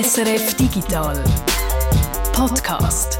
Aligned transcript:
SRF 0.00 0.54
Digital 0.54 1.24
Podcast. 2.32 3.18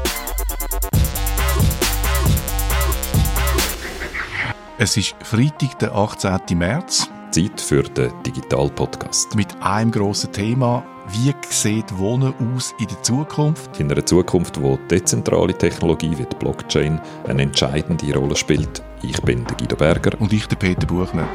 Es 4.77 4.95
ist 4.95 5.13
Freitag, 5.21 5.77
der 5.79 5.93
18. 5.93 6.57
März. 6.57 7.09
Zeit 7.31 7.59
für 7.59 7.83
den 7.83 8.13
Digital 8.25 8.69
Podcast. 8.69 9.35
Mit 9.35 9.47
einem 9.61 9.91
grossen 9.91 10.31
Thema. 10.31 10.85
Wie 11.09 11.33
sieht 11.49 11.97
Wohnen 11.97 12.33
aus 12.55 12.73
in 12.79 12.87
der 12.87 13.03
Zukunft? 13.03 13.77
In 13.77 13.91
einer 13.91 14.05
Zukunft, 14.05 14.61
wo 14.61 14.77
dezentrale 14.89 15.53
Technologie 15.53 16.17
wie 16.17 16.25
die 16.25 16.35
Blockchain 16.37 17.01
eine 17.27 17.41
entscheidende 17.41 18.13
Rolle 18.13 18.37
spielt. 18.37 18.81
Ich 19.03 19.21
bin 19.23 19.43
der 19.43 19.57
Guido 19.57 19.75
Berger. 19.75 20.11
Und 20.21 20.31
ich, 20.31 20.47
der 20.47 20.55
Peter 20.55 20.87
Buchner. 20.87 21.27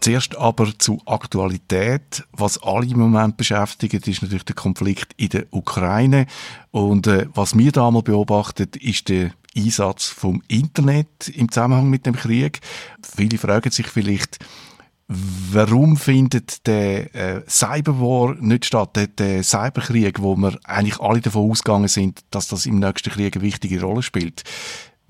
Zuerst 0.00 0.36
aber 0.36 0.78
zur 0.78 0.98
Aktualität. 1.06 2.24
Was 2.32 2.62
alle 2.62 2.86
im 2.86 2.98
Moment 2.98 3.36
beschäftigt, 3.36 4.06
ist 4.06 4.22
natürlich 4.22 4.44
der 4.44 4.54
Konflikt 4.54 5.12
in 5.16 5.30
der 5.30 5.46
Ukraine. 5.50 6.26
Und 6.70 7.06
äh, 7.06 7.26
was 7.34 7.56
wir 7.56 7.72
da 7.72 7.90
mal 7.90 8.02
beobachtet, 8.02 8.76
ist 8.76 9.08
der 9.08 9.32
Einsatz 9.56 10.06
vom 10.06 10.42
Internet 10.48 11.28
im 11.28 11.50
Zusammenhang 11.50 11.90
mit 11.90 12.06
dem 12.06 12.14
Krieg. 12.14 12.60
Viele 13.02 13.38
fragen 13.38 13.70
sich 13.70 13.88
vielleicht, 13.88 14.38
warum 15.08 15.96
findet 15.96 16.66
der 16.66 17.14
äh, 17.14 17.42
Cyberwar 17.48 18.34
nicht 18.40 18.66
statt, 18.66 18.94
der, 18.94 19.06
der 19.06 19.42
Cyberkrieg, 19.42 20.20
wo 20.20 20.36
wir 20.36 20.58
eigentlich 20.64 21.00
alle 21.00 21.20
davon 21.20 21.50
ausgegangen 21.50 21.88
sind, 21.88 22.20
dass 22.30 22.48
das 22.48 22.66
im 22.66 22.78
nächsten 22.78 23.10
Krieg 23.10 23.34
eine 23.34 23.42
wichtige 23.42 23.80
Rolle 23.80 24.02
spielt. 24.02 24.44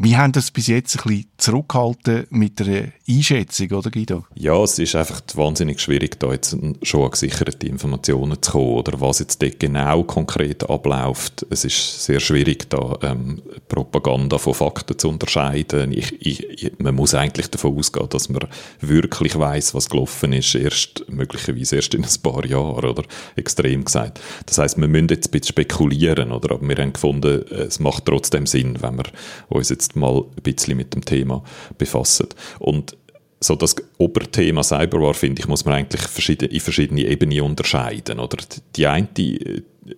Wir 0.01 0.19
haben 0.19 0.31
das 0.31 0.53
bis 0.53 0.69
jetzt 0.69 0.97
ein 0.97 1.03
bisschen 1.09 1.27
zurückgehalten 1.39 2.29
mit 2.31 2.61
der 2.61 2.93
Einschätzung, 3.09 3.73
oder 3.73 3.91
Guido? 3.91 4.27
Ja, 4.37 4.63
es 4.63 4.79
ist 4.79 4.95
einfach 4.95 5.21
wahnsinnig 5.35 5.81
schwierig, 5.81 6.21
da 6.21 6.31
jetzt 6.31 6.57
schon 6.83 7.03
an 7.03 7.11
gesicherte 7.11 7.67
Informationen 7.67 8.41
zu 8.41 8.53
kommen 8.53 8.77
oder 8.77 9.01
was 9.01 9.19
jetzt 9.19 9.43
dort 9.43 9.59
genau 9.59 10.05
konkret 10.05 10.71
abläuft. 10.71 11.45
Es 11.51 11.65
ist 11.65 12.05
sehr 12.05 12.21
schwierig, 12.21 12.71
da 12.71 12.97
ähm, 13.03 13.43
Propaganda 13.67 14.39
von 14.39 14.55
Fakten 14.55 14.97
zu 14.97 15.09
unterscheiden. 15.09 15.91
Ich, 15.91 16.15
ich, 16.25 16.75
man 16.79 16.95
muss 16.95 17.15
eigentlich 17.15 17.51
davon 17.51 17.77
ausgehen, 17.77 18.09
dass 18.09 18.29
man 18.29 18.47
wirklich 18.81 19.37
weiß, 19.37 19.75
was 19.75 19.91
gelaufen 19.91 20.33
ist, 20.33 20.55
erst 20.55 21.07
möglicherweise 21.09 21.75
erst 21.75 21.95
in 21.95 22.05
ein 22.05 22.23
paar 22.23 22.47
Jahren, 22.47 22.85
oder? 22.85 23.03
Extrem 23.35 23.85
gesagt. 23.85 24.21
Das 24.47 24.59
heißt, 24.59 24.79
wir 24.79 24.87
müssen 24.87 25.09
jetzt 25.09 25.27
ein 25.27 25.33
bisschen 25.33 25.49
spekulieren, 25.49 26.31
oder? 26.31 26.55
Aber 26.55 26.69
wir 26.69 26.77
haben 26.77 26.93
gefunden, 26.93 27.45
es 27.51 27.81
macht 27.81 28.05
trotzdem 28.05 28.47
Sinn, 28.47 28.81
wenn 28.81 28.97
wir 28.97 29.07
uns 29.49 29.71
jetzt 29.71 29.88
jetzt 29.89 29.97
mal 29.97 30.23
ein 30.23 30.43
bisschen 30.43 30.77
mit 30.77 30.95
dem 30.95 31.05
Thema 31.05 31.43
befassen. 31.77 32.29
Und 32.59 32.97
so 33.41 33.55
das 33.55 33.77
Oberthema 33.99 34.63
Cyberwar, 34.63 35.15
finde 35.15 35.41
ich, 35.41 35.49
muss 35.49 35.65
man 35.65 35.75
eigentlich 35.75 36.03
verschiedene, 36.03 36.51
in 36.51 36.61
verschiedene 36.61 37.07
Ebenen 37.07 37.41
unterscheiden. 37.41 38.19
Oder? 38.19 38.39
Die 38.75 38.87
eine 38.87 39.09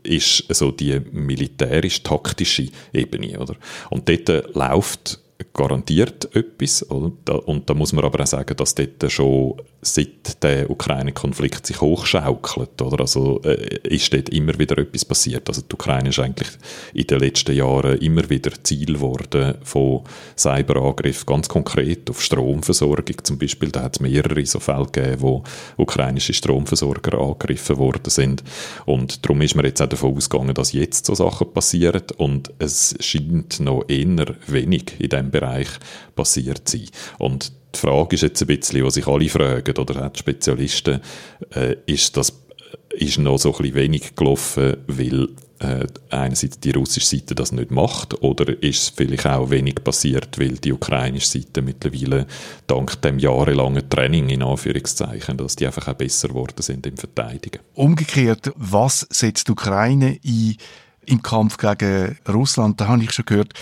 ist 0.03 0.45
so 0.51 0.71
die 0.71 1.01
militärisch-taktische 1.11 2.69
Ebene. 2.93 3.39
Oder? 3.41 3.57
Und 3.89 4.09
dort 4.09 4.55
läuft 4.55 5.21
garantiert 5.53 6.35
etwas. 6.35 6.83
Und 6.83 7.19
da, 7.25 7.75
muss 7.75 7.93
man 7.93 8.05
aber 8.05 8.23
auch 8.23 8.27
sagen, 8.27 8.57
dass 8.57 8.75
dort 8.75 9.11
schon 9.11 9.55
seit 9.83 10.43
der 10.43 10.71
Ukraine-Konflikt 10.71 11.67
sich 11.67 11.81
hochschaukelt. 11.81 12.81
Oder? 12.83 13.01
Also 13.01 13.41
äh, 13.43 13.79
ist 13.89 14.13
dort 14.13 14.29
immer 14.29 14.59
wieder 14.59 14.79
etwas 14.79 15.05
passiert. 15.05 15.49
Also 15.49 15.63
die 15.63 15.75
Ukraine 15.75 16.11
ist 16.11 16.19
eigentlich 16.19 16.49
in 16.93 17.07
den 17.07 17.21
letzten 17.21 17.55
Jahren 17.55 17.99
immer 17.99 18.29
wieder 18.29 18.53
Ziel 18.63 18.95
geworden 18.95 19.55
von 19.63 20.03
Cyberangriffen, 20.37 21.27
ganz 21.27 21.49
konkret 21.49 22.11
auf 22.11 22.23
Stromversorgung 22.23 23.17
zum 23.23 23.39
Beispiel. 23.39 23.71
Da 23.71 23.83
hat 23.83 23.97
es 23.97 24.01
mehrere 24.01 24.45
so 24.45 24.61
Fälle 24.61 24.87
gegeben, 24.87 25.21
wo 25.21 25.45
ukrainische 25.77 26.35
Stromversorger 26.35 27.19
angegriffen 27.19 27.79
worden 27.79 28.11
sind. 28.11 28.43
Und 28.87 29.25
darum 29.25 29.41
ist 29.43 29.55
man 29.55 29.65
jetzt 29.65 29.81
auch 29.81 29.89
davon 29.89 30.17
ausgegangen, 30.17 30.55
dass 30.55 30.73
jetzt 30.73 31.07
so 31.07 31.15
Sachen 31.15 31.53
passieren 31.53 32.03
und 32.17 32.53
es 32.59 32.95
scheint 33.01 33.61
noch 33.61 33.85
eher 33.89 34.35
wenig 34.47 34.95
in 34.99 35.09
Bereich 35.31 35.69
passiert 36.15 36.69
sein. 36.69 36.87
Und 37.19 37.53
die 37.75 37.79
Frage 37.79 38.17
ist 38.17 38.23
jetzt 38.23 38.41
ein 38.41 38.47
bisschen, 38.49 38.85
was 38.85 38.95
sich 38.95 39.07
alle 39.07 39.29
fragen, 39.29 39.77
oder 39.77 40.07
auch 40.07 40.13
die 40.13 40.19
Spezialisten, 40.19 41.01
äh, 41.55 41.77
ist 41.87 42.17
das 42.17 42.33
ist 42.93 43.19
noch 43.19 43.39
so 43.39 43.53
ein 43.53 43.59
bisschen 43.59 43.75
wenig 43.77 44.17
gelaufen, 44.17 44.77
weil 44.89 45.29
äh, 45.61 45.87
einerseits 46.11 46.59
die 46.59 46.71
russische 46.71 47.07
Seite 47.07 47.35
das 47.35 47.53
nicht 47.53 47.71
macht 47.71 48.21
oder 48.23 48.49
ist 48.63 48.83
es 48.83 48.89
vielleicht 48.89 49.27
auch 49.27 49.51
wenig 49.51 49.77
passiert, 49.85 50.39
weil 50.39 50.57
die 50.57 50.73
ukrainische 50.73 51.39
Seite 51.39 51.63
mittlerweile 51.63 52.27
dank 52.67 53.01
dem 53.03 53.19
jahrelangen 53.19 53.89
Training 53.89 54.31
in 54.31 54.43
Anführungszeichen, 54.43 55.37
dass 55.37 55.57
die 55.57 55.67
einfach 55.67 55.89
auch 55.89 55.95
besser 55.95 56.29
geworden 56.29 56.61
sind 56.61 56.87
im 56.87 56.97
Verteidigen. 56.97 57.61
Umgekehrt, 57.75 58.53
was 58.57 59.07
setzt 59.11 59.49
die 59.49 59.53
Ukraine 59.53 60.19
ein 60.25 60.57
im 61.07 61.23
Kampf 61.23 61.59
gegen 61.59 62.19
Russland? 62.29 62.81
Da 62.81 62.89
habe 62.89 63.05
ich 63.05 63.13
schon 63.13 63.27
gehört, 63.27 63.53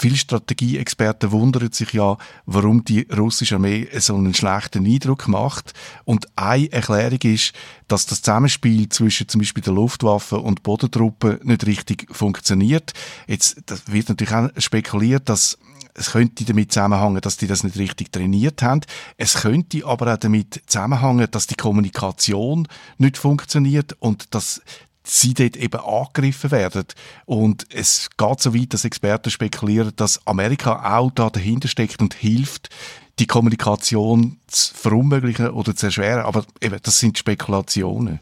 Viele 0.00 0.16
Strategieexperten 0.16 1.32
wundern 1.32 1.72
sich 1.72 1.92
ja, 1.92 2.16
warum 2.46 2.84
die 2.84 3.08
russische 3.10 3.56
Armee 3.56 3.88
so 3.98 4.14
einen 4.14 4.32
schlechten 4.32 4.86
Eindruck 4.86 5.26
macht. 5.26 5.72
Und 6.04 6.28
eine 6.36 6.70
Erklärung 6.70 7.18
ist, 7.22 7.52
dass 7.88 8.06
das 8.06 8.22
Zusammenspiel 8.22 8.88
zwischen 8.90 9.28
zum 9.28 9.40
Beispiel 9.40 9.64
der 9.64 9.72
Luftwaffe 9.72 10.38
und 10.38 10.62
Bodentruppen 10.62 11.40
nicht 11.42 11.66
richtig 11.66 12.06
funktioniert. 12.14 12.92
Jetzt 13.26 13.56
wird 13.90 14.08
natürlich 14.08 14.34
auch 14.34 14.50
spekuliert, 14.58 15.28
dass 15.28 15.58
es 15.94 16.12
könnte 16.12 16.44
damit 16.44 16.70
zusammenhängen, 16.70 17.20
dass 17.20 17.36
die 17.36 17.48
das 17.48 17.64
nicht 17.64 17.76
richtig 17.76 18.12
trainiert 18.12 18.62
haben. 18.62 18.82
Es 19.16 19.34
könnte 19.34 19.84
aber 19.84 20.14
auch 20.14 20.18
damit 20.18 20.62
zusammenhängen, 20.66 21.26
dass 21.28 21.48
die 21.48 21.56
Kommunikation 21.56 22.68
nicht 22.98 23.18
funktioniert 23.18 23.96
und 23.98 24.32
dass 24.32 24.62
sie 25.10 25.34
dort 25.34 25.56
eben 25.56 25.80
angegriffen 25.80 26.50
werden. 26.50 26.84
Und 27.24 27.66
es 27.72 28.10
geht 28.16 28.40
so 28.40 28.54
weit, 28.54 28.74
dass 28.74 28.84
Experten 28.84 29.30
spekulieren, 29.30 29.92
dass 29.96 30.26
Amerika 30.26 30.98
auch 30.98 31.10
da 31.10 31.30
dahinter 31.30 31.68
steckt 31.68 32.00
und 32.00 32.14
hilft, 32.14 32.70
die 33.18 33.26
Kommunikation 33.26 34.38
zu 34.46 34.74
verunmöglichen 34.74 35.50
oder 35.50 35.74
zu 35.74 35.86
erschweren. 35.86 36.24
Aber 36.24 36.44
eben, 36.60 36.78
das 36.82 36.98
sind 36.98 37.18
Spekulationen. 37.18 38.20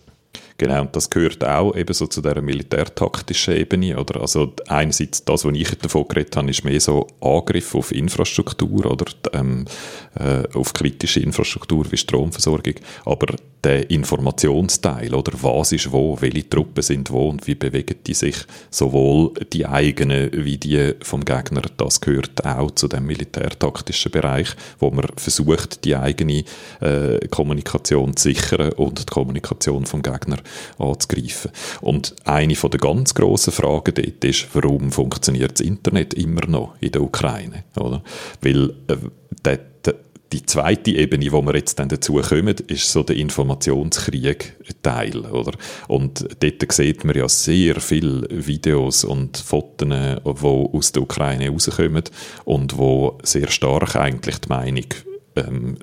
Genau, 0.59 0.81
und 0.83 0.97
das 0.97 1.11
gehört 1.11 1.44
auch 1.44 1.77
eben 1.77 1.93
so 1.93 2.06
zu 2.06 2.22
dieser 2.22 2.41
militärtaktischen 2.41 3.56
Ebene, 3.56 3.99
oder? 3.99 4.22
Also 4.22 4.55
einerseits 4.69 5.22
das, 5.22 5.44
was 5.44 5.55
ich 5.55 5.71
davon 5.78 6.09
geredet 6.09 6.34
habe, 6.34 6.50
ist 6.50 6.65
mehr 6.65 6.81
so 6.81 7.06
Angriff 7.21 7.75
auf 7.75 7.93
Infrastruktur 7.93 8.91
oder? 8.91 9.05
Ähm, 9.34 9.66
äh, 10.19 10.45
auf 10.55 10.72
kritische 10.72 11.21
Infrastruktur 11.21 11.84
wie 11.91 11.99
Stromversorgung, 11.99 12.75
aber 13.05 13.37
der 13.62 13.91
Informationsteil, 13.91 15.15
oder? 15.15 15.33
Was 15.43 15.72
ist 15.72 15.93
wo, 15.93 16.16
welche 16.21 16.49
Truppen 16.49 16.83
sind 16.83 17.11
wo? 17.11 17.28
Und 17.28 17.47
wie 17.47 17.55
bewegen 17.55 17.97
die 18.06 18.15
sich, 18.15 18.37
sowohl 18.71 19.34
die 19.53 19.66
eigenen 19.66 20.31
wie 20.33 20.56
die 20.56 20.95
vom 21.03 21.25
Gegner, 21.25 21.62
das 21.77 22.00
gehört 22.00 22.47
auch 22.47 22.71
zu 22.71 22.89
dem 22.89 23.06
militärtaktischen 23.06 24.12
Bereich, 24.12 24.49
wo 24.78 24.91
man 24.91 25.06
versucht, 25.16 25.84
die 25.84 25.97
eigene 25.97 26.45
äh, 26.81 27.27
Kommunikation 27.28 28.16
zu 28.16 28.28
sichern 28.28 28.72
und 28.72 29.00
die 29.00 29.12
Kommunikation 29.12 29.84
vom 29.84 30.00
Gegner 30.00 30.39
anzugreifen. 30.79 31.51
Und 31.81 32.15
eine 32.25 32.55
der 32.55 32.81
ganz 32.81 33.15
grossen 33.15 33.53
Fragen 33.53 33.95
dort 33.95 34.25
ist, 34.25 34.49
warum 34.55 34.93
funktioniert 34.93 35.61
das 35.61 35.67
Internet 35.67 36.15
immer 36.15 36.47
noch 36.47 36.75
in 36.81 36.93
der 36.93 37.03
Ukraine? 37.03 37.65
Oder? 37.77 38.03
Weil 38.41 38.71
äh, 38.89 38.97
der, 39.45 39.61
die 40.33 40.45
zweite 40.45 40.91
Ebene, 40.91 41.31
wo 41.31 41.41
wir 41.43 41.55
jetzt 41.55 41.79
dann 41.79 41.89
dazu 41.89 42.15
kommen, 42.15 42.57
ist 42.67 42.91
so 42.91 43.03
der 43.03 43.17
Informationskrieg-Teil, 43.17 45.19
oder? 45.27 45.53
Und 45.89 46.27
dort 46.41 46.73
sieht 46.73 47.05
man 47.05 47.17
ja 47.17 47.28
sehr 47.28 47.81
viele 47.81 48.27
Videos 48.31 49.05
und 49.05 49.37
Fotos, 49.37 49.89
die 49.89 50.47
aus 50.47 50.93
der 50.93 51.03
Ukraine 51.03 51.51
rauskommen 51.51 52.05
und 52.45 52.77
wo 52.77 53.19
sehr 53.23 53.49
stark 53.49 53.97
eigentlich 53.97 54.39
die 54.39 54.49
Meinung 54.49 54.87
ähm, 55.37 55.77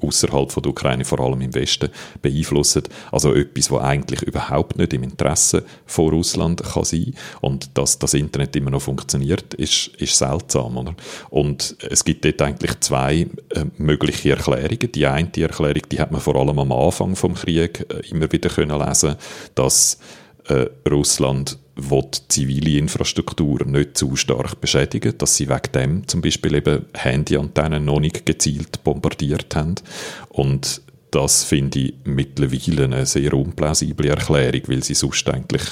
außerhalb 0.00 0.50
von 0.50 0.62
der 0.62 0.70
Ukraine, 0.70 1.04
vor 1.04 1.20
allem 1.20 1.40
im 1.40 1.54
Westen, 1.54 1.90
beeinflussen. 2.22 2.84
Also 3.12 3.34
etwas, 3.34 3.70
was 3.70 3.82
eigentlich 3.82 4.22
überhaupt 4.22 4.78
nicht 4.78 4.92
im 4.92 5.02
Interesse 5.02 5.64
von 5.86 6.10
Russland 6.10 6.62
kann 6.62 6.84
sein. 6.84 7.14
Und 7.40 7.76
dass 7.76 7.98
das 7.98 8.14
Internet 8.14 8.56
immer 8.56 8.70
noch 8.70 8.82
funktioniert, 8.82 9.54
ist, 9.54 9.88
ist 9.98 10.16
seltsam. 10.16 10.76
Oder? 10.76 10.94
Und 11.30 11.76
es 11.88 12.04
gibt 12.04 12.24
dort 12.24 12.42
eigentlich 12.42 12.80
zwei 12.80 13.26
äh, 13.50 13.64
mögliche 13.76 14.30
Erklärungen. 14.30 14.92
Die 14.92 15.06
eine 15.06 15.30
Erklärung, 15.36 15.82
die 15.90 16.00
hat 16.00 16.10
man 16.10 16.20
vor 16.20 16.36
allem 16.36 16.58
am 16.58 16.72
Anfang 16.72 17.16
vom 17.16 17.34
Krieg 17.34 17.86
äh, 17.90 18.08
immer 18.10 18.30
wieder 18.32 18.48
können 18.48 18.78
lesen, 18.78 19.16
dass 19.54 19.98
äh, 20.50 20.68
Russland 20.88 21.58
will 21.76 22.08
zivile 22.28 22.78
Infrastruktur 22.78 23.64
nicht 23.64 23.96
zu 23.96 24.16
stark 24.16 24.60
beschädigen, 24.60 25.16
dass 25.16 25.36
sie 25.36 25.48
wegen 25.48 25.72
dem 25.74 26.08
zum 26.08 26.20
Beispiel 26.20 26.56
eben 26.56 26.84
Handyantennen 26.94 27.84
noch 27.84 28.00
nicht 28.00 28.26
gezielt 28.26 28.84
bombardiert 28.84 29.54
haben. 29.56 29.76
Und 30.28 30.82
das 31.10 31.42
finde 31.42 31.78
ich 31.80 31.94
mittlerweile 32.04 32.84
eine 32.84 33.06
sehr 33.06 33.34
unplausible 33.34 34.10
Erklärung, 34.10 34.62
weil 34.66 34.84
sie 34.84 34.94
sonst 34.94 35.28
eigentlich 35.28 35.62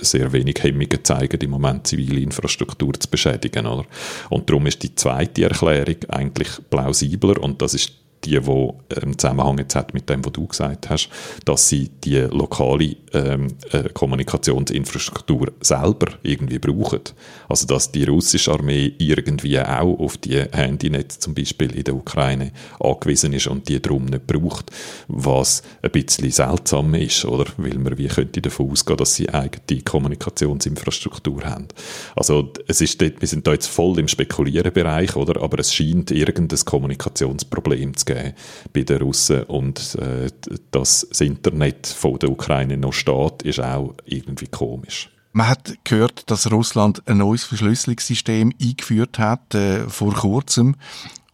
sehr 0.00 0.32
wenig 0.32 0.62
Hemmungen 0.62 1.02
zeigen, 1.02 1.40
im 1.40 1.50
Moment 1.50 1.86
zivile 1.86 2.20
Infrastruktur 2.20 2.92
zu 2.94 3.08
beschädigen. 3.08 3.66
Oder? 3.66 3.86
Und 4.30 4.48
darum 4.48 4.66
ist 4.66 4.82
die 4.82 4.94
zweite 4.94 5.44
Erklärung 5.44 5.96
eigentlich 6.08 6.48
plausibler 6.70 7.42
und 7.42 7.60
das 7.60 7.74
ist 7.74 7.92
die, 8.24 8.40
die 8.40 8.68
im 9.02 9.18
Zusammenhang 9.18 9.58
jetzt 9.58 9.74
hat 9.74 9.94
mit 9.94 10.08
dem, 10.08 10.24
was 10.24 10.32
du 10.32 10.46
gesagt 10.46 10.90
hast, 10.90 11.08
dass 11.44 11.68
sie 11.68 11.90
die 12.04 12.18
lokale 12.18 12.96
ähm, 13.12 13.48
äh, 13.70 13.88
Kommunikationsinfrastruktur 13.92 15.52
selber 15.60 16.12
irgendwie 16.22 16.58
brauchen. 16.58 17.00
Also 17.48 17.66
dass 17.66 17.92
die 17.92 18.04
russische 18.04 18.52
Armee 18.52 18.92
irgendwie 18.98 19.60
auch 19.60 19.98
auf 19.98 20.16
die 20.16 20.40
Handynetze 20.40 21.20
zum 21.20 21.34
Beispiel 21.34 21.74
in 21.74 21.84
der 21.84 21.94
Ukraine 21.94 22.52
angewiesen 22.80 23.32
ist 23.32 23.46
und 23.46 23.68
die 23.68 23.80
darum 23.80 24.06
nicht 24.06 24.26
braucht, 24.26 24.70
was 25.08 25.62
ein 25.82 25.90
bisschen 25.90 26.30
seltsam 26.30 26.94
ist, 26.94 27.24
oder? 27.24 27.46
Weil 27.56 27.78
man 27.78 27.96
wie 27.98 28.08
könnte 28.08 28.40
davon 28.40 28.70
ausgehen, 28.70 28.96
dass 28.96 29.14
sie 29.14 29.28
eigene 29.28 29.82
Kommunikationsinfrastruktur 29.82 31.44
haben. 31.44 31.68
Also 32.16 32.52
es 32.66 32.80
ist 32.80 33.00
dort, 33.00 33.20
wir 33.20 33.28
sind 33.28 33.46
da 33.46 33.52
jetzt 33.52 33.66
voll 33.66 33.98
im 33.98 34.08
Spekulierenbereich, 34.08 35.16
oder? 35.16 35.42
Aber 35.42 35.58
es 35.58 35.74
scheint 35.74 36.10
irgendein 36.10 36.64
Kommunikationsproblem 36.64 37.96
zu 37.96 38.04
geben 38.04 38.13
bei 38.72 38.82
den 38.82 39.02
Russen 39.02 39.42
und 39.44 39.96
äh, 39.96 40.28
dass 40.70 41.06
das 41.10 41.20
Internet 41.20 41.86
von 41.86 42.18
der 42.18 42.30
Ukraine 42.30 42.76
noch 42.76 42.92
steht, 42.92 43.42
ist 43.42 43.60
auch 43.60 43.94
irgendwie 44.04 44.46
komisch. 44.46 45.10
Man 45.32 45.48
hat 45.48 45.74
gehört, 45.82 46.30
dass 46.30 46.50
Russland 46.50 47.02
ein 47.06 47.18
neues 47.18 47.42
Verschlüsselungssystem 47.44 48.52
eingeführt 48.60 49.18
hat 49.18 49.54
äh, 49.54 49.88
vor 49.88 50.14
kurzem 50.14 50.76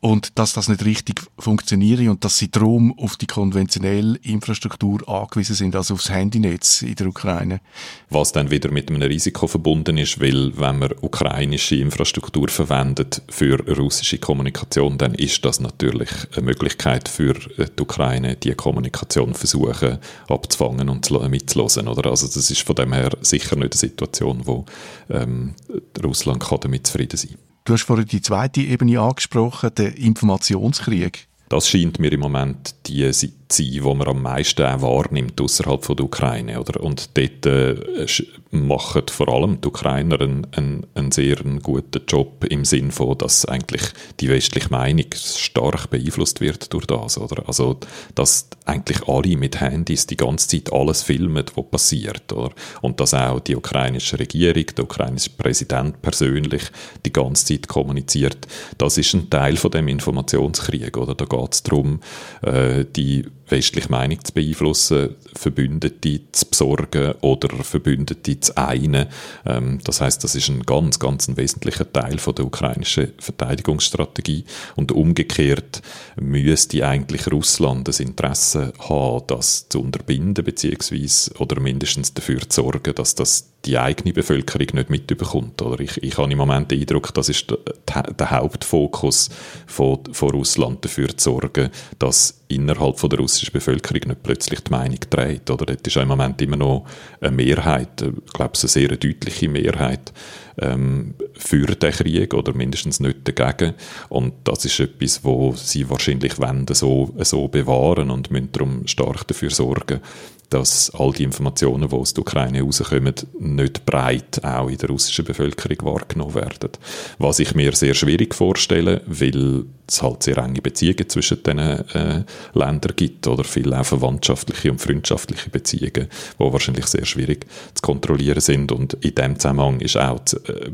und 0.00 0.38
dass 0.38 0.55
das 0.55 0.69
nicht 0.69 0.85
richtig 0.85 1.20
funktioniere 1.38 2.11
und 2.11 2.25
dass 2.25 2.38
sie 2.38 2.50
darum 2.50 2.99
auf 2.99 3.17
die 3.17 3.26
konventionelle 3.26 4.19
Infrastruktur 4.23 5.06
angewiesen 5.06 5.55
sind, 5.55 5.76
also 5.76 5.94
aufs 5.94 6.08
Handynetz 6.08 6.81
in 6.81 6.94
der 6.94 7.08
Ukraine. 7.08 7.61
Was 8.08 8.32
dann 8.32 8.50
wieder 8.50 8.70
mit 8.70 8.88
einem 8.88 9.02
Risiko 9.02 9.47
verbunden 9.47 9.99
ist, 9.99 10.19
weil 10.19 10.56
wenn 10.58 10.79
man 10.79 10.94
ukrainische 11.02 11.76
Infrastruktur 11.76 12.49
verwendet 12.49 13.23
für 13.29 13.61
russische 13.76 14.19
Kommunikation, 14.19 14.97
dann 14.97 15.14
ist 15.14 15.44
das 15.44 15.61
natürlich 15.61 16.08
eine 16.35 16.46
Möglichkeit 16.46 17.08
für 17.08 17.35
die 17.35 17.82
Ukraine, 17.82 18.37
die 18.37 18.55
Kommunikation 18.55 19.35
versuchen 19.35 19.99
abzufangen 20.29 20.88
und 20.88 21.11
mitzulosen. 21.29 21.88
Oder? 21.88 22.11
Also 22.11 22.26
das 22.26 22.50
ist 22.50 22.62
von 22.62 22.75
dem 22.75 22.94
her 22.94 23.11
sicher 23.20 23.56
nicht 23.56 23.73
eine 23.73 23.79
Situation, 23.79 24.46
wo 24.46 24.64
ähm, 25.11 25.55
Russland 26.03 26.43
kann 26.43 26.61
damit 26.61 26.87
zufrieden 26.87 27.19
sein 27.19 27.32
kann. 27.32 27.50
Du 27.70 27.75
hast 27.75 27.84
vorhin 27.84 28.06
die 28.06 28.20
zweite 28.20 28.62
Ebene 28.62 29.00
angesprochen, 29.00 29.72
den 29.72 29.93
Informationskrieg. 29.93 31.28
Das 31.50 31.69
scheint 31.69 32.00
mir 32.00 32.11
im 32.11 32.19
Moment 32.19 32.75
die 32.87 33.12
sein, 33.52 33.70
die 33.70 33.81
man 33.81 34.08
am 34.08 34.23
meisten 34.23 34.64
auch 34.64 34.82
wahrnimmt 34.82 35.41
außerhalb 35.41 35.87
der 35.87 36.05
Ukraine. 36.05 36.61
Oder? 36.61 36.81
Und 36.82 37.17
dort 37.17 37.47
äh, 37.47 38.06
machen 38.50 39.02
vor 39.11 39.29
allem 39.29 39.61
die 39.61 39.69
Ukrainer 39.69 40.20
einen, 40.20 40.47
einen, 40.52 40.87
einen 40.94 41.12
sehr 41.12 41.37
guten 41.62 42.02
Job 42.08 42.44
im 42.49 42.64
Sinn 42.64 42.91
von, 42.91 43.17
dass 43.17 43.44
eigentlich 43.44 43.82
die 44.19 44.29
westliche 44.29 44.70
Meinung 44.70 45.06
stark 45.14 45.91
beeinflusst 45.91 46.41
wird 46.41 46.73
durch 46.73 46.87
das. 46.87 47.19
Oder? 47.19 47.47
Also, 47.47 47.79
dass 48.14 48.49
eigentlich 48.64 49.08
alle 49.08 49.37
mit 49.37 49.61
Handys 49.61 50.06
die 50.06 50.17
ganze 50.17 50.49
Zeit 50.49 50.73
alles 50.73 51.03
filmen, 51.03 51.44
was 51.55 51.70
passiert. 51.70 52.32
Oder? 52.32 52.53
Und 52.82 52.99
dass 53.00 53.14
auch 53.14 53.41
die 53.41 53.56
ukrainische 53.56 54.19
Regierung, 54.19 54.67
der 54.76 54.85
ukrainische 54.85 55.31
Präsident 55.31 56.03
persönlich 56.03 56.62
die 57.05 57.12
ganze 57.12 57.46
Zeit 57.46 57.69
kommuniziert. 57.69 58.49
Das 58.79 58.99
ist 58.99 59.14
ein 59.14 59.31
Teil 59.31 59.56
von 59.56 59.70
dem 59.70 59.87
Informationskrieg. 59.87 60.96
Oder? 60.96 61.14
Da 61.14 61.25
geht 61.25 61.55
es 61.55 61.62
darum, 61.62 62.00
äh, 62.43 62.85
die 62.85 63.26
westliche 63.50 63.91
Meinung 63.91 64.25
zu 64.25 64.32
beeinflussen, 64.32 65.17
Verbündete 65.35 66.20
zu 66.32 66.47
besorgen 66.47 67.14
oder 67.20 67.49
Verbündete 67.62 68.41
zu 68.41 68.56
einen. 68.56 69.06
Ähm, 69.47 69.79
das 69.85 70.00
heißt, 70.00 70.23
das 70.25 70.35
ist 70.35 70.49
ein 70.49 70.62
ganz, 70.62 70.99
ganz 70.99 71.29
ein 71.29 71.37
wesentlicher 71.37 71.91
Teil 71.93 72.19
von 72.19 72.35
der 72.35 72.47
ukrainischen 72.47 73.12
Verteidigungsstrategie. 73.19 74.44
Und 74.76 74.93
umgekehrt 74.93 75.82
müsste 76.20 76.87
eigentlich 76.87 77.31
Russland 77.31 77.88
das 77.88 78.00
Interesse 78.00 78.73
haben, 78.79 79.25
das 79.26 79.69
zu 79.69 79.81
unterbinden, 79.81 80.44
beziehungsweise 80.44 81.32
oder 81.38 81.61
mindestens 81.61 82.14
dafür 82.14 82.41
zu 82.49 82.62
sorgen, 82.62 82.94
dass 82.94 83.14
das 83.14 83.50
die 83.65 83.79
eigene 83.79 84.12
Bevölkerung 84.12 84.69
nicht 84.73 84.91
mitbekommt. 84.91 85.61
Oder 85.61 85.81
ich, 85.81 86.03
ich 86.03 86.17
habe 86.17 86.33
im 86.33 86.39
Moment 86.39 86.71
den 86.71 86.81
Eindruck, 86.81 87.12
das 87.12 87.29
ist 87.29 87.47
der, 87.51 88.31
Hauptfokus 88.31 89.29
von, 89.67 90.01
von 90.12 90.31
Russland, 90.31 90.85
dafür 90.85 91.09
zu 91.17 91.31
sorgen, 91.31 91.71
dass 91.99 92.41
innerhalb 92.49 92.99
von 92.99 93.11
der 93.11 93.19
russischen 93.19 93.53
Bevölkerung 93.53 94.09
nicht 94.09 94.23
plötzlich 94.23 94.61
die 94.61 94.71
Meinung 94.71 94.99
dreht. 95.11 95.51
Oder 95.51 95.67
dort 95.67 95.87
ist 95.87 95.97
im 95.97 96.09
Moment 96.09 96.41
immer 96.41 96.57
noch 96.57 96.87
eine 97.21 97.37
Mehrheit, 97.37 98.03
ich 98.03 98.33
glaube, 98.33 98.59
eine 98.59 98.69
sehr 98.69 98.89
deutliche 98.89 99.49
Mehrheit 99.49 100.13
ähm, 100.59 101.15
für 101.35 101.67
den 101.67 101.93
Krieg 101.93 102.33
oder 102.35 102.55
mindestens 102.55 102.99
nicht 103.01 103.29
dagegen. 103.29 103.75
Und 104.09 104.35
das 104.45 104.65
ist 104.65 104.81
etwas, 104.81 105.23
wo 105.23 105.53
sie 105.55 105.89
wahrscheinlich 105.91 106.39
wenden 106.39 106.75
so, 106.75 107.15
so 107.19 107.49
bewahren 107.49 108.11
und 108.11 108.31
müssen 108.31 108.53
darum 108.53 108.87
stark 108.87 109.27
dafür 109.29 109.51
sorgen, 109.51 110.01
dass 110.50 110.91
all 110.94 111.12
die 111.12 111.23
Informationen, 111.23 111.88
die 111.88 111.94
aus 111.94 112.12
der 112.12 112.23
Ukraine 112.23 112.62
rauskommen, 112.62 113.14
nicht 113.38 113.87
breit 113.87 114.44
auch 114.44 114.69
in 114.69 114.76
der 114.76 114.88
russischen 114.88 115.25
Bevölkerung 115.25 115.94
wahrgenommen 115.94 116.35
werden. 116.35 116.70
Was 117.19 117.38
ich 117.38 117.55
mir 117.55 117.73
sehr 117.73 117.94
schwierig 117.94 118.35
vorstelle, 118.35 119.02
weil 119.06 119.64
es 119.87 120.02
halt 120.02 120.23
sehr 120.25 120.38
enge 120.38 120.61
Beziehungen 120.61 121.08
zwischen 121.08 121.43
diesen 121.43 121.58
äh, 121.58 122.25
Ländern 122.55 122.97
gibt 122.97 123.26
oder 123.26 123.44
viele 123.44 123.81
auch 123.81 123.85
verwandtschaftliche 123.85 124.73
und 124.73 124.81
freundschaftliche 124.81 125.50
Beziehungen, 125.50 126.08
die 126.38 126.38
wahrscheinlich 126.38 126.87
sehr 126.87 127.05
schwierig 127.05 127.46
zu 127.75 127.82
kontrollieren 127.82 128.41
sind. 128.41 128.73
Und 128.73 128.94
in 128.94 129.14
dem 129.14 129.38
Zusammenhang 129.38 129.81
ist 129.81 129.96
auch 129.96 130.20
die, 130.20 130.37
äh, 130.53 130.73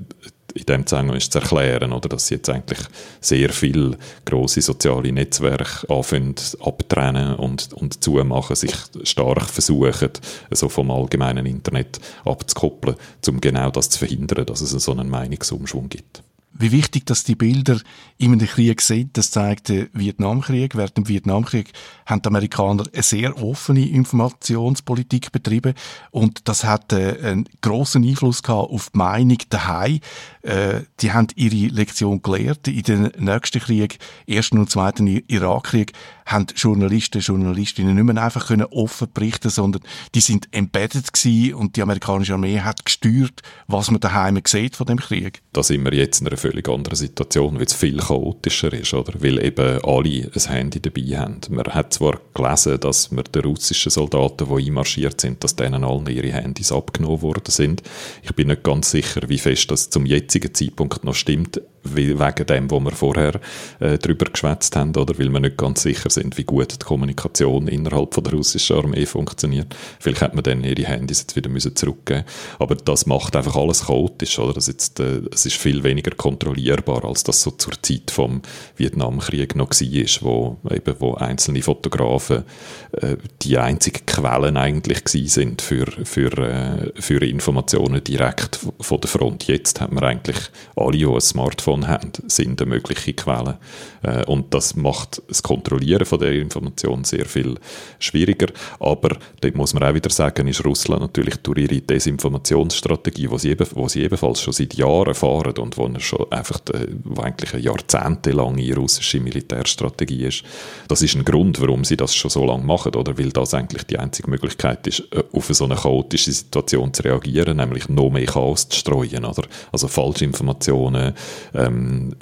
in 0.57 0.65
dem 0.67 0.87
Zusammenhang 0.87 1.19
ist 1.19 1.33
zu 1.33 1.39
erklären, 1.39 1.93
oder, 1.93 2.09
dass 2.09 2.27
sie 2.27 2.37
jetzt 2.37 2.49
eigentlich 2.49 2.79
sehr 3.21 3.51
viel 3.51 3.97
große 4.25 4.63
soziale 4.63 5.13
Netzwerke 5.13 5.89
anfangen 5.89 6.35
abtrennen 6.61 7.35
und, 7.37 7.73
und 7.75 8.03
zumachen, 8.03 8.57
sich 8.57 8.75
stark 9.05 9.51
versuchen, 9.51 10.11
so 10.51 10.69
vom 10.69 10.91
allgemeinen 10.91 11.47
Internet 11.47 12.01
abzukoppeln, 12.25 12.97
um 13.29 13.41
genau 13.41 13.71
das 13.71 13.91
zu 13.91 13.99
verhindern, 13.99 14.47
dass 14.47 14.61
es 14.61 14.71
so 14.71 14.93
einen 14.93 15.11
Meinungsumschwung 15.11 15.89
gibt. 15.89 16.23
Wie 16.59 16.73
wichtig, 16.73 17.07
dass 17.07 17.25
die 17.25 17.35
Bilder 17.35 17.79
in 18.19 18.33
einem 18.33 18.47
Krieg 18.47 18.81
sind, 18.81 19.17
das 19.17 19.31
zeigt 19.31 19.69
der 19.69 19.89
Vietnamkrieg. 19.93 20.75
Während 20.77 20.97
dem 20.97 21.09
Vietnamkrieg 21.09 21.73
haben 22.07 22.23
die 22.23 22.29
Amerikaner 22.29 22.85
eine 22.93 23.03
sehr 23.03 23.43
offene 23.43 23.87
Informationspolitik 23.87 25.33
betrieben 25.33 25.75
und 26.11 26.49
das 26.49 26.65
hat 26.65 26.93
äh, 26.93 27.19
einen 27.23 27.49
großen 27.61 28.03
Einfluss 28.05 28.43
gehabt 28.43 28.71
auf 28.71 28.91
die 28.91 28.99
Meinung 28.99 29.39
daheim. 29.51 30.01
Äh, 30.43 30.83
die 31.01 31.13
haben 31.13 31.29
ihre 31.35 31.73
Lektion 31.75 32.23
gelehrt. 32.23 32.69
In 32.69 32.83
den 32.83 33.13
nächsten 33.19 33.61
Krieg, 33.61 33.99
ersten 34.27 34.59
und 34.59 34.71
zweiten 34.71 35.07
Irakkrieg, 35.07 35.93
haben 36.27 36.47
Journalisten, 36.55 37.21
Journalistinnen 37.21 37.95
nicht 37.95 38.05
mehr 38.05 38.23
einfach 38.23 38.49
können 38.49 38.67
offen 38.67 39.09
berichten, 39.13 39.49
sondern 39.49 39.83
die 40.15 40.21
sind 40.21 40.49
embedded 40.53 41.13
gewesen 41.13 41.55
und 41.55 41.77
die 41.77 41.83
amerikanische 41.83 42.35
Armee 42.35 42.61
hat 42.61 42.85
gesteuert, 42.85 43.43
was 43.69 43.91
man 43.91 44.01
daheim 44.01 44.41
sieht 44.45 44.77
von 44.77 44.87
dem 44.87 44.99
Krieg. 44.99 45.43
Da 45.53 45.63
sind 45.63 45.85
wir 45.85 45.95
jetzt 45.95 46.21
in 46.21 46.27
einer 46.27 46.37
völlig 46.47 46.69
anderen 46.69 46.97
Situation, 46.97 47.57
weil 47.57 47.67
es 47.67 47.75
viel 47.75 47.99
chaotischer 47.99 48.73
ist, 48.73 48.95
oder? 48.95 49.13
Weil 49.19 49.45
eben 49.45 49.81
alle 49.83 50.31
ein 50.33 50.49
Handy 50.49 50.81
dabei 50.81 51.19
haben. 51.19 51.41
Man 51.51 51.67
hat 51.67 51.95
zwar 51.95 52.21
gelesen, 52.35 52.81
dass 52.81 53.11
wir 53.11 53.23
den 53.25 53.43
russischen 53.43 53.91
Soldaten, 53.91 54.47
die 54.49 54.67
einmarschiert 54.67 55.21
sind, 55.21 55.43
dass 55.43 55.57
denen 55.57 55.85
allen 55.85 56.07
ihre 56.07 56.33
Handys 56.33 56.73
abgenommen 56.73 57.23
worden 57.23 57.51
sind. 57.51 57.83
Ich 58.23 58.35
bin 58.35 58.49
nicht 58.49 58.63
ganz 58.63 58.91
sicher, 58.91 59.23
wie 59.29 59.39
fest 59.39 59.71
das 59.71 59.91
zum 59.91 60.07
jetzigen 60.07 60.55
Zeitpunkt 60.55 61.05
noch 61.05 61.15
stimmt 61.15 61.61
wegen 61.95 62.47
dem, 62.47 62.71
wo 62.71 62.81
wir 62.81 62.93
vorher 62.93 63.41
äh, 63.81 63.99
drüber 63.99 64.27
geschwätzt 64.27 64.75
haben, 64.77 64.97
oder 64.97 65.19
weil 65.19 65.31
wir 65.31 65.41
nicht 65.41 65.57
ganz 65.57 65.83
sicher 65.83 66.11
sind, 66.11 66.37
wie 66.39 66.45
gut 66.45 66.73
die 66.73 66.85
Kommunikation 66.85 67.69
innerhalb 67.69 68.15
von 68.15 68.25
der 68.25 68.33
russischen 68.35 68.77
Armee 68.77 69.07
funktioniert. 69.07 69.75
Vielleicht 70.01 70.21
hätte 70.21 70.35
man 70.35 70.45
dann 70.45 70.65
ihre 70.65 70.87
Handys 70.87 71.21
jetzt 71.21 71.37
wieder 71.37 71.51
müssen 71.51 71.77
zurückgeben 71.77 72.25
Aber 72.59 72.75
das 72.75 73.07
macht 73.07 73.37
einfach 73.37 73.57
alles 73.57 73.87
chaotisch, 73.87 74.39
oder? 74.39 74.55
Das 74.55 74.67
jetzt, 74.67 75.01
äh, 75.01 75.23
es 75.33 75.47
ist 75.47 75.57
viel 75.57 75.83
weniger 75.85 76.13
kontrollierbar, 76.13 77.05
als 77.05 77.25
das 77.25 77.43
so 77.43 77.51
zur 77.53 77.75
Zeit 77.83 78.11
vom 78.11 78.43
Vietnamkrieg 78.77 79.55
noch 79.55 79.71
war, 79.71 80.23
wo 80.23 80.57
eben, 80.71 80.95
wo 80.99 81.15
einzelne 81.15 81.63
Fotografen 81.63 82.45
äh, 82.93 83.17
die 83.43 83.59
einzigen 83.59 84.07
Quellen 84.07 84.57
eigentlich 84.57 85.03
sind 85.07 85.63
für, 85.63 85.87
für, 86.05 86.33
äh, 86.39 86.93
für 87.01 87.23
Informationen 87.25 88.03
direkt 88.03 88.59
von 88.81 89.01
der 89.01 89.11
Front. 89.11 89.47
Jetzt 89.47 89.81
haben 89.81 89.97
wir 89.97 90.03
eigentlich 90.03 90.37
alle, 90.75 90.97
ein 90.97 91.21
Smartphone 91.21 91.76
Information 91.77 91.89
haben, 91.89 92.13
sind 92.27 92.61
eine 92.61 92.71
mögliche 92.71 93.13
Quelle. 93.13 93.59
Äh, 94.03 94.25
und 94.27 94.53
das 94.55 94.77
macht 94.77 95.23
das 95.29 95.43
Kontrollieren 95.43 96.07
von 96.07 96.19
der 96.19 96.33
Information 96.33 97.05
sehr 97.05 97.27
viel 97.27 97.57
schwieriger. 97.99 98.49
Aber 98.81 99.17
dort 99.41 99.55
muss 99.55 99.75
man 99.75 99.83
auch 99.83 99.95
wieder 99.95 100.11
sagen, 100.11 100.49
ist 100.49 100.65
Russland 100.65 101.03
natürlich 101.03 101.37
durch 101.37 101.59
ihre 101.59 101.81
Desinformationsstrategie, 101.81 103.29
die 103.29 103.39
sie, 103.39 103.51
eben, 103.51 103.67
wo 103.75 103.89
sie 103.89 104.03
ebenfalls 104.03 104.41
schon 104.41 104.53
seit 104.53 104.75
Jahren 104.75 105.15
fahren 105.15 105.57
und 105.59 105.77
wo 105.77 105.87
schon 105.99 106.31
einfach 106.31 106.61
äh, 106.73 106.87
wo 107.05 107.23
eigentlich 107.23 107.55
eine 107.55 107.63
jahrzehntelange 107.63 108.75
russische 108.75 109.21
Militärstrategie 109.21 110.27
ist. 110.27 110.43
Das 110.89 111.03
ist 111.03 111.15
ein 111.15 111.25
Grund, 111.25 111.61
warum 111.61 111.85
sie 111.85 111.97
das 111.97 112.15
schon 112.15 112.31
so 112.31 112.45
lange 112.45 112.65
machen, 112.65 112.95
oder? 112.95 113.19
Weil 113.19 113.31
das 113.31 113.55
eigentlich 113.55 113.85
die 113.85 113.99
einzige 113.99 114.31
Möglichkeit 114.31 114.87
ist, 114.87 115.01
äh, 115.13 115.23
auf 115.33 115.47
so 115.47 115.65
eine 115.65 115.77
chaotische 115.77 116.33
Situation 116.33 116.93
zu 116.93 117.03
reagieren, 117.03 117.57
nämlich 117.57 117.89
noch 117.89 118.11
mehr 118.11 118.27
Chaos 118.27 118.69
zu 118.69 118.79
streuen, 118.79 119.25
oder? 119.25 119.43
Also 119.73 119.89
Falschinformationen, 119.89 121.15
äh, 121.53 121.66
ähm, 121.67 122.15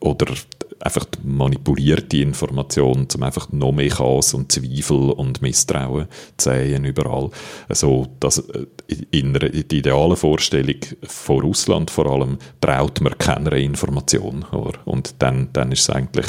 oder 0.00 0.34
einfach 0.80 1.06
manipulierte 1.22 2.18
Information, 2.18 3.06
um 3.14 3.22
einfach 3.22 3.50
noch 3.52 3.72
mehr 3.72 3.88
Chaos 3.88 4.34
und 4.34 4.52
Zweifel 4.52 5.10
und 5.10 5.42
Misstrauen 5.42 6.08
zu 6.36 6.50
sehen 6.50 6.84
überall. 6.84 7.30
Also, 7.68 8.06
das, 8.20 8.38
äh, 8.38 8.66
in 9.10 9.34
der 9.34 9.52
idealen 9.54 10.16
Vorstellung 10.16 10.80
von 11.02 11.40
Russland 11.40 11.90
vor 11.90 12.10
allem 12.10 12.38
traut 12.60 13.00
man 13.00 13.16
keiner 13.18 13.52
Information. 13.52 14.44
Oder? 14.52 14.78
Und 14.86 15.14
dann, 15.20 15.48
dann, 15.52 15.72
ist 15.72 15.90
eigentlich, 15.90 16.26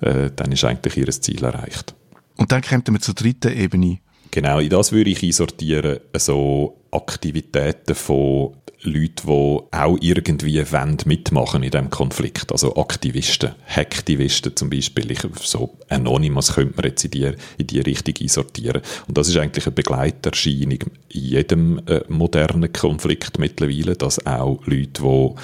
äh, 0.00 0.30
dann 0.34 0.52
ist 0.52 0.64
eigentlich 0.64 0.96
ihr 0.96 1.10
Ziel 1.10 1.44
erreicht. 1.44 1.94
Und 2.36 2.52
dann 2.52 2.62
kommt 2.62 2.88
man 2.88 3.00
zur 3.00 3.14
dritten 3.14 3.56
Ebene. 3.56 3.98
Genau, 4.30 4.58
in 4.58 4.68
das 4.68 4.90
würde 4.90 5.10
ich 5.10 5.22
einsortieren, 5.22 6.00
so 6.16 6.80
Aktivitäten 6.90 7.94
von 7.94 8.56
Leute, 8.84 9.22
die 9.26 9.76
auch 9.76 9.98
irgendwie 10.00 10.72
wollen 10.72 10.98
mitmachen 11.06 11.62
in 11.62 11.70
diesem 11.70 11.90
Konflikt. 11.90 12.52
Also 12.52 12.76
Aktivisten, 12.76 13.52
Hacktivisten 13.66 14.54
zum 14.54 14.70
Beispiel. 14.70 15.10
Ich, 15.10 15.20
so 15.42 15.76
Anonymous 15.88 16.54
könnte 16.54 16.74
man 16.76 16.86
jetzt 16.86 17.04
in 17.04 17.10
die, 17.10 17.32
in 17.58 17.66
die 17.66 17.80
Richtung 17.80 18.14
einsortieren. 18.20 18.82
Und 19.08 19.18
das 19.18 19.28
ist 19.28 19.36
eigentlich 19.36 19.66
eine 19.66 19.74
Begleiterscheinung 19.74 20.78
in 21.08 21.20
jedem 21.20 21.80
äh, 21.86 22.00
modernen 22.08 22.72
Konflikt 22.72 23.38
mittlerweile, 23.38 23.96
dass 23.96 24.24
auch 24.26 24.60
Leute, 24.66 25.02
die 25.02 25.34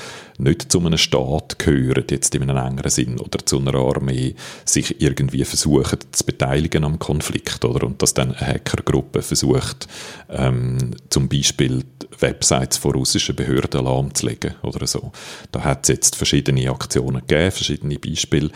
nicht 0.40 0.70
zu 0.70 0.80
einem 0.80 0.98
Staat 0.98 1.58
gehören, 1.58 2.04
jetzt 2.10 2.34
in 2.34 2.42
einem 2.42 2.56
engeren 2.56 2.90
Sinn, 2.90 3.18
oder 3.18 3.44
zu 3.44 3.58
einer 3.58 3.74
Armee, 3.74 4.34
sich 4.64 5.00
irgendwie 5.00 5.44
versuchen 5.44 5.98
zu 6.10 6.24
beteiligen 6.24 6.84
am 6.84 6.98
Konflikt, 6.98 7.64
oder? 7.64 7.86
Und 7.86 8.02
dass 8.02 8.14
dann 8.14 8.34
eine 8.34 8.54
Hackergruppe 8.54 9.22
versucht, 9.22 9.88
ähm, 10.28 10.92
zum 11.10 11.28
Beispiel 11.28 11.84
Websites 12.18 12.76
von 12.76 12.92
russischen 12.92 13.36
Behörden 13.36 13.84
lahmzulegen, 13.84 14.54
oder 14.62 14.86
so. 14.86 15.12
Da 15.52 15.64
hat 15.64 15.84
es 15.84 15.88
jetzt 15.88 16.16
verschiedene 16.16 16.70
Aktionen 16.70 17.22
gegeben, 17.26 17.50
verschiedene 17.50 17.98
Beispiele 17.98 18.50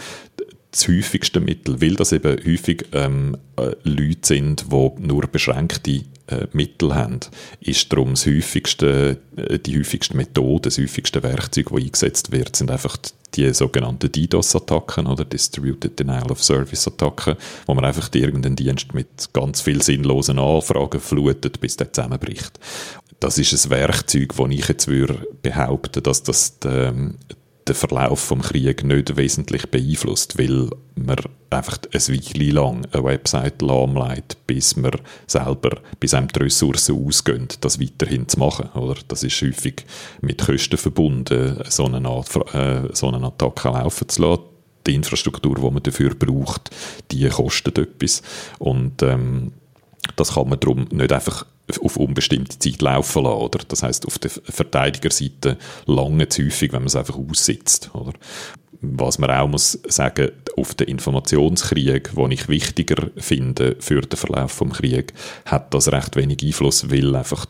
das 0.70 0.88
häufigste 0.88 1.38
Mittel, 1.38 1.80
weil 1.80 1.94
das 1.94 2.12
eben 2.12 2.36
häufig 2.44 2.86
ähm, 2.92 3.36
äh, 3.56 3.76
Leute 3.84 4.18
sind, 4.22 4.66
die 4.70 5.06
nur 5.06 5.26
beschränkte 5.28 6.02
äh, 6.26 6.46
Mittel 6.52 6.94
haben, 6.94 7.20
ist 7.60 7.92
darum 7.92 8.10
das 8.10 8.26
häufigste, 8.26 9.18
äh, 9.36 9.58
die 9.58 9.78
häufigste 9.78 10.16
Methode, 10.16 10.62
das 10.62 10.78
häufigste 10.78 11.22
Werkzeug, 11.22 11.66
das 11.70 11.82
eingesetzt 11.82 12.32
wird, 12.32 12.56
sind 12.56 12.70
einfach 12.70 12.96
die 13.34 13.52
sogenannten 13.52 14.10
DDoS-Attacken 14.10 15.06
oder 15.06 15.24
Distributed 15.24 15.98
Denial 15.98 16.30
of 16.30 16.42
Service-Attacken, 16.42 17.36
wo 17.66 17.74
man 17.74 17.84
einfach 17.84 18.08
irgendeinen 18.14 18.56
Dienst 18.56 18.94
mit 18.94 19.32
ganz 19.32 19.60
viel 19.60 19.82
sinnlosen 19.82 20.38
Anfragen 20.38 21.00
flutet, 21.00 21.60
bis 21.60 21.76
der 21.76 21.92
zusammenbricht. 21.92 22.58
Das 23.20 23.38
ist 23.38 23.52
ein 23.52 23.70
Werkzeug, 23.70 24.36
wo 24.36 24.46
ich 24.46 24.68
jetzt 24.68 24.88
würde 24.88 25.26
behaupten, 25.42 26.02
dass 26.02 26.22
das 26.22 26.58
die, 26.58 26.68
ähm, 26.68 27.16
den 27.68 27.74
Verlauf 27.74 28.20
vom 28.20 28.42
Krieg 28.42 28.84
nicht 28.84 29.16
wesentlich 29.16 29.70
beeinflusst, 29.70 30.38
weil 30.38 30.68
man 30.96 31.16
einfach 31.50 31.78
ein 31.92 32.00
Weile 32.00 32.52
lang 32.52 32.86
eine 32.92 33.04
Website 33.04 33.62
lahmlegt, 33.62 34.46
bis 34.46 34.76
man 34.76 34.92
selber, 35.26 35.80
bis 35.98 36.14
einem 36.14 36.28
die 36.28 36.40
Ressourcen 36.40 37.06
ausgehen, 37.06 37.48
das 37.60 37.80
weiterhin 37.80 38.28
zu 38.28 38.38
machen. 38.38 38.68
Oder? 38.74 38.96
Das 39.08 39.22
ist 39.22 39.40
häufig 39.40 39.86
mit 40.20 40.44
Kosten 40.44 40.76
verbunden, 40.76 41.62
so 41.68 41.86
eine, 41.86 42.06
Art, 42.08 42.54
äh, 42.54 42.88
so 42.92 43.08
eine 43.08 43.26
Attacke 43.26 43.68
laufen 43.68 44.08
zu 44.08 44.22
lassen. 44.22 44.42
Die 44.86 44.94
Infrastruktur, 44.94 45.54
die 45.54 45.70
man 45.70 45.82
dafür 45.82 46.14
braucht, 46.14 46.70
die 47.10 47.26
kostet 47.28 47.78
etwas. 47.78 48.22
Und 48.58 49.02
ähm, 49.02 49.52
das 50.16 50.34
kann 50.34 50.48
man 50.48 50.60
darum 50.60 50.86
nicht 50.90 51.12
einfach 51.12 51.46
auf 51.80 51.96
unbestimmte 51.96 52.58
Zeit 52.58 52.82
laufen 52.82 53.24
lassen. 53.24 53.36
Oder? 53.36 53.60
Das 53.66 53.82
heißt, 53.82 54.06
auf 54.06 54.18
der 54.18 54.30
Verteidigerseite 54.30 55.56
lange 55.86 56.28
zu 56.28 56.44
häufig, 56.44 56.72
wenn 56.72 56.80
man 56.80 56.88
es 56.88 56.96
einfach 56.96 57.16
aussitzt. 57.16 57.90
Oder? 57.94 58.12
Was 58.92 59.18
man 59.18 59.30
auch 59.30 59.48
muss 59.48 59.78
sagen, 59.88 60.30
auf 60.56 60.74
den 60.74 60.88
Informationskrieg, 60.88 62.12
den 62.14 62.30
ich 62.30 62.48
wichtiger 62.48 63.08
finde 63.16 63.76
für 63.80 64.00
den 64.00 64.16
Verlauf 64.16 64.52
vom 64.52 64.72
Krieg, 64.72 65.12
hat 65.46 65.74
das 65.74 65.90
recht 65.90 66.16
wenig 66.16 66.42
Einfluss, 66.44 66.90
weil 66.90 67.14
einfach 67.16 67.46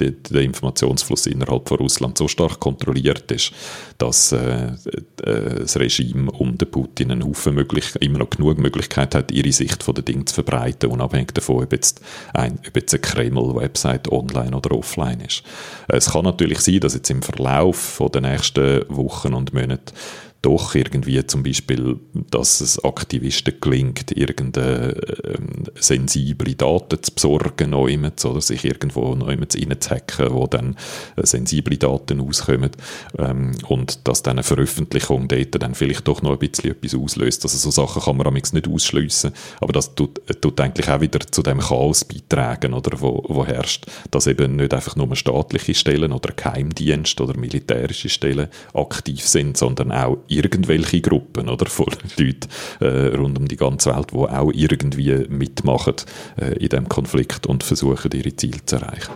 der, 0.00 0.12
der 0.12 0.42
Informationsfluss 0.42 1.26
innerhalb 1.26 1.68
von 1.68 1.78
Russland 1.78 2.16
so 2.16 2.28
stark 2.28 2.60
kontrolliert 2.60 3.30
ist, 3.30 3.52
dass 3.98 4.32
äh, 4.32 4.72
das 5.16 5.76
Regime 5.76 6.30
um 6.30 6.56
den 6.56 6.70
Putin 6.70 7.10
einen 7.10 7.24
Haufen 7.24 7.54
möglich, 7.54 7.94
immer 8.00 8.18
noch 8.18 8.30
genug 8.30 8.58
Möglichkeit 8.58 9.14
hat, 9.14 9.30
ihre 9.30 9.52
Sicht 9.52 9.82
von 9.82 9.94
den 9.94 10.04
Dingen 10.04 10.26
zu 10.26 10.34
verbreiten, 10.34 10.90
unabhängig 10.90 11.32
davon, 11.34 11.64
ob 11.64 11.72
jetzt, 11.72 12.00
ein, 12.32 12.58
ob 12.66 12.76
jetzt 12.76 12.94
eine 12.94 13.00
Kreml-Website 13.00 14.10
online 14.10 14.56
oder 14.56 14.76
offline 14.76 15.20
ist. 15.20 15.42
Es 15.88 16.10
kann 16.10 16.24
natürlich 16.24 16.60
sein, 16.60 16.80
dass 16.80 16.94
jetzt 16.94 17.10
im 17.10 17.22
Verlauf 17.22 18.02
den 18.14 18.22
nächsten 18.22 18.84
Wochen 18.88 19.34
und 19.34 19.52
Monaten 19.52 19.92
doch 20.42 20.74
irgendwie 20.74 21.24
zum 21.26 21.42
Beispiel, 21.42 21.98
dass 22.30 22.60
es 22.60 22.82
Aktivisten 22.84 23.54
gelingt, 23.60 24.12
irgendeine 24.12 24.94
ähm, 25.24 25.64
sensible 25.74 26.54
Daten 26.54 27.02
zu 27.02 27.12
besorgen, 27.12 27.74
oder 27.74 28.40
sich 28.40 28.64
irgendwo 28.64 29.14
noch 29.14 29.28
reinzuhacken, 29.28 30.32
wo 30.32 30.46
dann 30.46 30.76
äh, 31.16 31.26
sensible 31.26 31.76
Daten 31.76 32.20
auskommen 32.20 32.70
ähm, 33.18 33.52
und 33.68 34.06
dass 34.06 34.22
dann 34.22 34.36
eine 34.36 34.42
Veröffentlichung 34.42 35.28
dort 35.28 35.60
dann 35.60 35.74
vielleicht 35.74 36.06
doch 36.06 36.22
noch 36.22 36.32
ein 36.32 36.38
bisschen 36.38 36.70
etwas 36.70 36.94
auslöst. 36.94 37.44
Also 37.44 37.58
so 37.58 37.70
Sachen 37.70 38.02
kann 38.02 38.16
man 38.16 38.32
nicht 38.32 38.68
ausschliessen, 38.68 39.32
aber 39.60 39.72
das 39.72 39.94
tut, 39.94 40.20
tut 40.40 40.60
eigentlich 40.60 40.88
auch 40.88 41.00
wieder 41.00 41.20
zu 41.20 41.42
dem 41.42 41.58
Chaos 41.58 42.04
beitragen, 42.04 42.74
oder, 42.74 43.00
wo, 43.00 43.24
wo 43.28 43.44
herrscht, 43.44 43.86
dass 44.10 44.26
eben 44.26 44.56
nicht 44.56 44.74
einfach 44.74 44.96
nur 44.96 45.14
staatliche 45.16 45.74
Stellen 45.74 46.12
oder 46.12 46.32
Geheimdienste 46.32 47.22
oder 47.22 47.36
militärische 47.36 48.08
Stellen 48.08 48.48
aktiv 48.74 49.26
sind, 49.26 49.56
sondern 49.56 49.92
auch 49.92 50.18
irgendwelche 50.28 51.00
Gruppen 51.00 51.48
oder, 51.48 51.66
von 51.76 51.86
Leuten 52.18 52.48
äh, 52.80 53.16
rund 53.16 53.38
um 53.38 53.48
die 53.48 53.56
ganze 53.56 53.94
Welt, 53.94 54.10
die 54.12 54.16
auch 54.16 54.50
irgendwie 54.52 55.26
mitmachen 55.28 55.94
äh, 56.40 56.54
in 56.54 56.68
diesem 56.68 56.88
Konflikt 56.88 57.46
und 57.46 57.62
versuchen, 57.62 58.10
ihre 58.12 58.34
Ziele 58.34 58.64
zu 58.64 58.76
erreichen. 58.76 59.12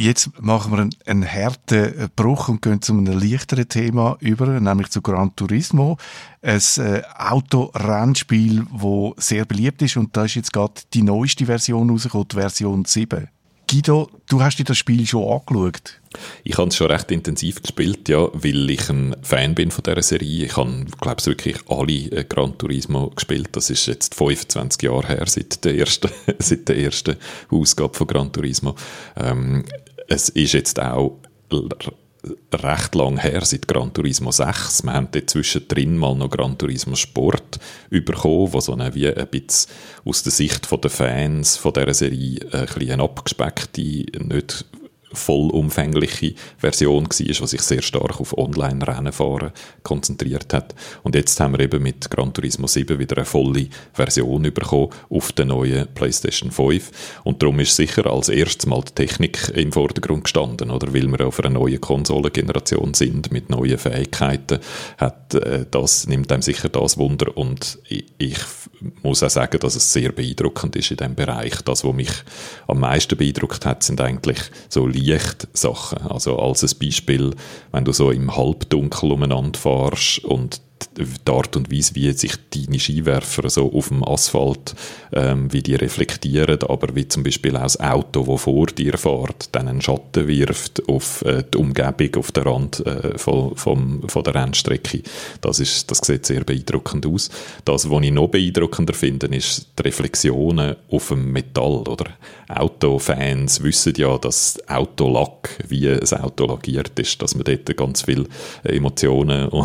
Jetzt 0.00 0.30
machen 0.40 0.70
wir 0.70 0.88
einen, 1.06 1.26
harten 1.26 2.08
Bruch 2.14 2.48
und 2.48 2.62
gehen 2.62 2.80
zu 2.80 2.92
einem 2.92 3.06
leichteren 3.06 3.68
Thema 3.68 4.16
über, 4.20 4.46
nämlich 4.46 4.90
zu 4.90 5.02
Gran 5.02 5.34
Turismo. 5.34 5.96
Ein 6.40 6.60
äh, 6.76 7.02
Autorennspiel, 7.16 8.64
das 8.80 9.26
sehr 9.26 9.44
beliebt 9.44 9.82
ist 9.82 9.96
und 9.96 10.16
da 10.16 10.26
ist 10.26 10.36
jetzt 10.36 10.52
gerade 10.52 10.74
die 10.94 11.02
neueste 11.02 11.46
Version 11.46 11.90
rausgekommen, 11.90 12.28
die 12.28 12.36
Version 12.36 12.84
7. 12.84 13.28
Guido, 13.68 14.08
du 14.28 14.40
hast 14.40 14.58
dir 14.58 14.64
das 14.64 14.78
Spiel 14.78 15.04
schon 15.04 15.30
angeschaut? 15.30 16.00
Ich 16.42 16.56
habe 16.56 16.68
es 16.68 16.76
schon 16.76 16.90
recht 16.90 17.10
intensiv 17.10 17.60
gespielt, 17.60 18.08
ja, 18.08 18.28
weil 18.32 18.70
ich 18.70 18.88
ein 18.88 19.16
Fan 19.22 19.54
bin 19.54 19.70
von 19.72 19.82
dieser 19.82 20.00
Serie. 20.00 20.46
Ich 20.46 20.56
habe, 20.56 20.86
glaube 21.00 21.16
ich, 21.18 21.26
wirklich 21.26 21.56
alle 21.68 21.92
äh, 21.92 22.24
Gran 22.24 22.56
Turismo 22.56 23.10
gespielt. 23.10 23.48
Das 23.52 23.68
ist 23.68 23.86
jetzt 23.86 24.14
25 24.14 24.80
Jahre 24.84 25.08
her, 25.08 25.24
seit 25.26 25.64
der 25.64 25.76
ersten, 25.76 26.08
seit 26.38 26.68
der 26.68 26.78
ersten 26.78 27.16
Ausgabe 27.50 27.94
von 27.94 28.06
Gran 28.06 28.32
Turismo. 28.32 28.74
Ähm, 29.16 29.64
es 30.08 30.30
ist 30.30 30.54
jetzt 30.54 30.80
auch 30.80 31.18
recht 32.52 32.94
lang 32.94 33.18
her, 33.18 33.44
seit 33.44 33.68
Gran 33.68 33.92
Turismo 33.92 34.32
6. 34.32 34.82
Wir 34.82 34.92
haben 34.92 35.08
dort 35.12 35.30
zwischendrin 35.30 35.96
mal 35.96 36.14
noch 36.16 36.30
Gran 36.30 36.58
Turismo 36.58 36.96
Sport 36.96 37.60
bekommen, 37.90 38.52
wo 38.52 38.60
so 38.60 38.72
eine, 38.72 38.94
wie 38.94 39.08
ein 39.08 39.28
bisschen 39.28 39.70
aus 40.04 40.22
der 40.22 40.32
Sicht 40.32 40.68
der 40.70 40.90
Fans 40.90 41.56
von 41.56 41.72
dieser 41.72 41.94
Serie 41.94 42.40
ein 42.52 42.66
bisschen 42.66 43.00
abgespeckte, 43.00 43.80
nicht 43.80 44.64
vollumfängliche 45.12 46.34
Version 46.58 47.04
war, 47.04 47.10
die 47.10 47.32
sich 47.32 47.62
sehr 47.62 47.82
stark 47.82 48.20
auf 48.20 48.36
Online-Rennenfahren 48.36 49.52
konzentriert 49.82 50.52
hat. 50.52 50.74
Und 51.02 51.14
jetzt 51.14 51.38
haben 51.40 51.54
wir 51.54 51.60
eben 51.60 51.82
mit 51.82 52.10
Gran 52.10 52.32
Turismo 52.32 52.66
7 52.66 52.98
wieder 52.98 53.16
eine 53.16 53.24
volle 53.24 53.68
Version 53.92 54.42
bekommen 54.42 54.90
auf 55.10 55.32
der 55.32 55.46
neuen 55.46 55.88
PlayStation 55.94 56.50
5. 56.50 57.20
Und 57.24 57.42
darum 57.42 57.60
ist 57.60 57.76
sicher 57.76 58.06
als 58.06 58.28
erstes 58.28 58.66
mal 58.66 58.82
die 58.82 58.92
Technik 58.92 59.50
im 59.54 59.72
Vordergrund 59.72 60.24
gestanden, 60.24 60.70
oder? 60.70 60.92
Weil 60.92 61.08
wir 61.08 61.26
auf 61.26 61.40
einer 61.40 61.50
neuen 61.50 61.80
Konsolengeneration 61.80 62.94
sind 62.94 63.32
mit 63.32 63.50
neuen 63.50 63.78
Fähigkeiten, 63.78 64.58
hat, 64.98 65.34
äh, 65.34 65.66
das 65.70 66.06
nimmt 66.06 66.30
einem 66.32 66.42
sicher 66.42 66.68
das 66.68 66.98
Wunder. 66.98 67.36
Und 67.36 67.78
ich, 67.88 68.04
ich 68.18 68.38
muss 69.02 69.22
auch 69.22 69.30
sagen, 69.30 69.58
dass 69.60 69.74
es 69.74 69.92
sehr 69.92 70.12
beeindruckend 70.12 70.76
ist 70.76 70.90
in 70.90 70.96
diesem 70.96 71.14
Bereich. 71.14 71.62
Das, 71.62 71.84
was 71.84 71.94
mich 71.94 72.10
am 72.66 72.80
meisten 72.80 73.16
beeindruckt 73.16 73.64
hat, 73.64 73.82
sind 73.82 74.00
eigentlich 74.00 74.38
so 74.68 74.86
Lichtsachen. 75.00 76.06
Also 76.08 76.38
als 76.38 76.62
ein 76.62 76.78
Beispiel, 76.78 77.34
wenn 77.72 77.84
du 77.84 77.92
so 77.92 78.10
im 78.10 78.36
Halbdunkel 78.36 79.12
umeinander 79.12 79.58
fährst 79.58 80.24
und 80.24 80.60
die 80.96 81.32
Art 81.32 81.56
und 81.56 81.72
Weise, 81.72 81.94
wie 81.94 82.12
sich 82.12 82.34
deine 82.50 82.78
Skiwerfer 82.78 83.48
so 83.50 83.72
auf 83.72 83.88
dem 83.88 84.04
Asphalt, 84.04 84.74
ähm, 85.12 85.52
wie 85.52 85.62
die 85.62 85.74
reflektieren, 85.74 86.62
aber 86.62 86.94
wie 86.94 87.08
zum 87.08 87.22
Beispiel 87.22 87.56
auch 87.56 87.62
das 87.62 87.80
Auto, 87.80 88.24
das 88.24 88.42
vor 88.42 88.66
dir 88.66 88.98
fährt, 88.98 89.48
dann 89.52 89.68
einen 89.68 89.80
Schatten 89.80 90.26
wirft 90.26 90.88
auf 90.88 91.22
äh, 91.22 91.44
die 91.52 91.58
Umgebung, 91.58 92.16
auf 92.16 92.32
den 92.32 92.44
Rand 92.44 92.86
äh, 92.86 93.18
von, 93.18 93.56
vom, 93.56 94.08
von 94.08 94.24
der 94.24 94.34
Rennstrecke. 94.34 95.02
Das, 95.40 95.60
ist, 95.60 95.90
das 95.90 95.98
sieht 95.98 96.26
sehr 96.26 96.44
beeindruckend 96.44 97.06
aus. 97.06 97.30
Das, 97.64 97.90
was 97.90 98.02
ich 98.02 98.12
noch 98.12 98.28
beeindruckender 98.28 98.94
finde, 98.94 99.26
ist 99.28 99.68
die 99.78 99.82
Reflexionen 99.82 100.76
auf 100.90 101.08
dem 101.08 101.32
Metall. 101.32 101.82
Oder? 101.88 102.06
Autofans 102.48 103.62
wissen 103.62 103.92
ja, 103.96 104.16
dass 104.18 104.58
Autolack, 104.68 105.50
wie 105.68 105.88
ein 105.88 106.02
Auto 106.20 106.46
lackiert 106.46 106.98
ist, 106.98 107.20
dass 107.20 107.34
man 107.34 107.44
dort 107.44 107.76
ganz 107.76 108.02
viele 108.02 108.26
Emotionen 108.64 109.50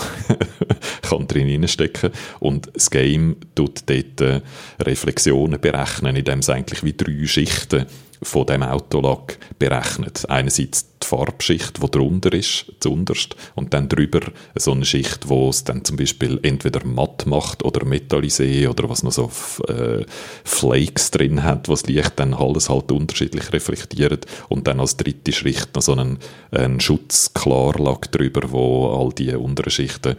kann 1.03 1.27
drin 1.27 1.67
stecken 1.67 2.11
und 2.39 2.69
das 2.73 2.89
Game 2.89 3.37
tut 3.55 3.83
dort 3.87 4.21
äh, 4.21 4.41
Reflexionen 4.79 5.59
berechnen, 5.59 6.15
indem 6.15 6.39
es 6.39 6.49
eigentlich 6.49 6.83
wie 6.83 6.93
drei 6.93 7.25
Schichten 7.27 7.85
von 8.23 8.45
dem 8.45 8.63
Autolack 8.63 9.37
berechnet. 9.59 10.29
Einerseits 10.29 10.87
die 11.01 11.07
Farbschicht, 11.07 11.81
die 11.83 11.91
drunter 11.91 12.33
ist, 12.33 12.65
zuunterst, 12.79 13.35
und 13.55 13.73
dann 13.73 13.89
drüber 13.89 14.21
so 14.55 14.71
eine 14.71 14.85
Schicht, 14.85 15.27
wo 15.27 15.49
es 15.49 15.63
dann 15.63 15.83
zum 15.83 15.97
Beispiel 15.97 16.39
entweder 16.43 16.85
matt 16.85 17.25
macht 17.25 17.63
oder 17.63 17.85
metallisé 17.85 18.69
oder 18.69 18.89
was 18.89 19.03
noch 19.03 19.11
so 19.11 19.29
äh, 19.67 20.05
Flakes 20.43 21.11
drin 21.11 21.43
hat, 21.43 21.67
was 21.67 21.85
Licht 21.87 22.13
dann 22.15 22.33
alles 22.33 22.69
halt 22.69 22.91
unterschiedlich 22.91 23.51
reflektiert 23.51 24.25
und 24.49 24.67
dann 24.67 24.79
als 24.79 24.97
dritte 24.97 25.31
Schicht 25.31 25.75
noch 25.75 25.81
so 25.81 25.93
einen, 25.93 26.19
einen 26.51 26.79
Schutzklarlack 26.79 28.11
drüber, 28.11 28.51
wo 28.51 28.87
all 28.87 29.11
die 29.13 29.33
unteren 29.35 29.71
Schichten 29.71 30.15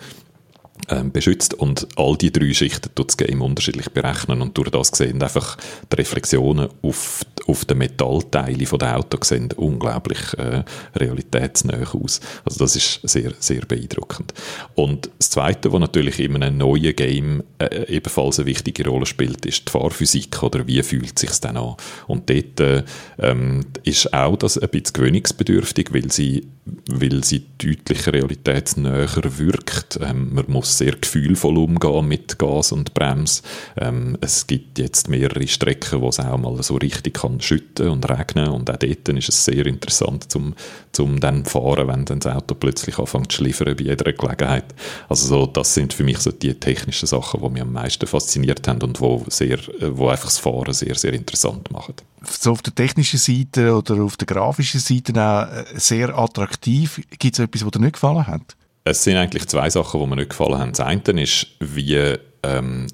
ähm, 0.88 1.12
beschützt 1.12 1.54
und 1.54 1.86
all 1.96 2.16
die 2.16 2.32
drei 2.32 2.52
Schichten 2.52 2.90
tut 2.94 3.08
das 3.08 3.16
Game 3.16 3.42
unterschiedlich 3.42 3.90
berechnen 3.90 4.42
und 4.42 4.56
durch 4.56 4.70
das 4.70 4.88
sehen 4.88 5.22
einfach 5.22 5.56
die 5.90 5.96
Reflexionen 5.96 6.68
auf, 6.82 7.24
auf 7.46 7.64
den 7.64 7.78
Metallteilen 7.78 8.66
von 8.66 8.78
der 8.78 8.96
Auto 8.96 9.18
sehen 9.22 9.50
unglaublich 9.56 10.18
äh, 10.38 10.64
realitätsnah 10.94 11.82
aus. 11.92 12.20
Also 12.44 12.58
das 12.58 12.76
ist 12.76 13.00
sehr, 13.02 13.32
sehr 13.38 13.62
beeindruckend. 13.62 14.34
Und 14.74 15.10
das 15.18 15.30
Zweite, 15.30 15.72
was 15.72 15.80
natürlich 15.80 16.20
in 16.20 16.36
einem 16.36 16.58
neuen 16.58 16.94
Game 16.94 17.42
äh, 17.58 17.86
ebenfalls 17.88 18.38
eine 18.38 18.46
wichtige 18.46 18.88
Rolle 18.88 19.06
spielt, 19.06 19.46
ist 19.46 19.68
die 19.68 19.72
Fahrphysik 19.72 20.42
oder 20.42 20.66
wie 20.66 20.82
fühlt 20.82 21.18
sich 21.18 21.30
dann 21.40 21.56
an. 21.56 21.76
Und 22.06 22.28
dort 22.30 22.60
äh, 22.60 22.82
ähm, 23.18 23.64
ist 23.84 24.12
auch 24.12 24.36
das 24.36 24.58
ein 24.58 24.68
bisschen 24.68 24.92
gewöhnungsbedürftig, 24.94 25.92
weil 25.92 26.10
sie, 26.10 26.46
weil 26.88 27.22
sie 27.24 27.44
deutlich 27.58 28.06
realitätsnäher 28.06 29.38
wirkt. 29.38 29.98
Ähm, 30.02 30.34
man 30.34 30.44
muss 30.48 30.78
sehr 30.78 30.92
gefühlvoll 30.92 31.58
umgehen 31.58 32.08
mit 32.08 32.38
Gas 32.38 32.72
und 32.72 32.94
Brems. 32.94 33.42
Ähm, 33.76 34.16
es 34.20 34.46
gibt 34.46 34.78
jetzt 34.78 35.08
mehrere 35.08 35.46
Strecken, 35.46 36.00
wo 36.00 36.08
es 36.08 36.20
auch 36.20 36.38
mal 36.38 36.62
so 36.62 36.76
richtig 36.76 37.14
kann 37.14 37.40
schütten 37.40 37.88
und 37.88 38.08
regnen 38.08 38.48
und 38.48 38.70
auch 38.70 38.76
dort 38.76 39.08
ist 39.08 39.28
es 39.28 39.44
sehr 39.44 39.66
interessant 39.66 40.30
zum, 40.30 40.54
zum 40.92 41.20
dann 41.20 41.44
fahren, 41.44 41.88
wenn 41.88 42.04
dann 42.04 42.20
das 42.20 42.34
Auto 42.34 42.54
plötzlich 42.54 42.98
anfängt 42.98 43.32
zu 43.32 43.38
schliffern 43.38 43.76
bei 43.76 43.84
jeder 43.84 44.12
Gelegenheit. 44.12 44.74
Also 45.08 45.26
so, 45.28 45.46
das 45.46 45.74
sind 45.74 45.92
für 45.92 46.04
mich 46.04 46.18
so 46.18 46.32
die 46.32 46.54
technischen 46.54 47.06
Sachen, 47.06 47.42
die 47.42 47.48
mich 47.50 47.62
am 47.62 47.72
meisten 47.72 48.06
fasziniert 48.06 48.66
haben 48.68 48.82
und 48.82 49.00
wo, 49.00 49.24
sehr, 49.28 49.58
wo 49.80 50.08
einfach 50.08 50.26
das 50.26 50.38
Fahren 50.38 50.72
sehr, 50.72 50.94
sehr 50.94 51.12
interessant 51.12 51.70
machen. 51.70 51.94
So 52.28 52.52
auf 52.52 52.62
der 52.62 52.74
technischen 52.74 53.18
Seite 53.18 53.74
oder 53.74 54.02
auf 54.02 54.16
der 54.16 54.26
grafischen 54.26 54.80
Seite 54.80 55.12
auch 55.20 55.52
äh, 55.52 55.64
sehr 55.74 56.16
attraktiv. 56.16 57.00
Gibt 57.18 57.34
es 57.34 57.44
etwas, 57.44 57.64
was 57.64 57.70
dir 57.72 57.80
nicht 57.80 57.94
gefallen 57.94 58.26
hat? 58.26 58.56
Es 58.84 59.02
sind 59.02 59.16
eigentlich 59.16 59.46
zwei 59.46 59.70
Sachen, 59.70 60.00
die 60.00 60.06
mir 60.06 60.16
nicht 60.16 60.30
gefallen 60.30 60.58
haben. 60.58 60.72
Das 60.72 60.80
eine 60.80 61.22
ist, 61.22 61.46
wie 61.60 62.16
ähm, 62.42 62.86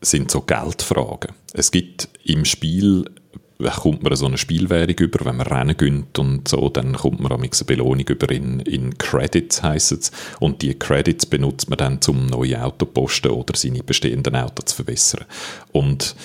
sind 0.00 0.30
so 0.30 0.40
Geldfragen. 0.40 1.32
Es 1.52 1.70
gibt 1.70 2.08
im 2.24 2.44
Spiel 2.44 3.04
kommt 3.58 4.02
man 4.02 4.14
so 4.16 4.26
eine 4.26 4.38
Spielwährung 4.38 4.96
über, 4.98 5.24
wenn 5.24 5.36
man 5.36 5.46
Rennen 5.46 5.76
gönnt 5.76 6.18
und 6.18 6.48
so, 6.48 6.68
dann 6.68 6.94
kommt 6.94 7.20
man 7.20 7.32
eine 7.32 7.48
Belohnung 7.48 8.06
über 8.06 8.30
in, 8.30 8.60
in 8.60 8.98
Credits, 8.98 9.62
heisst 9.62 9.92
es. 9.92 10.12
Und 10.40 10.62
die 10.62 10.74
Credits 10.78 11.26
benutzt 11.26 11.70
man 11.70 11.78
dann, 11.78 12.00
um 12.08 12.26
neue 12.26 12.62
Auto 12.62 12.84
zu 12.84 12.92
posten 12.92 13.30
oder 13.30 13.56
seine 13.56 13.82
bestehenden 13.82 14.36
Autos 14.36 14.66
zu 14.66 14.76
verbessern. 14.76 15.24
Und 15.72 16.16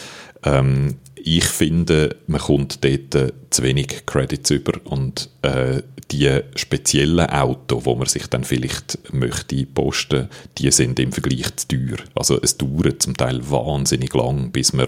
ähm, 0.43 0.97
ich 1.23 1.45
finde, 1.45 2.17
man 2.27 2.41
kommt 2.41 2.83
dort 2.83 3.33
zu 3.51 3.63
wenig 3.63 4.05
Credits 4.05 4.49
über 4.49 4.73
und 4.85 5.29
äh, 5.41 5.81
die 6.11 6.41
speziellen 6.55 7.29
Autos, 7.29 7.85
wo 7.85 7.95
man 7.95 8.07
sich 8.07 8.27
dann 8.27 8.43
vielleicht 8.43 8.99
möchte 9.13 9.65
posten, 9.65 10.29
die 10.57 10.69
sind 10.71 10.99
im 10.99 11.11
Vergleich 11.11 11.55
zu 11.55 11.67
teuer. 11.69 11.97
Also 12.15 12.39
es 12.41 12.57
dauert 12.57 13.01
zum 13.01 13.15
Teil 13.15 13.39
wahnsinnig 13.49 14.13
lang, 14.13 14.51
bis 14.51 14.73
man 14.73 14.87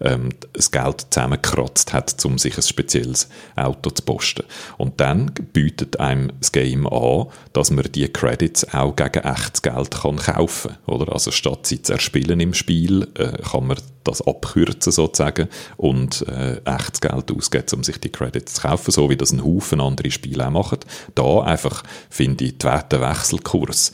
ähm, 0.00 0.30
das 0.52 0.70
Geld 0.70 1.06
zusammengekratzt 1.10 1.92
hat, 1.92 2.24
um 2.24 2.38
sich 2.38 2.56
ein 2.56 2.62
spezielles 2.62 3.28
Auto 3.56 3.90
zu 3.90 4.02
posten. 4.02 4.44
Und 4.78 5.00
dann 5.00 5.32
bietet 5.52 6.00
einem 6.00 6.32
das 6.40 6.52
Game 6.52 6.86
an, 6.86 7.26
dass 7.52 7.70
man 7.70 7.90
die 7.92 8.08
Credits 8.08 8.72
auch 8.72 8.96
gegen 8.96 9.24
echtes 9.24 9.62
Geld 9.62 9.90
kann 9.90 10.16
kaufen 10.16 10.72
kann. 10.86 11.08
Also 11.08 11.30
statt 11.30 11.66
sie 11.66 11.82
zu 11.82 11.92
erspielen 11.92 12.40
im 12.40 12.54
Spiel, 12.54 13.08
äh, 13.14 13.42
kann 13.42 13.66
man 13.66 13.76
das 14.04 14.22
abkürzen 14.22 14.92
sozusagen 14.92 15.48
und 15.76 16.26
äh, 16.28 16.60
echtes 16.64 17.00
Geld 17.00 17.30
ausgeben, 17.30 17.66
um 17.74 17.84
sich 17.84 17.98
die 18.02 18.10
Credits 18.10 18.54
zu 18.54 18.62
kaufen, 18.62 18.90
so 18.90 19.10
wie 19.10 19.16
das 19.16 19.32
ein 19.32 19.44
Haufen 19.44 19.80
andere 19.80 20.10
Spiele 20.10 20.46
auch 20.46 20.50
machen. 20.50 20.78
Da 21.14 21.40
einfach 21.40 21.82
finde 22.10 22.44
ich 22.44 22.58
den 22.58 22.70
Wertewechselkurs 22.70 23.92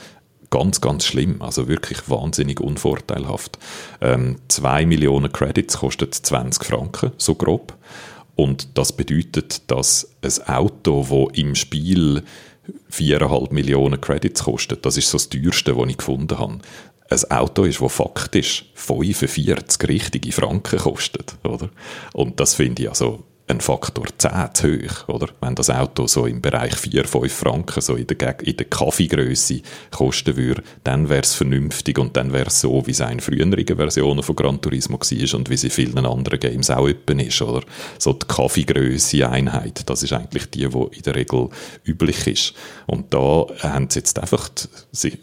ganz, 0.51 0.81
ganz 0.81 1.05
schlimm. 1.05 1.43
Also 1.43 1.69
wirklich 1.69 2.09
wahnsinnig 2.09 2.61
unvorteilhaft. 2.61 3.59
Ähm, 4.01 4.37
2 4.49 4.87
Millionen 4.87 5.33
Credits 5.33 5.79
kostet 5.79 6.15
20 6.15 6.65
Franken, 6.65 7.13
so 7.19 7.35
grob. 7.35 7.77
Und 8.35 8.79
das 8.79 8.93
bedeutet, 8.93 9.71
dass 9.71 10.11
ein 10.23 10.55
Auto, 10.55 11.03
das 11.03 11.39
im 11.39 11.55
Spiel 11.55 12.23
4,5 12.93 13.53
Millionen 13.53 14.01
Credits 14.01 14.45
kostet, 14.45 14.87
das 14.87 14.97
ist 14.97 15.11
so 15.11 15.19
das 15.19 15.29
teuerste, 15.29 15.77
was 15.77 15.89
ich 15.89 15.97
gefunden 15.97 16.39
habe 16.39 16.59
ein 17.11 17.31
Auto 17.31 17.65
ist, 17.65 17.81
das 17.81 17.93
faktisch 17.93 18.67
45 18.75 19.89
richtige 19.89 20.33
Franken 20.33 20.79
kostet, 20.79 21.37
oder? 21.43 21.71
Und 22.13 22.39
das 22.39 22.55
finde 22.55 22.83
ich 22.83 22.89
also 22.89 23.25
ein 23.49 23.61
Faktor 23.61 24.07
10 24.17 24.31
zu 24.53 24.69
hoch, 24.69 25.09
oder? 25.09 25.29
Wenn 25.41 25.55
das 25.55 25.71
Auto 25.71 26.07
so 26.07 26.27
im 26.27 26.41
Bereich 26.41 26.75
4, 26.75 27.05
5 27.05 27.33
Franken, 27.33 27.81
so 27.81 27.95
in 27.95 28.07
der, 28.07 28.41
in 28.41 28.57
der 28.57 28.67
Kaffeegröße 28.67 29.63
kosten 29.91 30.37
würde, 30.37 30.63
dann 30.85 31.09
wäre 31.09 31.23
es 31.23 31.35
vernünftig 31.35 31.99
und 31.99 32.17
dann 32.17 32.33
wäre 32.33 32.49
es 32.49 32.61
so, 32.61 32.87
wie 32.87 32.91
es 32.91 33.01
in 33.01 33.21
früheren 33.21 33.55
Versionen 33.67 34.23
von 34.23 34.37
Gran 34.37 34.61
Turismo 34.61 34.99
war 34.99 35.39
und 35.39 35.51
wie 35.51 35.55
es 35.55 35.65
in 35.65 35.71
vielen 35.71 36.05
anderen 36.05 36.39
Games 36.39 36.71
auch 36.71 36.87
öppen 36.87 37.21
ist, 37.21 37.41
oder? 37.41 37.65
So 37.99 38.13
die 38.13 38.27
Kaffeegröße 38.27 39.29
Einheit, 39.29 39.89
das 39.89 40.03
ist 40.03 40.13
eigentlich 40.13 40.51
die, 40.51 40.69
die 40.69 40.97
in 40.97 41.03
der 41.03 41.15
Regel 41.15 41.49
üblich 41.85 42.27
ist. 42.27 42.55
Und 42.87 43.15
da 43.15 43.47
haben 43.61 43.89
sie 43.89 44.01
jetzt 44.01 44.19
einfach 44.19 44.51
sich 44.93 45.19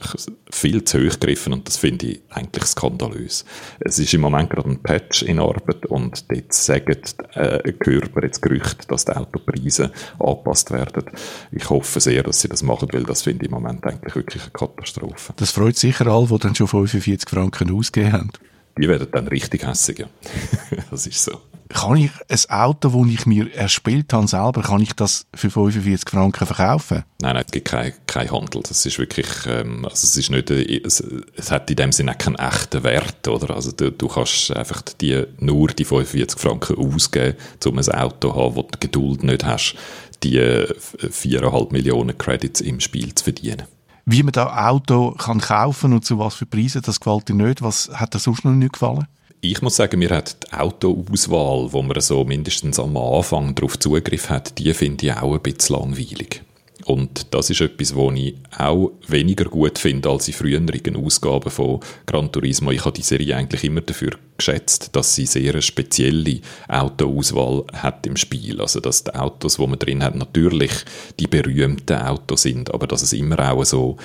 viel 0.52 0.84
zu 0.84 1.00
hoch 1.00 1.20
gegriffen 1.20 1.54
und 1.54 1.68
das 1.68 1.78
finde 1.78 2.08
ich 2.08 2.22
eigentlich 2.30 2.66
skandalös. 2.66 3.46
Es 3.80 4.00
ist 4.00 4.14
im 4.14 4.22
Moment 4.22 4.50
gerade 4.50 4.70
ein 4.70 4.82
Patch 4.82 5.24
in 5.24 5.40
Arbeit 5.40 5.86
und 5.86 6.32
dort 6.32 6.54
sagen, 6.54 6.98
äh, 7.34 7.74
gehört 7.74 8.15
man 8.16 8.24
jetzt 8.24 8.42
Gerüchte, 8.42 8.88
dass 8.88 9.06
die 9.06 9.12
Autopreise 9.12 9.92
angepasst 10.20 10.72
werden. 10.72 11.04
Ich 11.52 11.70
hoffe 11.70 12.00
sehr, 12.00 12.24
dass 12.24 12.42
sie 12.42 12.48
das 12.48 12.64
machen, 12.64 12.90
weil 12.92 13.04
das 13.04 13.24
finde 13.24 13.46
ich 13.46 13.52
im 13.52 13.56
Moment 13.56 13.86
eigentlich 13.86 14.16
wirklich 14.16 14.44
eine 14.44 14.52
Katastrophe. 14.52 15.34
Das 15.38 15.52
freut 15.52 15.78
sicher 15.78 16.08
alle, 16.08 16.28
die 16.28 16.40
dann 16.40 16.56
schon 16.56 16.68
45 16.68 17.30
Franken 17.30 17.72
ausgegeben 17.72 18.14
haben. 18.14 18.32
Die 18.78 18.90
werden 18.90 19.08
dann 19.12 19.28
richtig 19.28 19.66
hässig, 19.66 20.00
ja. 20.00 20.08
das 20.92 21.08
ist 21.08 21.24
so. 21.24 21.40
Kann 21.70 21.98
ich 21.98 22.12
ein 22.30 22.50
Auto, 22.50 22.90
das 22.90 23.12
ich 23.12 23.26
mir 23.26 23.54
erspielt 23.54 24.14
habe 24.14 24.28
selber, 24.28 24.62
kann 24.62 24.82
ich 24.82 24.94
das 24.94 25.26
für 25.34 25.50
45 25.50 26.10
Franken 26.10 26.46
verkaufen? 26.46 27.04
Nein, 27.22 27.34
nein, 27.34 27.44
es 27.46 27.52
gibt 27.52 27.68
keinen 27.68 27.94
kein 28.06 28.32
Handel. 28.32 28.62
Das 28.62 28.86
ist 28.86 29.00
wirklich, 29.00 29.28
ähm, 29.48 29.84
also 29.84 30.06
es 30.06 30.16
ist 30.16 30.30
nicht, 30.30 30.52
es, 30.52 31.04
es 31.36 31.52
hat 31.52 31.70
in 31.70 31.76
dem 31.78 31.92
Sinne 31.92 32.14
keinen 32.16 32.36
echten 32.36 32.84
Wert, 32.84 33.28
oder? 33.28 33.56
Also 33.56 33.72
du, 33.72 33.92
du 33.92 34.08
kannst 34.08 34.56
einfach 34.56 34.84
die, 35.02 35.24
nur 35.40 35.70
die 35.70 35.86
45 35.86 36.40
Franken 36.40 36.78
ausgeben, 36.78 37.36
um 37.66 37.80
ein 37.80 37.90
Auto 37.90 38.30
zu 38.30 38.36
haben, 38.36 38.56
wo 38.56 38.62
du 38.62 38.78
Geduld 38.80 39.24
nicht 39.24 39.44
hast, 39.44 39.76
die 40.24 40.40
4,5 40.40 41.72
Millionen 41.72 42.18
Credits 42.18 42.62
im 42.62 42.80
Spiel 42.80 43.14
zu 43.16 43.24
verdienen. 43.24 43.64
Wie 44.06 44.22
man 44.22 44.34
da 44.34 44.68
Auto 44.70 45.12
kann 45.12 45.42
kaufen 45.42 45.94
und 45.94 46.06
zu 46.06 46.20
was 46.20 46.36
für 46.36 46.46
Preisen, 46.46 46.84
das 46.84 47.00
gefällt 47.00 47.28
dir 47.28 47.34
nicht. 47.34 47.64
Was 47.64 47.90
hat 47.92 48.14
dir 48.14 48.20
sonst 48.20 48.46
noch 48.46 48.52
nicht 48.52 48.74
gefallen? 48.74 49.08
Ich 49.52 49.62
muss 49.62 49.76
sagen, 49.76 50.00
mir 50.00 50.10
hat 50.10 50.38
die 50.44 50.54
Autoauswahl, 50.54 51.72
wo 51.72 51.82
man 51.84 52.00
so 52.02 52.24
mindestens 52.24 52.80
am 52.80 52.98
Anfang 52.98 53.54
darauf 53.54 53.78
Zugriff 53.78 54.30
hat, 54.30 54.58
die 54.58 54.74
finde 54.74 55.06
ich 55.06 55.14
auch 55.14 55.34
ein 55.34 55.42
bisschen 55.42 55.76
langweilig. 55.76 56.42
Und 56.86 57.34
das 57.34 57.50
ist 57.50 57.62
etwas, 57.62 57.96
was 57.96 58.14
ich 58.16 58.36
auch 58.58 58.92
weniger 59.08 59.46
gut 59.46 59.78
finde 59.80 60.10
als 60.10 60.28
in 60.28 60.34
früheren 60.34 60.96
Ausgaben 60.96 61.50
von 61.50 61.80
Gran 62.06 62.32
Turismo. 62.32 62.72
Ich 62.72 62.86
habe 62.86 62.96
die 62.96 63.02
Serie 63.02 63.36
eigentlich 63.36 63.64
immer 63.64 63.82
dafür 63.82 64.12
geschätzt, 64.38 64.96
dass 64.96 65.16
sie 65.16 65.26
sehr 65.26 65.54
eine 65.54 65.62
spezielle 65.62 66.42
Autoauswahl 66.68 67.66
hat 67.74 68.06
im 68.06 68.18
Spiel. 68.18 68.62
Also, 68.62 68.80
dass 68.80 69.04
die 69.04 69.16
Autos, 69.16 69.58
die 69.58 69.68
man 69.68 69.80
drin 69.80 70.04
hat, 70.04 70.16
natürlich 70.16 70.72
die 71.20 71.28
berühmten 71.28 71.98
Autos 71.98 72.44
sind, 72.44 72.74
aber 72.74 72.88
dass 72.88 73.02
es 73.02 73.14
immer 73.14 73.52
auch 73.52 73.64
so 73.64 73.98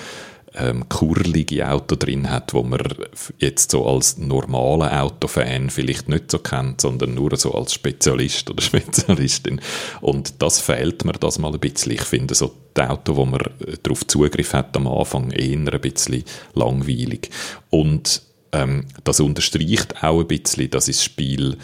ähm, 0.55 0.89
kurlige 0.89 1.69
Auto 1.71 1.97
drin 1.97 2.31
hat, 2.31 2.55
wo 2.55 2.63
man 2.63 2.81
jetzt 3.39 3.71
so 3.71 3.87
als 3.87 4.19
normaler 4.19 5.03
Autofan 5.03 5.71
vielleicht 5.71 6.09
nicht 6.09 6.31
so 6.31 6.39
kennt, 6.39 6.81
sondern 6.81 7.15
nur 7.15 7.37
so 7.37 7.55
als 7.55 7.75
Spezialist 7.75 8.51
oder 8.51 8.63
Spezialistin. 8.63 9.61
Und 10.01 10.43
das 10.43 10.61
fehlt 10.61 11.05
mir 11.05 11.13
das 11.13 11.39
mal 11.39 11.53
ein 11.53 11.61
bisschen. 11.61 11.93
Ich 11.93 12.03
finde 12.03 12.35
so 12.35 12.53
die 12.77 12.83
Auto, 12.83 13.17
wo 13.17 13.25
man 13.25 13.43
darauf 13.83 14.07
Zugriff 14.07 14.53
hat 14.53 14.77
am 14.77 14.87
Anfang, 14.87 15.31
eher 15.31 15.59
ein 15.59 15.81
bisschen 15.81 16.25
langweilig. 16.55 17.31
Und 17.71 18.23
ähm, 18.53 18.87
das 19.05 19.21
unterstreicht 19.21 20.03
auch 20.03 20.21
ein 20.21 20.27
bisschen, 20.27 20.71
dass 20.71 20.87
das 20.87 21.05
Spiel 21.05 21.57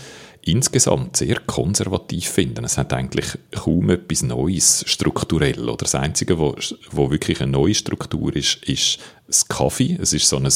insgesamt 0.46 1.16
sehr 1.16 1.40
konservativ 1.40 2.28
finden. 2.28 2.64
Es 2.64 2.78
hat 2.78 2.92
eigentlich 2.92 3.26
kaum 3.52 3.90
etwas 3.90 4.22
Neues 4.22 4.84
strukturell. 4.86 5.68
Oder 5.68 5.84
das 5.84 5.94
Einzige, 5.94 6.38
wo, 6.38 6.54
wo 6.92 7.10
wirklich 7.10 7.42
eine 7.42 7.52
neue 7.52 7.74
Struktur 7.74 8.34
ist, 8.34 8.64
ist 8.64 8.98
das 9.26 9.48
Kaffee. 9.48 9.98
Es 10.00 10.12
ist 10.12 10.28
so 10.28 10.36
ein 10.36 10.48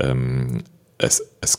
ähm, 0.00 0.64
es, 1.02 1.20
es, 1.40 1.58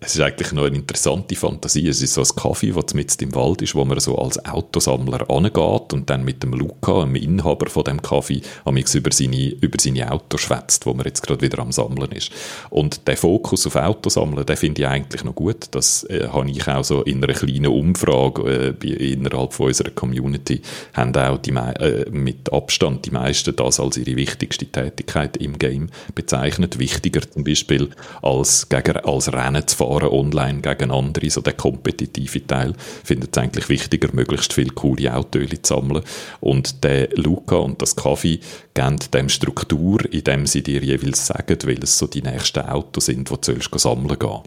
es, 0.00 0.14
ist 0.14 0.20
eigentlich 0.20 0.52
noch 0.52 0.64
eine 0.64 0.76
interessante 0.76 1.34
Fantasie. 1.34 1.88
Es 1.88 2.02
ist 2.02 2.12
so 2.12 2.20
ein 2.20 2.28
Kaffee, 2.36 2.72
das 2.72 2.92
mitten 2.92 3.24
im 3.24 3.34
Wald 3.34 3.62
ist, 3.62 3.74
wo 3.74 3.84
man 3.86 3.98
so 4.00 4.18
als 4.18 4.44
Autosammler 4.44 5.30
angeht 5.30 5.92
und 5.94 6.10
dann 6.10 6.24
mit 6.24 6.42
dem 6.42 6.52
Luca, 6.52 7.00
dem 7.00 7.14
Inhaber 7.14 7.70
von 7.70 7.84
dem 7.84 8.02
Kaffee, 8.02 8.42
über 8.66 9.12
seine, 9.12 9.48
über 9.60 9.78
seine 9.80 10.12
Autos 10.12 10.42
schwätzt, 10.42 10.84
wo 10.84 10.92
man 10.92 11.06
jetzt 11.06 11.22
gerade 11.22 11.40
wieder 11.40 11.58
am 11.60 11.72
Sammeln 11.72 12.12
ist. 12.12 12.32
Und 12.68 13.08
der 13.08 13.16
Fokus 13.16 13.66
auf 13.66 13.76
Autosammeln, 13.76 14.44
den 14.44 14.56
finde 14.56 14.82
ich 14.82 14.88
eigentlich 14.88 15.24
noch 15.24 15.34
gut. 15.34 15.68
Das 15.70 16.04
äh, 16.04 16.28
habe 16.28 16.50
ich 16.50 16.68
auch 16.68 16.84
so 16.84 17.02
in 17.02 17.24
einer 17.24 17.32
kleinen 17.32 17.68
Umfrage 17.68 18.76
äh, 18.82 19.12
innerhalb 19.12 19.54
von 19.54 19.68
unserer 19.68 19.90
Community, 19.90 20.60
haben 20.92 21.16
auch 21.16 21.38
die, 21.38 21.52
äh, 21.52 22.10
mit 22.10 22.52
Abstand 22.52 23.06
die 23.06 23.10
meisten 23.10 23.56
das 23.56 23.80
als 23.80 23.96
ihre 23.96 24.16
wichtigste 24.16 24.66
Tätigkeit 24.66 25.38
im 25.38 25.58
Game 25.58 25.88
bezeichnet. 26.14 26.78
Wichtiger 26.78 27.22
zum 27.22 27.44
Beispiel 27.44 27.88
als 28.20 28.68
gegen 28.68 28.81
gegen, 28.82 29.04
als 29.04 29.32
Rennen 29.32 29.66
zu 29.66 29.76
fahren 29.76 30.08
online 30.08 30.60
gegen 30.60 30.90
andere, 30.90 31.30
so 31.30 31.40
der 31.40 31.54
kompetitive 31.54 32.46
Teil, 32.46 32.74
findet 33.04 33.36
es 33.36 33.42
eigentlich 33.42 33.68
wichtiger, 33.68 34.08
möglichst 34.12 34.52
viele 34.52 34.70
coole 34.70 35.14
Autos 35.14 35.48
zu 35.62 35.74
sammeln. 35.74 36.02
Und 36.40 36.84
der 36.84 37.08
Luca 37.16 37.56
und 37.56 37.80
das 37.80 37.96
Kaffee 37.96 38.40
geben 38.74 38.98
dem 39.12 39.28
Struktur, 39.28 40.00
indem 40.12 40.46
sie 40.46 40.62
dir 40.62 40.82
jeweils 40.82 41.26
sagen, 41.26 41.58
welches 41.64 41.98
so 41.98 42.06
die 42.06 42.22
nächsten 42.22 42.60
Autos 42.60 43.06
sind, 43.06 43.30
die 43.30 43.54
du 43.54 43.78
sammeln 43.78 44.18
gehen 44.18 44.42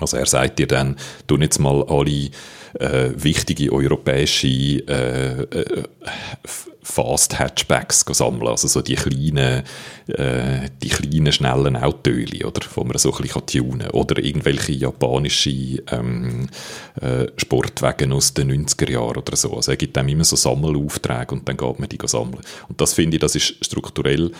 also 0.00 0.16
er 0.16 0.26
sagt 0.26 0.58
dir 0.58 0.66
dann, 0.66 0.96
du 1.26 1.36
jetzt 1.36 1.58
mal 1.58 1.84
alle 1.88 2.30
äh, 2.78 3.10
wichtige 3.14 3.72
europäische 3.72 4.46
äh, 4.46 5.42
äh, 5.42 5.82
Fast 6.82 7.38
Hatchbacks 7.38 8.00
sammeln, 8.00 8.48
also 8.48 8.66
so 8.66 8.80
die 8.80 8.94
kleinen, 8.94 9.62
äh, 10.08 10.68
die 10.82 10.88
kleinen 10.88 11.30
schnellen 11.30 11.76
Autos, 11.76 12.42
oder, 12.44 12.60
wo 12.74 12.84
man 12.84 12.98
so 12.98 13.12
ein 13.14 13.22
bisschen 13.22 13.46
tunen 13.46 13.78
kann. 13.80 13.90
Oder 13.90 14.24
irgendwelche 14.24 14.72
japanische 14.72 15.50
ähm, 15.90 16.48
äh, 17.00 17.26
Sportwagen 17.36 18.12
aus 18.12 18.34
den 18.34 18.66
90er 18.66 18.90
Jahren 18.90 19.18
oder 19.18 19.36
so. 19.36 19.54
Also 19.54 19.70
er 19.70 19.76
gibt 19.76 19.96
einem 19.98 20.08
immer 20.08 20.24
so 20.24 20.36
Sammelaufträge 20.36 21.32
und 21.32 21.48
dann 21.48 21.56
geht 21.56 21.78
man 21.78 21.88
die 21.88 21.98
sammeln. 22.06 22.42
Und 22.68 22.80
das 22.80 22.94
finde 22.94 23.16
ich, 23.16 23.20
das 23.20 23.36
ist 23.36 23.64
strukturell 23.64 24.32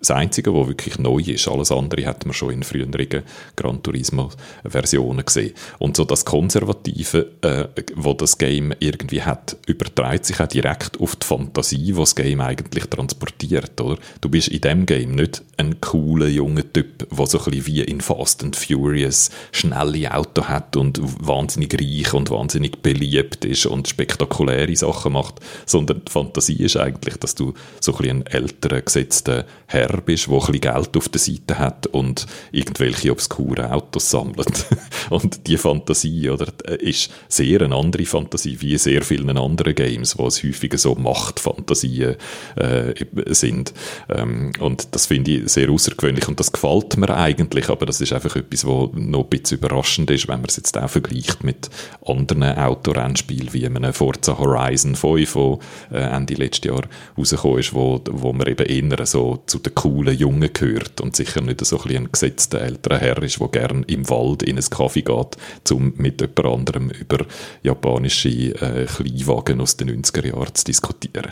das 0.00 0.10
Einzige, 0.10 0.54
was 0.54 0.68
wirklich 0.68 0.98
neu 0.98 1.18
ist. 1.18 1.48
Alles 1.48 1.72
andere 1.72 2.06
hat 2.06 2.26
man 2.26 2.34
schon 2.34 2.52
in 2.52 2.62
früheren 2.62 3.22
Gran 3.56 3.82
Turismo-Versionen 3.82 5.24
gesehen. 5.24 5.54
Und 5.78 5.96
so 5.96 6.04
das 6.04 6.24
Konservative, 6.24 7.32
äh, 7.40 7.64
wo 7.94 8.12
das 8.12 8.38
Game 8.38 8.74
irgendwie 8.78 9.22
hat, 9.22 9.56
überträgt 9.66 10.26
sich 10.26 10.40
auch 10.40 10.46
direkt 10.46 11.00
auf 11.00 11.16
die 11.16 11.26
Fantasie, 11.26 11.86
die 11.86 11.92
das 11.94 12.14
Game 12.14 12.40
eigentlich 12.40 12.86
transportiert. 12.86 13.80
Oder? 13.80 13.98
Du 14.20 14.28
bist 14.28 14.48
in 14.48 14.60
dem 14.60 14.86
Game 14.86 15.14
nicht 15.14 15.42
ein 15.56 15.80
cooler 15.80 16.28
junger 16.28 16.70
Typ, 16.72 17.08
der 17.10 17.26
so 17.26 17.38
ein 17.38 17.44
bisschen 17.44 17.66
wie 17.66 17.80
in 17.80 18.00
Fast 18.00 18.44
and 18.44 18.54
Furious 18.54 19.30
schnelle 19.52 20.14
Auto 20.14 20.44
hat 20.44 20.76
und 20.76 21.00
wahnsinnig 21.26 21.74
reich 21.74 22.12
und 22.12 22.30
wahnsinnig 22.30 22.82
beliebt 22.82 23.44
ist 23.44 23.66
und 23.66 23.88
spektakuläre 23.88 24.76
Sachen 24.76 25.14
macht, 25.14 25.40
sondern 25.64 26.02
die 26.04 26.12
Fantasie 26.12 26.62
ist 26.62 26.76
eigentlich, 26.76 27.16
dass 27.16 27.34
du 27.34 27.54
so 27.80 27.92
ein 27.92 27.98
bisschen 27.98 28.16
ein 28.18 28.26
älterer, 28.26 28.82
gesetzter 28.82 29.46
Herr 29.66 29.85
Herr 29.88 30.00
bist, 30.00 30.26
der 30.26 30.34
ein 30.34 30.40
bisschen 30.40 30.60
Geld 30.60 30.96
auf 30.96 31.08
der 31.08 31.20
Seite 31.20 31.58
hat 31.58 31.86
und 31.88 32.26
irgendwelche 32.52 33.12
obskuren 33.12 33.66
Autos 33.66 34.10
sammelt. 34.10 34.66
und 35.10 35.46
die 35.46 35.56
Fantasie 35.56 36.30
oder, 36.30 36.52
ist 36.80 37.10
sehr 37.28 37.62
eine 37.62 37.74
andere 37.74 38.04
Fantasie, 38.04 38.60
wie 38.60 38.72
in 38.72 38.78
sehr 38.78 39.02
vielen 39.02 39.36
anderen 39.36 39.74
Games, 39.74 40.18
wo 40.18 40.26
es 40.26 40.42
häufiger 40.42 40.78
so 40.78 40.94
Machtfantasien 40.94 42.16
äh, 42.56 42.94
sind. 43.26 43.72
Ähm, 44.08 44.52
und 44.58 44.94
das 44.94 45.06
finde 45.06 45.30
ich 45.32 45.52
sehr 45.52 45.70
außergewöhnlich 45.70 46.28
und 46.28 46.40
das 46.40 46.52
gefällt 46.52 46.96
mir 46.96 47.10
eigentlich, 47.16 47.68
aber 47.68 47.86
das 47.86 48.00
ist 48.00 48.12
einfach 48.12 48.36
etwas, 48.36 48.66
was 48.66 48.90
noch 48.94 49.24
ein 49.24 49.28
bisschen 49.28 49.58
überraschend 49.58 50.10
ist, 50.10 50.28
wenn 50.28 50.40
man 50.40 50.48
es 50.48 50.56
jetzt 50.56 50.76
auch 50.76 50.90
vergleicht 50.90 51.44
mit 51.44 51.70
anderen 52.04 52.42
Autorennspielen, 52.42 53.52
wie 53.52 53.66
einem 53.66 53.92
Forza 53.92 54.38
Horizon 54.38 54.94
5, 54.94 55.34
wo 55.34 55.60
äh, 55.92 55.98
Ende 55.98 56.34
letztes 56.34 56.70
Jahr 56.70 56.82
rausgekommen 57.16 57.58
ist, 57.58 57.74
wo, 57.74 58.00
wo 58.10 58.32
man 58.32 58.46
eben 58.46 58.66
eher 58.66 59.06
so 59.06 59.42
zu 59.46 59.58
den 59.58 59.74
coolen 59.76 60.16
Jungen 60.16 60.52
gehört 60.52 61.00
und 61.00 61.14
sicher 61.14 61.40
nicht 61.42 61.64
so 61.64 61.80
ein, 61.82 61.96
ein 61.96 62.08
gesetzter 62.10 62.60
älterer 62.60 62.98
Herr 62.98 63.22
ist, 63.22 63.38
der 63.38 63.48
gern 63.48 63.84
im 63.84 64.08
Wald 64.08 64.42
in 64.42 64.58
einen 64.58 64.70
Kaffee 64.70 65.02
geht, 65.02 65.36
um 65.70 65.92
mit 65.96 66.20
jemand 66.20 66.44
anderem 66.44 66.90
über 66.90 67.24
japanische 67.62 68.28
äh, 68.28 68.86
Kleinwagen 68.86 69.60
aus 69.60 69.76
den 69.76 70.02
90er 70.02 70.26
Jahren 70.26 70.54
zu 70.54 70.64
diskutieren. 70.64 71.30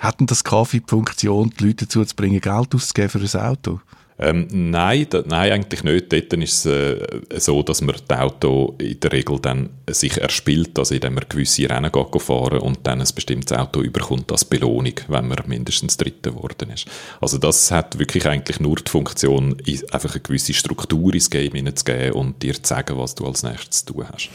Hatten 0.00 0.26
das 0.26 0.44
Kaffee 0.44 0.80
die 0.80 0.90
Funktion, 0.90 1.52
die 1.58 1.64
Leute 1.64 1.86
dazu 1.86 2.04
zu 2.04 2.16
bringen, 2.16 2.40
Geld 2.40 2.74
auszugeben 2.74 3.08
für 3.08 3.38
ein 3.38 3.46
Auto? 3.46 3.80
Ähm, 4.18 4.48
nein, 4.50 5.06
da, 5.10 5.22
nein, 5.26 5.52
eigentlich 5.52 5.84
nicht. 5.84 6.12
Dort 6.12 6.32
ist 6.32 6.64
es 6.64 6.66
äh, 6.66 7.20
so, 7.38 7.62
dass 7.62 7.82
man 7.82 7.96
das 8.06 8.18
Auto 8.18 8.74
in 8.78 8.98
der 8.98 9.12
Regel 9.12 9.38
dann 9.40 9.70
sich 9.90 10.16
erspielt, 10.18 10.78
also 10.78 10.94
indem 10.94 11.14
man 11.14 11.24
gewisse 11.28 11.68
Rennen 11.68 11.92
geht 11.92 12.22
fahren 12.22 12.60
und 12.60 12.86
dann 12.86 13.00
ein 13.00 13.08
bestimmtes 13.14 13.56
Auto 13.56 13.82
überkommt 13.82 14.32
als 14.32 14.44
Belohnung, 14.46 14.94
wenn 15.08 15.28
man 15.28 15.38
mindestens 15.46 15.98
Dritter 15.98 16.30
geworden 16.30 16.70
ist. 16.70 16.86
Also 17.20 17.36
das 17.36 17.70
hat 17.70 17.98
wirklich 17.98 18.26
eigentlich 18.26 18.58
nur 18.58 18.76
die 18.76 18.90
Funktion, 18.90 19.56
einfach 19.90 20.14
eine 20.14 20.20
gewisse 20.20 20.54
Struktur 20.54 21.12
ins 21.12 21.28
Game 21.28 21.52
hineinzugeben 21.52 22.12
und 22.12 22.42
dir 22.42 22.54
zu 22.54 22.68
sagen, 22.68 22.96
was 22.96 23.14
du 23.14 23.26
als 23.26 23.42
nächstes 23.42 23.84
zu 23.84 23.92
tun 23.92 24.06
hast. 24.10 24.30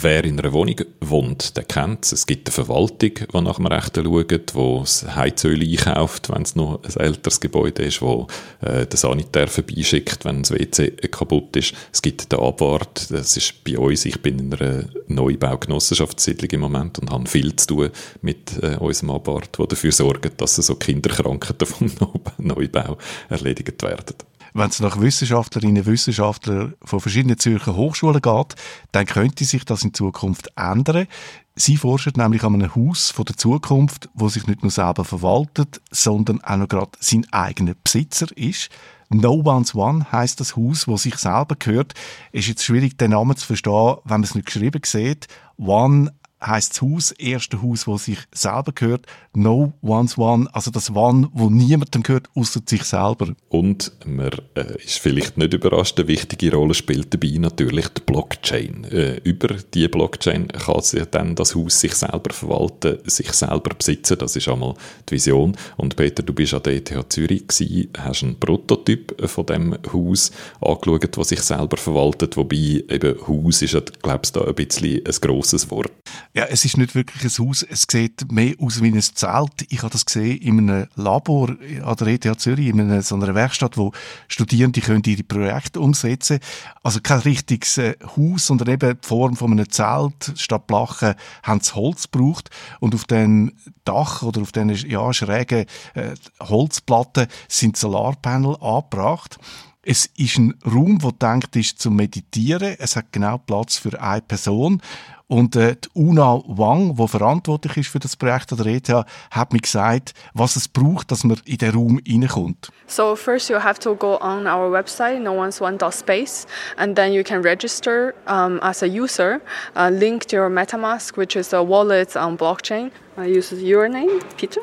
Wer 0.00 0.24
in 0.24 0.38
einer 0.38 0.52
Wohnung 0.52 0.76
wohnt, 1.00 1.56
der 1.56 1.64
kennt 1.64 2.04
es. 2.04 2.12
Es 2.12 2.26
gibt 2.26 2.46
eine 2.46 2.52
Verwaltung, 2.52 3.10
die 3.14 3.40
nach 3.40 3.56
dem 3.56 3.66
Rechten 3.66 4.04
schaut, 4.04 4.30
die 4.30 4.78
das 4.80 5.16
Heizöl 5.16 5.60
einkauft, 5.60 6.30
wenn 6.30 6.42
es 6.42 6.54
noch 6.54 6.84
ein 6.84 7.00
älteres 7.00 7.40
Gebäude 7.40 7.82
ist, 7.82 8.00
wo 8.00 8.28
äh, 8.60 8.86
der 8.86 8.96
Sanitär 8.96 9.48
vorbeischickt, 9.48 10.24
wenn 10.24 10.42
das 10.42 10.52
WC 10.52 10.90
kaputt 11.08 11.56
ist. 11.56 11.74
Es 11.92 12.00
gibt 12.00 12.30
den 12.30 12.38
Abwart, 12.38 13.10
das 13.10 13.36
ist 13.36 13.64
bei 13.64 13.76
uns, 13.76 14.04
ich 14.04 14.22
bin 14.22 14.38
in 14.38 14.54
einer 14.54 14.84
Neubau-Genossenschaftssiedlung 15.08 16.50
im 16.52 16.60
Moment 16.60 17.00
und 17.00 17.10
habe 17.10 17.28
viel 17.28 17.56
zu 17.56 17.66
tun 17.66 17.90
mit 18.22 18.62
äh, 18.62 18.76
unserem 18.76 19.10
Abwart, 19.10 19.58
der 19.58 19.66
dafür 19.66 19.90
sorgt, 19.90 20.40
dass 20.40 20.54
so 20.54 20.76
Kinderkrankheiten 20.76 21.66
vom 21.66 21.90
Neubau 22.38 22.98
erledigt 23.28 23.82
werden 23.82 24.14
wenn 24.54 24.70
es 24.70 24.80
nach 24.80 25.00
Wissenschaftlerinnen 25.00 25.78
und 25.78 25.86
Wissenschaftlern 25.86 26.74
von 26.82 27.00
verschiedenen 27.00 27.38
Zürcher 27.38 27.76
Hochschulen 27.76 28.22
geht, 28.22 28.54
dann 28.92 29.06
könnte 29.06 29.44
sich 29.44 29.64
das 29.64 29.82
in 29.82 29.94
Zukunft 29.94 30.50
ändern. 30.56 31.06
Sie 31.54 31.76
forschen 31.76 32.12
nämlich 32.16 32.44
an 32.44 32.54
einem 32.54 32.74
Haus 32.74 33.10
von 33.10 33.24
der 33.24 33.36
Zukunft, 33.36 34.08
wo 34.14 34.28
sich 34.28 34.46
nicht 34.46 34.62
nur 34.62 34.70
selber 34.70 35.04
verwaltet, 35.04 35.80
sondern 35.90 36.42
auch 36.42 36.56
noch 36.56 36.68
gerade 36.68 36.92
sein 37.00 37.26
eigener 37.32 37.74
Besitzer 37.82 38.26
ist. 38.36 38.70
No 39.10 39.42
One's 39.44 39.74
One 39.74 40.06
heißt 40.12 40.38
das 40.38 40.54
Haus, 40.56 40.86
wo 40.86 40.96
sich 40.96 41.16
selber 41.16 41.56
gehört. 41.58 41.94
Ist 42.30 42.46
jetzt 42.46 42.64
schwierig, 42.64 42.98
den 42.98 43.12
Namen 43.12 43.36
zu 43.36 43.46
verstehen, 43.46 43.96
wenn 44.04 44.20
man 44.20 44.24
es 44.24 44.34
nicht 44.34 44.46
geschrieben 44.46 44.82
sieht. 44.84 45.26
One 45.56 46.12
heißt 46.44 46.72
das 46.72 46.82
Haus, 46.82 47.10
erste 47.12 47.62
Haus, 47.62 47.86
wo 47.86 47.98
sich 47.98 48.18
selber 48.32 48.72
gehört. 48.72 49.06
No 49.34 49.72
one's 49.82 50.16
one, 50.18 50.48
also 50.52 50.70
das 50.70 50.90
One, 50.94 51.28
wo 51.32 51.50
niemandem 51.50 52.02
gehört, 52.02 52.28
außer 52.34 52.60
sich 52.66 52.84
selber. 52.84 53.34
Und 53.48 53.92
man 54.04 54.30
äh, 54.54 54.82
ist 54.82 54.98
vielleicht 54.98 55.36
nicht 55.36 55.54
überrascht, 55.54 55.98
eine 55.98 56.08
wichtige 56.08 56.52
Rolle 56.54 56.74
spielt 56.74 57.12
dabei 57.12 57.36
natürlich 57.38 57.88
die 57.88 58.00
Blockchain. 58.02 58.84
Äh, 58.84 59.20
über 59.24 59.48
die 59.48 59.88
Blockchain 59.88 60.48
kann 60.48 60.82
sich 60.82 61.04
dann 61.06 61.34
das 61.34 61.54
Haus 61.54 61.80
sich 61.80 61.94
selber 61.94 62.32
verwalten, 62.32 62.98
sich 63.04 63.32
selber 63.32 63.74
besitzen. 63.76 64.18
Das 64.18 64.36
ist 64.36 64.48
einmal 64.48 64.74
die 65.08 65.14
Vision. 65.14 65.56
Und 65.76 65.96
Peter, 65.96 66.22
du 66.22 66.32
bist 66.32 66.54
an 66.54 66.62
der 66.62 66.74
ETH 66.74 67.12
Zürich 67.12 67.46
gewesen, 67.46 67.90
hast 67.98 68.22
einen 68.22 68.38
Prototyp 68.38 69.28
von 69.28 69.46
dem 69.46 69.76
Haus 69.92 70.30
angeschaut, 70.60 71.16
das 71.16 71.28
sich 71.28 71.40
selber 71.40 71.76
verwaltet. 71.76 72.36
Wobei 72.36 72.84
eben 72.88 73.16
Haus 73.26 73.62
ist, 73.62 73.76
glaubst 74.02 74.36
du, 74.36 74.40
da 74.40 74.46
ein 74.46 74.54
bisschen 74.54 75.04
ein 75.04 75.14
grosses 75.20 75.70
Wort. 75.70 75.92
Ja, 76.38 76.44
es 76.44 76.64
ist 76.64 76.76
nicht 76.76 76.94
wirklich 76.94 77.24
ein 77.24 77.44
Haus. 77.44 77.64
Es 77.64 77.84
sieht 77.90 78.30
mehr 78.30 78.54
aus 78.60 78.80
wie 78.80 78.92
ein 78.92 79.02
Zelt. 79.02 79.66
Ich 79.70 79.80
habe 79.80 79.90
das 79.90 80.06
gesehen 80.06 80.38
in 80.38 80.70
einem 80.70 80.86
Labor 80.94 81.48
an 81.82 81.96
der 81.96 82.06
ETH 82.06 82.40
Zürich, 82.40 82.68
in 82.68 82.80
einer, 82.80 83.02
so 83.02 83.16
einer 83.16 83.34
Werkstatt, 83.34 83.76
wo 83.76 83.90
Studierende 84.28 84.80
können 84.80 85.02
ihre 85.04 85.24
Projekte 85.24 85.80
umsetzen 85.80 86.38
Also 86.84 87.00
kein 87.00 87.18
richtiges 87.18 87.78
äh, 87.78 87.96
Haus, 88.16 88.46
sondern 88.46 88.68
eben 88.68 89.00
die 89.02 89.08
Form 89.08 89.34
von 89.34 89.50
einem 89.50 89.68
Zelt. 89.68 90.32
Statt 90.36 90.68
Blachen 90.68 91.14
haben 91.42 91.60
sie 91.60 91.74
Holz 91.74 92.08
gebraucht. 92.08 92.50
Und 92.78 92.94
auf 92.94 93.02
dem 93.06 93.54
Dach 93.84 94.22
oder 94.22 94.40
auf 94.42 94.52
diesen 94.52 94.70
ja, 94.88 95.12
schrägen 95.12 95.66
äh, 95.94 96.14
Holzplatten 96.38 97.26
sind 97.48 97.76
Solarpanel 97.76 98.54
angebracht. 98.60 99.40
Es 99.82 100.06
ist 100.16 100.38
ein 100.38 100.54
Raum, 100.64 101.00
der 101.00 101.12
denkt 101.12 101.56
ist 101.56 101.80
zum 101.80 101.96
Meditieren. 101.96 102.76
Es 102.78 102.94
hat 102.94 103.10
genau 103.10 103.38
Platz 103.38 103.76
für 103.76 104.00
eine 104.00 104.22
Person. 104.22 104.80
Und 105.28 105.56
äh, 105.56 105.76
die 105.76 105.88
Una 105.94 106.42
Wang, 106.46 106.96
die 106.96 107.06
verantwortlich 107.06 107.76
ist 107.76 107.88
für 107.88 107.98
das 107.98 108.16
Projekt 108.16 108.50
an 108.50 108.58
der 108.58 108.66
ETH, 108.66 108.88
hat 109.30 109.52
mir 109.52 109.60
gesagt, 109.60 110.14
was 110.32 110.56
es 110.56 110.68
braucht, 110.68 111.10
dass 111.10 111.22
man 111.22 111.38
in 111.44 111.58
den 111.58 111.74
Raum 111.74 112.00
reinkommt. 112.08 112.72
So 112.86 113.14
first 113.14 113.50
you 113.50 113.56
have 113.56 113.78
to 113.80 113.94
go 113.94 114.18
on 114.22 114.46
our 114.46 114.72
website, 114.72 115.20
noonsoone.space, 115.20 116.46
and 116.78 116.96
then 116.96 117.12
you 117.12 117.22
can 117.22 117.42
register 117.42 118.14
um, 118.26 118.58
as 118.60 118.82
a 118.82 118.86
user, 118.86 119.42
uh, 119.76 119.90
link 119.90 120.26
to 120.28 120.36
your 120.36 120.48
MetaMask, 120.48 121.18
which 121.18 121.36
is 121.36 121.52
a 121.52 121.62
wallet 121.62 122.16
on 122.16 122.38
blockchain. 122.38 122.90
I 123.18 123.26
use 123.26 123.52
your 123.52 123.86
name, 123.90 124.20
Peter, 124.38 124.62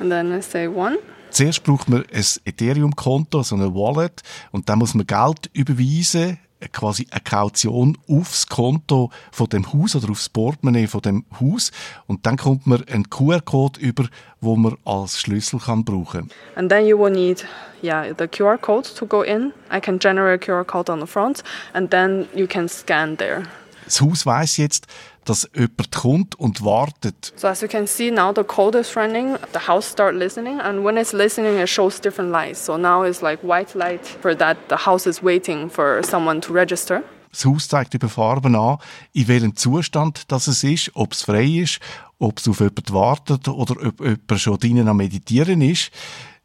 and 0.00 0.10
then 0.10 0.32
I 0.32 0.40
say 0.40 0.66
one. 0.66 0.96
Zuerst 1.30 1.62
braucht 1.62 1.90
man 1.90 2.04
ein 2.10 2.24
Ethereum-Konto, 2.46 3.42
so 3.42 3.54
eine 3.54 3.74
Wallet, 3.74 4.22
und 4.50 4.70
dann 4.70 4.78
muss 4.78 4.94
man 4.94 5.06
Geld 5.06 5.50
überweisen 5.52 6.38
quasi 6.72 7.06
eine 7.10 7.20
Kaution 7.20 7.96
aufs 8.08 8.46
Konto 8.46 9.10
von 9.30 9.48
dem 9.48 9.72
Haus 9.72 9.94
oder 9.94 10.10
aufs 10.10 10.28
Portemonnaie 10.28 10.86
von 10.86 11.00
dem 11.02 11.24
Haus 11.40 11.70
und 12.06 12.26
dann 12.26 12.36
kommt 12.36 12.66
man 12.66 12.84
einen 12.88 13.08
QR-Code 13.08 13.80
über, 13.80 14.08
wo 14.40 14.56
man 14.56 14.76
als 14.84 15.20
Schlüssel 15.20 15.60
kann 15.60 15.84
brauchen. 15.84 16.30
And 16.56 16.68
then 16.68 16.86
you 16.86 16.98
will 16.98 17.12
need 17.12 17.44
yeah 17.82 18.04
the 18.16 18.26
QR 18.26 18.58
code 18.58 18.88
to 18.94 19.06
go 19.06 19.22
in. 19.22 19.52
I 19.72 19.80
can 19.80 19.98
generate 19.98 20.42
a 20.42 20.52
QR 20.52 20.64
code 20.64 20.90
on 20.90 21.00
the 21.00 21.06
front 21.06 21.42
and 21.72 21.90
then 21.90 22.26
you 22.34 22.46
can 22.46 22.68
scan 22.68 23.16
there. 23.16 23.44
Das 23.84 24.00
Haus 24.02 24.26
weiß 24.26 24.58
jetzt, 24.58 24.86
dass 25.28 25.48
jemand 25.54 25.92
kommt 25.92 26.34
und 26.36 26.64
wartet. 26.64 27.32
So 27.36 27.48
as 27.48 27.60
you 27.60 27.68
can 27.68 27.86
see 27.86 28.10
now 28.10 28.32
the 28.34 28.44
code 28.44 28.78
is 28.78 28.96
running, 28.96 29.36
the 29.52 29.68
house 29.68 29.90
start 29.90 30.14
listening 30.14 30.60
and 30.60 30.84
when 30.84 30.96
it's 30.96 31.12
listening 31.12 31.58
it 31.58 31.68
shows 31.68 32.00
different 32.00 32.30
lights. 32.30 32.64
So 32.64 32.76
now 32.76 33.04
it's 33.04 33.20
like 33.20 33.42
white 33.42 33.76
light 33.76 34.06
for 34.06 34.36
that 34.36 34.56
the 34.68 34.86
house 34.86 35.08
is 35.08 35.22
waiting 35.22 35.70
for 35.70 36.02
someone 36.02 36.40
to 36.40 36.52
register. 36.52 37.02
Das 37.30 37.44
Haus 37.44 37.68
zeigt 37.68 37.92
über 37.92 38.08
Farben 38.08 38.56
an, 38.56 38.78
in 39.12 39.28
welchem 39.28 39.54
Zustand 39.54 40.32
das 40.32 40.46
es 40.46 40.64
ist, 40.64 40.90
ob 40.94 41.12
es 41.12 41.22
frei 41.22 41.44
ist, 41.44 41.78
ob 42.18 42.38
es 42.38 42.48
auf 42.48 42.60
jemanden 42.60 42.92
wartet 42.92 43.48
oder 43.48 43.74
ob 43.86 44.00
jemand 44.00 44.40
schon 44.40 44.58
drinnen 44.58 44.88
am 44.88 44.96
Meditieren 44.96 45.60
ist. 45.60 45.90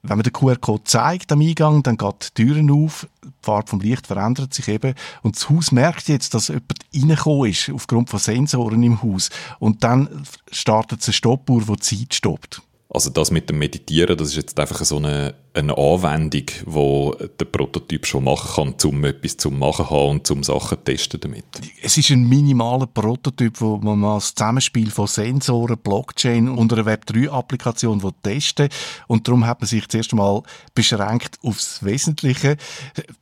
Wenn 0.02 0.18
man 0.18 0.24
den 0.24 0.34
QR-Code 0.34 0.84
zeigt 0.84 1.32
am 1.32 1.40
Eingang, 1.40 1.82
dann 1.82 1.96
geht 1.96 2.38
die 2.38 2.44
Türen 2.44 2.70
auf, 2.70 3.08
die 3.44 3.46
Farbe 3.46 3.70
vom 3.70 3.80
Licht 3.80 4.08
verändert 4.08 4.54
sich 4.54 4.68
eben 4.68 4.94
und 5.22 5.36
das 5.36 5.50
Haus 5.50 5.72
merkt 5.72 6.08
jetzt, 6.08 6.34
dass 6.34 6.48
jemand 6.48 6.74
reingekommen 6.96 7.50
ist, 7.50 7.70
aufgrund 7.70 8.10
von 8.10 8.20
Sensoren 8.20 8.82
im 8.84 9.02
Haus. 9.04 9.30
Und 9.60 9.84
dann 9.84 10.26
startet 10.52 11.02
es 11.02 11.08
eine 11.08 11.14
Stoppuhr, 11.14 11.62
die 11.62 11.74
die 11.74 11.80
Zeit 11.80 12.14
stoppt. 12.14 12.62
Also 12.90 13.10
das 13.10 13.32
mit 13.32 13.50
dem 13.50 13.60
Meditieren, 13.60 14.18
das 14.18 14.30
ist 14.30 14.36
jetzt 14.36 14.60
einfach 14.60 14.84
so 14.86 14.98
eine, 14.98 15.34
eine 15.56 15.78
Anwendung, 15.78 16.46
wo 16.66 17.16
der 17.40 17.46
Prototyp 17.46 18.08
schon 18.08 18.24
machen 18.24 18.74
kann, 18.74 18.90
um 18.90 19.06
etwas 19.06 19.38
zu 19.38 19.52
machen 19.52 19.90
haben 19.90 20.10
und 20.10 20.28
zum 20.28 20.44
Sachen 20.44 20.84
testen 20.84 21.20
damit. 21.20 21.46
Es 21.82 21.96
ist 21.98 22.10
ein 22.10 22.28
minimaler 22.28 22.88
Prototyp, 22.88 23.62
wo 23.62 23.78
man 23.78 24.00
mal 24.00 24.16
das 24.16 24.34
Zusammenspiel 24.34 24.90
von 24.90 25.06
Sensoren, 25.06 25.78
Blockchain 25.78 26.50
und 26.50 26.74
einer 26.74 26.86
Web3-Applikation 26.86 28.02
testen 28.24 28.70
und 29.08 29.28
darum 29.28 29.46
hat 29.46 29.62
man 29.62 29.68
sich 29.68 29.88
zuerst 29.88 30.12
einmal 30.12 30.42
beschränkt 30.74 31.38
aufs 31.44 31.84
Wesentliche. 31.84 32.58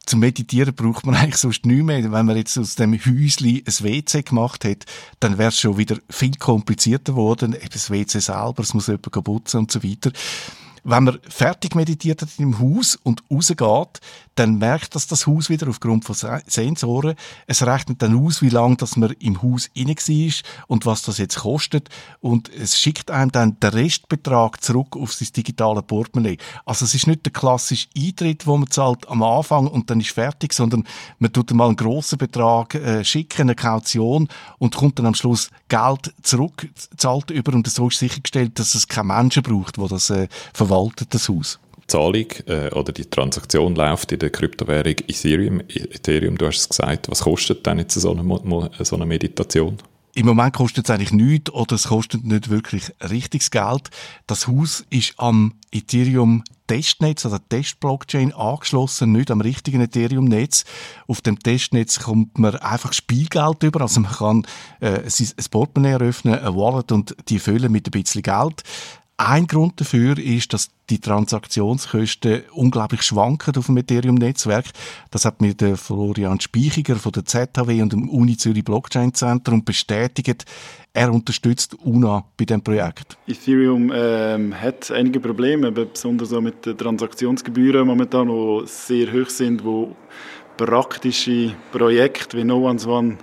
Zum 0.05 0.21
Meditieren 0.21 0.73
braucht 0.73 1.05
man 1.05 1.15
eigentlich 1.17 1.37
sonst 1.37 1.65
nichts 1.65 1.83
mehr. 1.83 2.11
Wenn 2.11 2.25
man 2.25 2.37
jetzt 2.37 2.57
aus 2.57 2.75
dem 2.75 2.93
Häusli 2.93 3.63
ein 3.67 3.85
WC 3.85 4.23
gemacht 4.23 4.63
hat, 4.63 4.85
dann 5.19 5.37
wäre 5.37 5.49
es 5.49 5.59
schon 5.59 5.77
wieder 5.77 5.97
viel 6.09 6.35
komplizierter 6.37 7.11
geworden. 7.11 7.53
Eben 7.53 7.69
das 7.73 7.91
WC 7.91 8.19
selber, 8.19 8.63
es 8.63 8.73
muss 8.73 8.87
jemand 8.87 9.23
putzen 9.23 9.57
und 9.57 9.71
so 9.71 9.83
weiter. 9.83 10.11
Wenn 10.83 11.03
man 11.03 11.19
fertig 11.27 11.75
meditiert 11.75 12.21
hat 12.21 12.29
im 12.37 12.59
Haus 12.59 12.97
und 13.03 13.23
rausgeht, 13.29 13.99
dann 14.35 14.57
merkt 14.57 14.95
das 14.95 15.07
das 15.07 15.27
Haus 15.27 15.49
wieder 15.49 15.67
aufgrund 15.67 16.05
von 16.05 16.15
Sensoren. 16.47 17.15
Es 17.47 17.65
rechnet 17.65 18.01
dann 18.01 18.17
aus, 18.17 18.41
wie 18.41 18.49
lange 18.49 18.77
dass 18.77 18.95
man 18.95 19.11
im 19.19 19.41
Haus 19.41 19.69
inne 19.73 19.95
war 19.95 20.65
und 20.67 20.85
was 20.85 21.01
das 21.01 21.17
jetzt 21.17 21.39
kostet. 21.39 21.89
Und 22.21 22.49
es 22.49 22.79
schickt 22.79 23.11
einem 23.11 23.31
dann 23.31 23.59
den 23.59 23.69
Restbetrag 23.69 24.63
zurück 24.63 24.95
auf 24.95 25.13
sein 25.13 25.29
digitale 25.35 25.81
Portemonnaie. 25.81 26.37
Also 26.65 26.85
es 26.85 26.95
ist 26.95 27.07
nicht 27.07 27.25
der 27.25 27.33
klassische 27.33 27.87
Eintritt, 27.97 28.47
wo 28.47 28.57
man 28.57 28.69
zahlt 28.69 29.07
am 29.09 29.21
Anfang 29.23 29.67
und 29.67 29.89
dann 29.89 29.99
ist 29.99 30.11
fertig, 30.11 30.53
sondern 30.53 30.85
man 31.19 31.33
tut 31.33 31.51
mal 31.51 31.67
einen 31.67 31.75
grossen 31.75 32.17
Betrag 32.17 32.75
äh, 32.75 33.03
schicken, 33.03 33.41
eine 33.41 33.55
Kaution 33.55 34.29
und 34.59 34.75
kommt 34.75 34.99
dann 34.99 35.07
am 35.07 35.15
Schluss 35.15 35.49
Geld 35.67 36.13
zurück, 36.21 36.69
zahlt 36.97 37.31
über 37.31 37.53
und 37.53 37.67
so 37.67 37.87
ist 37.89 37.99
sichergestellt, 37.99 38.59
dass 38.59 38.75
es 38.75 38.87
keine 38.87 39.13
Menschen 39.13 39.43
braucht, 39.43 39.77
wo 39.77 39.87
das 39.87 40.09
äh, 40.09 40.27
verwaltet, 40.53 41.13
das 41.13 41.29
Haus. 41.29 41.59
Zahlung 41.91 42.27
äh, 42.47 42.69
oder 42.71 42.91
die 42.91 43.05
Transaktion 43.05 43.75
läuft 43.75 44.11
in 44.11 44.19
der 44.19 44.29
Kryptowährung 44.29 44.95
Ethereum. 45.07 45.61
Ethereum, 45.67 46.37
du 46.37 46.47
hast 46.47 46.59
es 46.59 46.69
gesagt, 46.69 47.09
was 47.09 47.21
kostet 47.21 47.65
denn 47.65 47.79
jetzt 47.79 47.93
so 47.93 48.11
eine, 48.11 48.69
so 48.79 48.95
eine 48.95 49.05
Meditation? 49.05 49.77
Im 50.13 50.25
Moment 50.25 50.53
kostet 50.53 50.85
es 50.85 50.91
eigentlich 50.91 51.13
nichts 51.13 51.51
oder 51.51 51.75
es 51.75 51.87
kostet 51.87 52.25
nicht 52.25 52.49
wirklich 52.49 52.91
richtiges 53.09 53.49
Geld. 53.49 53.89
Das 54.27 54.47
Haus 54.47 54.85
ist 54.89 55.13
am 55.17 55.53
Ethereum 55.71 56.43
Testnetz, 56.67 57.25
also 57.25 57.37
Testblockchain 57.37 58.33
angeschlossen, 58.33 59.11
nicht 59.11 59.29
am 59.29 59.41
richtigen 59.41 59.81
Ethereum-Netz. 59.81 60.63
Auf 61.07 61.19
dem 61.21 61.37
Testnetz 61.37 61.99
kommt 61.99 62.37
man 62.39 62.55
einfach 62.57 62.93
Spielgeld 62.93 63.63
über, 63.63 63.81
also 63.81 63.99
man 63.99 64.11
kann 64.11 64.47
äh, 64.79 65.01
ein 65.01 65.45
Portemonnaie 65.49 65.91
eröffnen, 65.91 66.39
ein 66.39 66.55
Wallet 66.55 66.93
und 66.93 67.15
die 67.27 67.39
füllen 67.39 67.71
mit 67.71 67.87
ein 67.87 67.91
bisschen 67.91 68.21
Geld. 68.21 68.63
Ein 69.23 69.45
Grund 69.45 69.79
dafür 69.79 70.17
ist, 70.17 70.51
dass 70.51 70.71
die 70.89 70.99
Transaktionskosten 70.99 72.41
unglaublich 72.53 73.03
schwanken 73.03 73.55
auf 73.55 73.67
dem 73.67 73.77
Ethereum-Netzwerk. 73.77 74.65
Das 75.11 75.25
hat 75.25 75.41
mir 75.41 75.53
der 75.53 75.77
Florian 75.77 76.39
Speichiger 76.39 76.95
von 76.95 77.11
der 77.11 77.25
ZHW 77.25 77.83
und 77.83 77.93
dem 77.93 78.09
Uni 78.09 78.35
Zürich 78.35 78.63
Blockchain 78.63 79.13
Zentrum 79.13 79.63
bestätigt. 79.63 80.45
Er 80.93 81.13
unterstützt 81.13 81.75
UNA 81.75 82.25
bei 82.35 82.45
dem 82.45 82.63
Projekt. 82.63 83.15
Ethereum 83.27 83.91
ähm, 83.93 84.59
hat 84.59 84.89
einige 84.89 85.19
Probleme, 85.19 85.71
besonders 85.71 86.33
auch 86.33 86.41
mit 86.41 86.65
den 86.65 86.75
Transaktionsgebühren 86.75 87.85
momentan, 87.85 88.27
die 88.27 88.63
sehr 88.65 89.13
hoch 89.13 89.29
sind, 89.29 89.63
wo 89.63 89.95
praktische 90.57 91.53
Projekte 91.71 92.37
wie 92.37 92.43
No 92.43 92.67
One's 92.67 92.87
One 92.87 93.17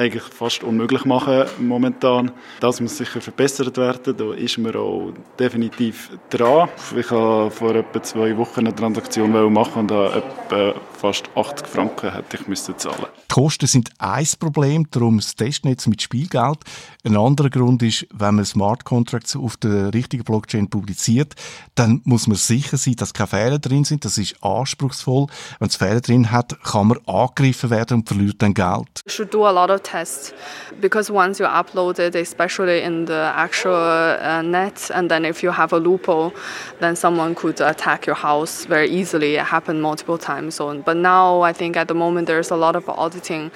eigentlich 0.00 0.22
fast 0.22 0.64
unmöglich 0.64 1.04
machen 1.04 1.44
momentan. 1.58 2.32
Das 2.60 2.80
muss 2.80 2.96
sicher 2.96 3.20
verbessert 3.20 3.76
werden. 3.76 4.16
Da 4.16 4.32
ist 4.32 4.56
man 4.56 4.74
auch 4.74 5.12
definitiv 5.38 6.10
dran. 6.30 6.68
Ich 6.96 7.10
habe 7.10 7.50
vor 7.50 7.74
etwa 7.74 8.02
zwei 8.02 8.36
Wochen 8.38 8.60
eine 8.60 8.74
Transaktion 8.74 9.52
machen 9.52 9.80
und 9.80 9.90
da 9.90 10.16
etwa 10.16 10.74
fast 11.00 11.28
80 11.34 11.66
Franken 11.66 12.12
hätte 12.12 12.36
ich 12.36 12.46
müssen 12.46 12.76
zahlen. 12.78 13.06
Die 13.30 13.34
Kosten 13.34 13.66
sind 13.66 13.90
ein 13.98 14.26
Problem, 14.38 14.86
darum 14.90 15.18
das 15.18 15.34
Testnetz 15.34 15.86
mit 15.86 16.02
Spielgeld. 16.02 16.58
Ein 17.04 17.16
anderer 17.16 17.48
Grund 17.48 17.82
ist, 17.82 18.06
wenn 18.12 18.34
man 18.34 18.44
Smart 18.44 18.84
Contracts 18.84 19.36
auf 19.36 19.56
der 19.56 19.94
richtigen 19.94 20.24
Blockchain 20.24 20.68
publiziert, 20.68 21.34
dann 21.74 22.00
muss 22.04 22.26
man 22.26 22.36
sicher 22.36 22.76
sein, 22.76 22.96
dass 22.96 23.14
keine 23.14 23.28
Fehler 23.28 23.58
drin 23.58 23.84
sind. 23.84 24.04
Das 24.04 24.18
ist 24.18 24.42
anspruchsvoll. 24.42 25.26
Wenn 25.58 25.68
es 25.68 25.76
Fehler 25.76 26.00
drin 26.00 26.30
hat, 26.30 26.62
kann 26.64 26.88
man 26.88 26.98
angegriffen 27.06 27.70
werden 27.70 27.98
und 27.98 28.08
verliert 28.08 28.42
dann 28.42 28.54
Geld. 28.54 29.00
Tests 29.90 30.32
because 30.78 31.10
once 31.10 31.40
you 31.40 31.46
upload 31.46 31.98
it, 31.98 32.14
especially 32.14 32.78
in 32.88 33.06
the 33.06 33.22
actual 33.46 33.74
uh, 33.74 34.40
net, 34.42 34.78
and 34.94 35.10
then 35.10 35.24
if 35.24 35.42
you 35.42 35.50
have 35.50 35.72
a 35.72 35.80
loophole, 35.86 36.32
then 36.78 36.94
someone 36.94 37.34
could 37.34 37.60
attack 37.60 38.06
your 38.06 38.14
house 38.28 38.66
very 38.66 38.88
easily. 38.88 39.34
It 39.34 39.46
happened 39.56 39.82
multiple 39.82 40.18
times. 40.18 40.54
So, 40.54 40.64
but 40.88 40.96
now 40.96 41.40
I 41.40 41.52
think 41.52 41.76
at 41.76 41.88
the 41.88 41.94
moment 41.94 42.28
there's 42.28 42.50
a 42.50 42.56
lot 42.56 42.76
of 42.76 42.88
auditing 42.88 43.50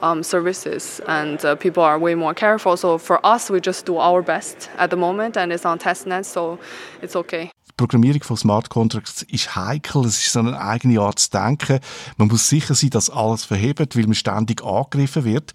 um, 0.00 0.22
services 0.22 1.00
and 1.06 1.44
uh, 1.44 1.54
people 1.56 1.82
are 1.82 1.98
way 1.98 2.14
more 2.14 2.34
careful. 2.34 2.76
So 2.76 2.98
for 2.98 3.24
us, 3.24 3.50
we 3.50 3.60
just 3.60 3.86
do 3.86 3.96
our 3.98 4.22
best 4.22 4.70
at 4.78 4.90
the 4.90 4.96
moment 4.96 5.36
and 5.36 5.52
it's 5.52 5.66
on 5.66 5.78
testnet, 5.78 6.24
so 6.24 6.58
it's 7.02 7.16
okay. 7.16 7.50
Die 7.80 7.86
Programmierung 7.86 8.22
von 8.22 8.36
Smart 8.36 8.68
Contracts 8.68 9.22
ist 9.22 9.56
heikel, 9.56 10.04
es 10.04 10.18
ist 10.18 10.32
so 10.34 10.40
eine 10.40 10.60
eigene 10.60 11.00
Art 11.00 11.18
zu 11.18 11.30
denken. 11.30 11.80
Man 12.18 12.28
muss 12.28 12.46
sicher 12.46 12.74
sein, 12.74 12.90
dass 12.90 13.08
alles 13.08 13.44
verhebt, 13.44 13.96
weil 13.96 14.02
man 14.02 14.14
ständig 14.14 14.62
angegriffen 14.62 15.24
wird. 15.24 15.54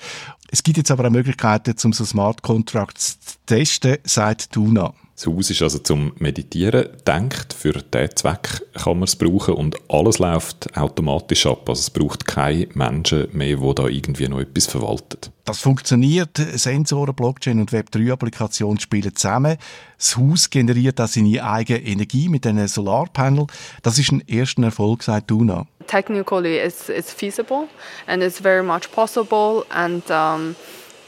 Es 0.49 0.63
gibt 0.63 0.77
jetzt 0.77 0.89
aber 0.89 1.05
auch 1.05 1.11
Möglichkeiten, 1.11 1.75
um 1.83 1.93
so 1.93 2.03
Smart 2.03 2.41
Contracts 2.41 3.19
zu 3.19 3.35
testen, 3.45 3.99
sagt 4.05 4.55
Duna. 4.55 4.95
Das 5.15 5.27
Haus 5.27 5.49
ist 5.49 5.61
also 5.61 5.79
zum 5.79 6.11
Meditieren 6.19 6.89
denkt. 7.07 7.53
Für 7.53 7.71
diesen 7.71 8.15
Zweck 8.17 8.61
kann 8.73 8.99
man 8.99 9.03
es 9.03 9.15
brauchen 9.15 9.53
und 9.53 9.77
alles 9.87 10.19
läuft 10.19 10.75
automatisch 10.75 11.45
ab. 11.45 11.69
Also 11.69 11.79
es 11.79 11.89
braucht 11.89 12.27
keine 12.27 12.67
Menschen 12.73 13.29
mehr, 13.31 13.55
die 13.55 13.75
da 13.75 13.87
irgendwie 13.87 14.27
noch 14.27 14.41
etwas 14.41 14.67
verwalten. 14.67 15.31
Das 15.45 15.59
funktioniert. 15.59 16.35
Sensoren, 16.35 17.15
Blockchain 17.15 17.61
und 17.61 17.71
Web3-Applikationen 17.71 18.79
spielen 18.81 19.15
zusammen. 19.15 19.55
Das 19.97 20.17
Haus 20.17 20.49
generiert 20.49 20.99
auch 20.99 21.07
seine 21.07 21.41
eigene 21.45 21.81
Energie 21.81 22.27
mit 22.27 22.45
einem 22.45 22.67
Solarpanel. 22.67 23.47
Das 23.83 23.97
ist 23.97 24.11
ein 24.11 24.21
erster 24.27 24.63
Erfolg, 24.63 25.03
sagt 25.03 25.31
Duna. 25.31 25.65
Technically, 25.87 26.57
it's, 26.57 26.89
it's 26.89 27.13
feasible 27.13 27.69
and 28.07 28.21
it's 28.21 28.39
very 28.39 28.63
much 28.63 28.91
possible 28.91 29.63
and 29.69 30.03
um 30.09 30.55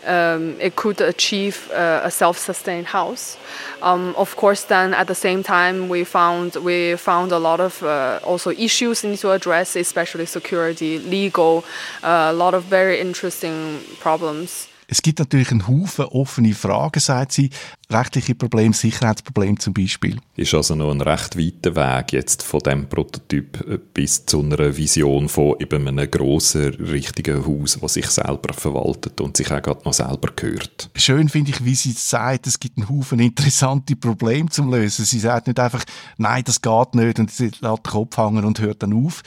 um, 0.05 0.55
it 0.59 0.75
could 0.75 1.01
achieve 1.01 1.69
uh, 1.71 2.01
a 2.03 2.11
self-sustained 2.11 2.87
house. 2.87 3.37
Um, 3.81 4.13
of 4.17 4.35
course, 4.35 4.63
then 4.63 4.93
at 4.93 5.07
the 5.07 5.15
same 5.15 5.43
time, 5.43 5.89
we 5.89 6.03
found 6.03 6.55
we 6.55 6.95
found 6.95 7.31
a 7.31 7.39
lot 7.39 7.59
of 7.59 7.83
uh, 7.83 8.19
also 8.23 8.51
issues 8.51 9.03
need 9.03 9.19
to 9.19 9.31
address, 9.31 9.75
especially 9.75 10.25
security, 10.25 10.99
legal, 10.99 11.63
uh, 12.03 12.29
a 12.31 12.33
lot 12.33 12.53
of 12.53 12.63
very 12.63 12.99
interesting 12.99 13.79
problems. 13.99 14.67
Es 14.89 15.01
gibt 15.01 15.19
natürlich 15.19 15.51
einen 15.51 15.67
Haufen 15.67 16.05
offene 16.05 16.53
Fragen, 16.53 17.01
sagt 17.01 17.33
sie. 17.33 17.49
Rechtliche 17.89 18.35
Probleme, 18.35 18.73
Sicherheitsprobleme 18.73 19.57
zum 19.57 19.73
Beispiel. 19.73 20.17
Ist 20.37 20.53
also 20.53 20.75
noch 20.75 20.91
ein 20.91 21.01
recht 21.01 21.37
weiter 21.37 21.75
Weg 21.75 22.13
jetzt 22.13 22.41
von 22.41 22.61
dem 22.61 22.87
Prototyp 22.87 23.81
bis 23.93 24.25
zu 24.25 24.41
einer 24.41 24.77
Vision 24.77 25.27
von 25.27 25.55
eben 25.59 25.87
einem 25.89 26.09
grossen, 26.09 26.73
richtigen 26.75 27.45
Haus, 27.45 27.77
das 27.81 27.93
sich 27.93 28.07
selber 28.07 28.53
verwaltet 28.53 29.19
und 29.19 29.35
sich 29.35 29.51
auch 29.51 29.61
gerade 29.61 29.83
noch 29.83 29.93
selber 29.93 30.31
gehört. 30.33 30.89
Schön 30.95 31.27
finde 31.27 31.51
ich, 31.51 31.65
wie 31.65 31.75
sie 31.75 31.91
sagt, 31.91 32.47
es 32.47 32.57
gibt 32.57 32.77
einen 32.77 32.89
Haufen 32.89 33.19
interessante 33.19 33.97
Probleme 33.97 34.49
zum 34.49 34.71
Lösen. 34.71 35.03
Sie 35.03 35.19
sagt 35.19 35.47
nicht 35.47 35.59
einfach, 35.59 35.83
nein, 36.17 36.43
das 36.45 36.61
geht 36.61 36.95
nicht 36.95 37.19
und 37.19 37.29
sie 37.29 37.51
lässt 37.59 37.61
den 37.61 37.83
Kopf 37.83 38.17
hängen 38.17 38.45
und 38.45 38.61
hört 38.61 38.83
dann 38.83 38.93
auf. 38.93 39.21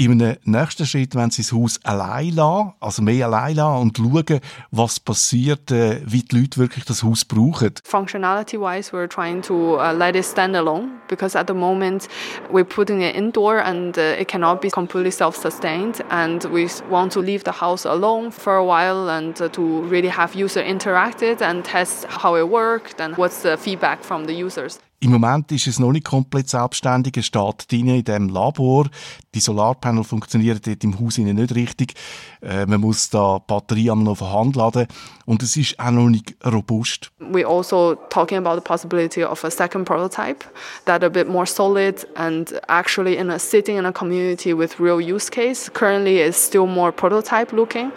In 0.00 0.12
einem 0.12 0.36
nächsten 0.44 0.86
Schritt 0.86 1.16
wenn 1.16 1.32
sie 1.32 1.42
das 1.42 1.50
Haus 1.50 1.80
allein 1.82 2.32
lassen, 2.36 2.72
also 2.78 3.02
mehr 3.02 3.26
allein 3.26 3.56
lassen 3.56 3.82
und 3.82 3.96
schauen, 3.96 4.38
was 4.70 5.00
passiert, 5.00 5.72
äh, 5.72 6.00
wie 6.06 6.22
die 6.22 6.38
Leute 6.38 6.58
wirklich 6.58 6.84
das 6.84 7.02
Haus 7.02 7.24
brauchen. 7.24 7.74
Functionality-wise, 7.82 8.92
we're 8.92 9.08
trying 9.08 9.42
to 9.42 9.76
uh, 9.76 9.90
let 9.92 10.14
it 10.14 10.24
stand 10.24 10.54
alone 10.54 11.00
because 11.08 11.36
at 11.36 11.48
the 11.48 11.52
moment 11.52 12.06
we're 12.48 12.62
putting 12.62 13.00
it 13.02 13.16
indoor 13.16 13.58
and 13.58 13.98
uh, 13.98 14.14
it 14.20 14.28
cannot 14.28 14.60
be 14.60 14.70
completely 14.70 15.10
self-sustained 15.10 16.00
and 16.10 16.44
we 16.44 16.68
want 16.88 17.12
to 17.12 17.20
leave 17.20 17.42
the 17.42 17.58
house 17.58 17.84
alone 17.84 18.30
for 18.30 18.54
a 18.54 18.64
while 18.64 19.10
and 19.10 19.42
uh, 19.42 19.48
to 19.48 19.82
really 19.88 20.10
have 20.10 20.32
user 20.36 20.62
interacted 20.62 21.42
and 21.42 21.64
test 21.64 22.04
how 22.04 22.36
it 22.36 22.48
worked 22.48 23.00
and 23.00 23.16
what's 23.16 23.42
the 23.42 23.56
feedback 23.56 24.04
from 24.04 24.26
the 24.26 24.32
users. 24.32 24.78
Im 25.00 25.12
Moment 25.12 25.52
ist 25.52 25.68
es 25.68 25.78
noch 25.78 25.92
nicht 25.92 26.06
komplett 26.06 26.48
selbstständig. 26.48 27.16
Es 27.16 27.26
steht 27.26 27.70
drin 27.70 27.86
in 27.86 28.02
dem 28.02 28.28
Labor. 28.28 28.86
Die 29.32 29.38
Solarpanel 29.38 30.02
funktionieren 30.02 30.58
dort 30.64 30.82
im 30.82 30.98
Haus 30.98 31.18
nicht 31.18 31.54
richtig. 31.54 31.94
Äh, 32.42 32.66
man 32.66 32.80
muss 32.80 33.08
da 33.08 33.38
Batterie 33.38 33.94
noch 33.94 34.16
von 34.16 34.32
Hand 34.32 34.56
laden. 34.56 34.88
Und 35.24 35.44
es 35.44 35.56
ist 35.56 35.78
auch 35.78 35.92
noch 35.92 36.08
nicht 36.08 36.34
robust. 36.44 37.12
We 37.20 37.46
also 37.46 37.94
talking 38.10 38.38
about 38.38 38.56
the 38.56 38.60
possibility 38.60 39.22
of 39.22 39.44
a 39.44 39.50
second 39.50 39.84
prototype 39.84 40.44
that 40.86 41.04
a 41.04 41.08
bit 41.08 41.28
more 41.28 41.46
solid 41.46 42.04
and 42.16 42.60
actually 42.66 43.16
in 43.18 43.30
a 43.30 43.38
sitting 43.38 43.78
in 43.78 43.86
a 43.86 43.92
community 43.92 44.52
with 44.52 44.80
real 44.80 45.00
use 45.00 45.30
case. 45.30 45.70
Currently 45.72 46.18
it's 46.18 46.44
still 46.44 46.66
more 46.66 46.90
prototype 46.90 47.52
looking. 47.52 47.92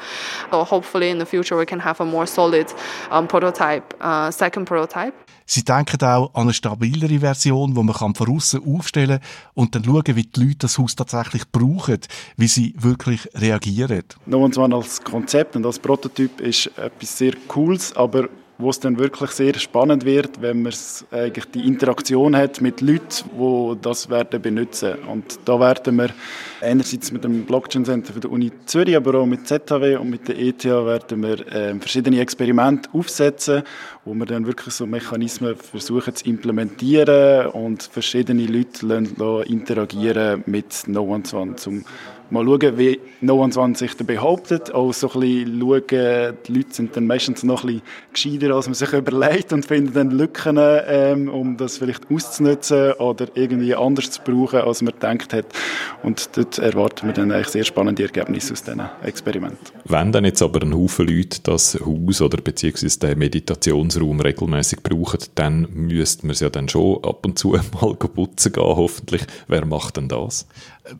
So 0.52 0.64
hopefully 0.64 1.10
in 1.10 1.18
the 1.18 1.26
future 1.26 1.58
we 1.58 1.66
can 1.66 1.80
have 1.80 2.00
a 2.00 2.06
more 2.06 2.28
solid 2.28 2.72
um, 3.10 3.28
prototype, 3.28 3.92
uh, 4.02 4.30
second 4.30 4.68
prototype. 4.68 5.16
Sie 5.54 5.66
denken 5.66 6.02
auch 6.02 6.34
an 6.34 6.44
eine 6.44 6.54
stabilere 6.54 7.20
Version, 7.20 7.76
wo 7.76 7.84
man 7.84 7.94
kann 7.94 8.16
von 8.16 8.34
außen 8.34 8.62
aufstellen 8.66 9.20
und 9.54 9.76
dann 9.76 9.84
schauen, 9.84 10.16
wie 10.16 10.24
die 10.24 10.40
Leute 10.40 10.60
das 10.60 10.78
Haus 10.78 10.96
tatsächlich 10.96 11.44
brauchen, 11.52 12.00
wie 12.38 12.48
sie 12.48 12.74
wirklich 12.78 13.28
reagieren. 13.36 14.04
No 14.28 14.46
One's 14.46 14.58
One 14.58 14.74
als 14.74 15.04
Konzept 15.04 15.58
und 15.58 15.66
als 15.66 15.78
Prototyp 15.78 16.40
ist 16.40 16.68
etwas 16.78 17.18
sehr 17.18 17.34
Cooles, 17.50 17.94
aber 17.98 18.30
wo 18.62 18.70
es 18.70 18.80
dann 18.80 18.98
wirklich 19.00 19.32
sehr 19.32 19.56
spannend 19.56 20.06
wird, 20.06 20.42
wenn 20.42 20.62
man 20.62 20.74
eigentlich 21.12 21.46
die 21.46 21.68
Interaktion 21.68 22.36
hat 22.36 22.62
mit 22.62 22.82
Leuten, 22.82 23.30
die 23.38 23.78
das 23.82 24.10
werden 24.10 24.42
benutzen. 24.42 24.96
Und 25.12 25.40
da 25.46 25.60
werden 25.60 25.98
wir 25.98 26.10
einerseits 26.62 27.12
mit 27.12 27.24
dem 27.24 27.46
Blockchain 27.46 27.86
Center 27.86 28.14
der 28.20 28.32
Uni 28.32 28.52
Zürich, 28.66 28.96
aber 28.96 29.16
auch 29.16 29.26
mit 29.26 29.48
ZHW 29.48 29.98
und 29.98 30.10
mit 30.10 30.28
der 30.28 30.38
ETH 30.40 30.64
werden 30.64 31.24
wir 31.24 31.48
äh, 31.48 31.76
verschiedene 31.80 32.20
Experimente 32.20 32.90
aufsetzen, 32.94 33.64
wo 34.04 34.14
wir 34.16 34.26
dann 34.26 34.48
wirklich 34.48 34.74
so 34.74 34.86
Mechanismen 34.86 35.56
versuchen 35.56 36.16
zu 36.16 36.26
implementieren 36.26 37.48
und 37.48 37.84
verschiedene 37.84 38.46
Leute 38.46 38.86
lassen, 38.86 39.44
interagieren 39.44 40.44
mit 40.48 40.88
No 40.88 41.04
One, 41.04 41.24
um 41.66 41.86
mal 42.32 42.46
schauen, 42.46 42.78
wie 42.78 43.00
No 43.20 43.44
One 43.44 43.76
sich 43.76 43.96
da 43.96 44.04
behauptet. 44.04 44.74
Auch 44.74 44.94
so 44.94 45.12
ein 45.12 45.20
bisschen 45.20 45.60
schauen, 45.60 46.38
die 46.48 46.54
Leute 46.54 46.74
sind 46.74 46.96
dann 46.96 47.06
meistens 47.06 47.44
noch 47.44 47.64
ein 47.64 47.82
bisschen 48.14 48.40
gescheiter, 48.40 48.56
als 48.56 48.68
man 48.68 48.74
sich 48.74 48.94
überlegt 48.94 49.54
und 49.54 49.66
finden 49.66 49.94
dann 49.94 50.12
Lücken, 50.12 50.58
ähm, 50.60 51.30
um 51.30 51.58
das 51.58 51.78
vielleicht 51.78 52.10
auszunutzen 52.10 52.94
oder 52.94 53.28
irgendwie 53.36 53.76
anders 53.76 54.12
zu 54.12 54.22
brauchen, 54.24 54.62
als 54.62 54.82
man 54.82 54.94
gedacht 54.94 55.34
hat. 55.34 55.46
Und 56.04 56.30
dort 56.38 56.58
erwarten 56.58 57.08
wir 57.08 57.14
dann 57.14 57.32
eigentlich 57.32 57.50
sehr 57.50 57.64
spannende 57.64 58.04
Ergebnisse 58.04 58.54
aus 58.54 58.64
diesen 58.64 58.82
Experimenten. 59.04 59.60
Wenn 59.86 60.12
dann 60.12 60.26
jetzt 60.26 60.42
aber 60.42 60.62
ein 60.62 60.74
Haufen 60.74 61.08
Leute 61.08 61.42
das 61.44 61.78
Haus 61.86 62.22
oder 62.22 62.38
beziehungsweise 62.38 63.00
den 63.00 63.20
Meditationsraum 63.91 64.19
regelmäßig 64.19 64.84
brauchen, 64.84 65.19
dann 65.36 65.67
müsste 65.73 66.25
man 66.25 66.32
es 66.32 66.39
ja 66.39 66.49
dann 66.49 66.69
schon 66.69 67.04
ab 67.04 67.25
und 67.25 67.38
zu 67.38 67.49
mal 67.82 67.95
putzen 67.95 68.54
gehen, 68.54 68.63
hoffentlich. 68.63 69.23
Wer 69.47 69.65
macht 69.65 69.97
denn 69.97 70.08
das? 70.08 70.47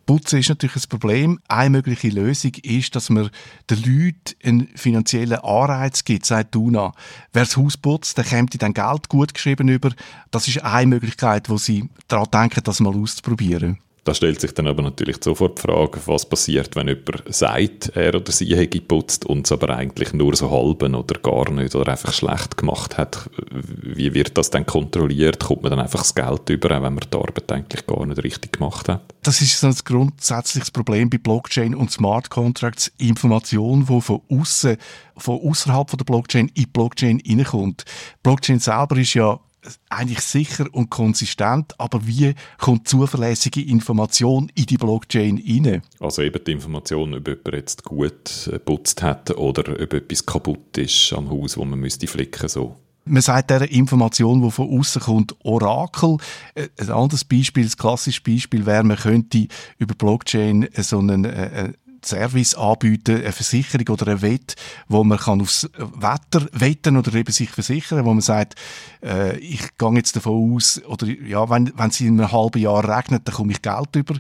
Putzen 0.06 0.40
ist 0.40 0.50
natürlich 0.50 0.76
ein 0.76 0.90
Problem. 0.90 1.40
Eine 1.48 1.72
mögliche 1.72 2.10
Lösung 2.10 2.52
ist, 2.64 2.96
dass 2.96 3.10
man 3.10 3.30
den 3.70 3.78
Leuten 3.78 4.36
einen 4.44 4.68
finanziellen 4.76 5.40
Anreiz 5.40 6.04
gibt, 6.04 6.26
sagt 6.26 6.56
Duna. 6.56 6.94
Wer 7.34 7.44
das 7.44 7.58
Haus 7.58 7.78
putzt, 7.78 8.18
der 8.18 8.26
kommt 8.26 8.62
dann 8.62 8.74
Geld 8.74 9.10
gut 9.10 9.34
geschrieben 9.34 9.68
über. 9.68 9.92
Das 10.30 10.48
ist 10.48 10.64
eine 10.64 10.88
Möglichkeit, 10.88 11.50
wo 11.50 11.58
sie 11.58 11.90
daran 12.08 12.28
denken, 12.32 12.62
das 12.64 12.80
mal 12.80 12.96
auszuprobieren. 12.96 13.80
Da 14.04 14.16
stellt 14.16 14.42
sich 14.42 14.54
dann 14.56 14.66
aber 14.66 14.82
natürlich 14.82 15.18
sofort 15.24 15.60
die 15.60 15.62
Frage, 15.62 16.00
was 16.06 16.28
passiert, 16.28 16.76
wenn 16.76 16.88
jemand 16.88 17.24
sagt, 17.28 17.90
er 17.96 18.16
oder 18.16 18.32
sie 18.32 18.56
hätte 18.56 18.80
geputzt 18.80 19.28
und 19.28 19.46
es 19.46 19.52
aber 19.52 19.76
eigentlich 19.76 20.12
nur 20.14 20.36
so 20.36 20.50
halben 20.50 20.96
oder 20.96 21.20
gar 21.20 21.52
nicht 21.52 21.76
oder 21.76 21.92
einfach 21.92 22.12
schlecht 22.12 22.58
gemacht 22.58 22.98
hat. 22.98 23.30
Wie 23.52 24.16
wird 24.16 24.40
das 24.40 24.50
dann 24.50 24.66
kontrolliert? 24.66 25.40
Kommt 25.40 25.62
man 25.62 25.70
dann 25.70 25.82
einfach 25.82 26.00
das 26.00 26.16
Geld 26.16 26.50
über, 26.50 26.76
auch 26.76 26.82
wenn 26.82 26.96
man 26.96 27.06
die 27.14 27.18
Arbeit 27.18 27.52
eigentlich 27.52 27.86
gar 27.86 28.04
nicht 28.08 28.24
richtig 28.24 28.54
gemacht 28.54 28.90
hat? 28.90 29.04
Das 29.22 29.40
ist 29.40 29.60
so 29.60 29.68
ein 29.68 29.76
grundsätzliches 29.86 30.72
Problem 30.72 31.12
bei 31.12 31.20
Blockchain 31.20 31.76
und 31.76 31.92
Smart 31.92 32.32
Contracts. 32.32 32.92
Information, 32.98 33.86
die 33.86 34.02
von 34.02 34.22
außen, 34.32 34.78
von 35.18 35.40
außerhalb 35.42 35.96
der 35.96 36.06
Blockchain 36.06 36.48
in 36.48 36.54
die 36.56 36.66
Blockchain 36.66 37.22
reinkommt. 37.28 37.86
Blockchain 38.24 38.60
selber 38.60 38.98
ist 38.98 39.14
ja 39.14 39.40
eigentlich 39.90 40.22
sicher 40.22 40.68
und 40.72 40.90
konsistent, 40.90 41.80
aber 41.80 42.06
wie 42.08 42.34
kommt 42.58 42.88
zuverlässige 42.88 43.62
Information 43.62 44.52
in 44.56 44.66
die 44.66 44.78
Blockchain 44.78 45.42
rein? 45.48 45.82
Also 46.00 46.22
eben 46.22 46.44
die 46.44 46.52
Information, 46.52 47.14
ob 47.14 47.28
jemand 47.28 47.54
jetzt 47.54 47.84
gut 47.84 48.50
geputzt 48.50 49.02
hat 49.02 49.32
oder 49.32 49.82
ob 49.82 49.94
etwas 49.94 50.26
kaputt 50.26 50.78
ist 50.78 51.14
am 51.14 51.30
Haus, 51.30 51.58
wo 51.58 51.66
man 51.66 51.80
müsste 51.80 52.08
flicken 52.08 52.48
so. 52.50 52.76
Man 53.04 53.22
sagt 53.22 53.50
dieser 53.50 53.70
Information, 53.70 54.44
die 54.44 54.52
von 54.52 54.80
außen 54.80 55.02
kommt, 55.02 55.36
Orakel. 55.44 56.18
Äh, 56.54 56.68
ein 56.78 56.92
anderes 56.92 57.24
Beispiel, 57.24 57.66
ein 57.66 57.72
klassisches 57.72 58.24
Beispiel 58.24 58.66
wäre, 58.66 58.84
man 58.84 58.98
könnte 58.98 59.48
über 59.80 59.96
Blockchain 59.96 60.68
so 60.78 61.00
einen, 61.00 61.26
äh, 61.26 61.74
Service 62.06 62.56
anbieten, 62.56 63.18
eine 63.18 63.32
Versicherung 63.32 63.88
oder 63.90 64.08
ein 64.08 64.22
Wett, 64.22 64.56
wo 64.88 65.04
man 65.04 65.18
kann 65.18 65.42
aufs 65.42 65.70
Wetter 65.78 66.48
wetten 66.52 66.98
oder 66.98 67.14
eben 67.14 67.32
sich 67.32 67.50
versichern, 67.50 68.06
wo 68.06 68.14
man 68.14 68.22
sagt, 68.22 68.56
äh, 69.04 69.38
ich 69.38 69.78
gehe 69.78 69.94
jetzt 69.96 70.16
davon 70.16 70.56
aus, 70.56 70.82
oder 70.86 71.08
ja, 71.08 71.50
wenn, 71.50 71.72
wenn 71.76 71.90
es 71.90 72.02
in 72.02 72.20
einem 72.20 72.32
halben 72.32 72.62
Jahr 72.62 72.84
regnet, 72.88 73.28
dann 73.28 73.36
komme 73.36 73.52
ich 73.52 73.62
Geld 73.62 73.96
über 73.96 74.16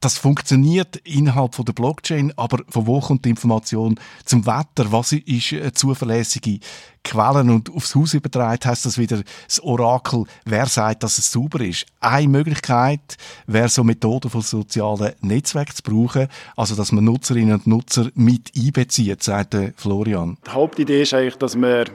das 0.00 0.18
funktioniert 0.18 0.96
innerhalb 1.04 1.54
von 1.54 1.64
der 1.64 1.72
Blockchain, 1.72 2.32
aber 2.36 2.62
von 2.68 2.86
wo 2.86 3.00
kommt 3.00 3.24
die 3.24 3.30
Information 3.30 3.98
zum 4.24 4.46
Wetter? 4.46 4.90
Was 4.92 5.12
ist 5.12 5.52
eine 5.52 5.72
zuverlässige 5.72 6.60
Quellen 7.06 7.50
und 7.50 7.72
aufs 7.72 7.94
Haus 7.94 8.14
übertragen 8.14 8.58
heißt 8.64 8.84
das 8.84 8.98
wieder 8.98 9.22
das 9.46 9.60
Orakel, 9.60 10.24
wer 10.44 10.66
sagt, 10.66 11.04
dass 11.04 11.18
es 11.18 11.30
sauber 11.30 11.60
ist. 11.60 11.86
Eine 12.00 12.28
Möglichkeit 12.28 13.16
wäre 13.46 13.68
so 13.68 13.84
Methoden 13.84 14.28
von 14.28 14.42
sozialen 14.42 15.12
Netzwerken 15.20 15.76
zu 15.76 15.82
brauchen, 15.82 16.26
also 16.56 16.74
dass 16.74 16.90
man 16.90 17.04
Nutzerinnen 17.04 17.54
und 17.54 17.66
Nutzer 17.68 18.10
mit 18.14 18.50
einbezieht, 18.56 19.22
sagt 19.22 19.56
Florian. 19.76 20.36
Die 20.46 20.50
Hauptidee 20.50 21.02
ist 21.02 21.14
eigentlich, 21.14 21.36
dass 21.36 21.54
man 21.54 21.86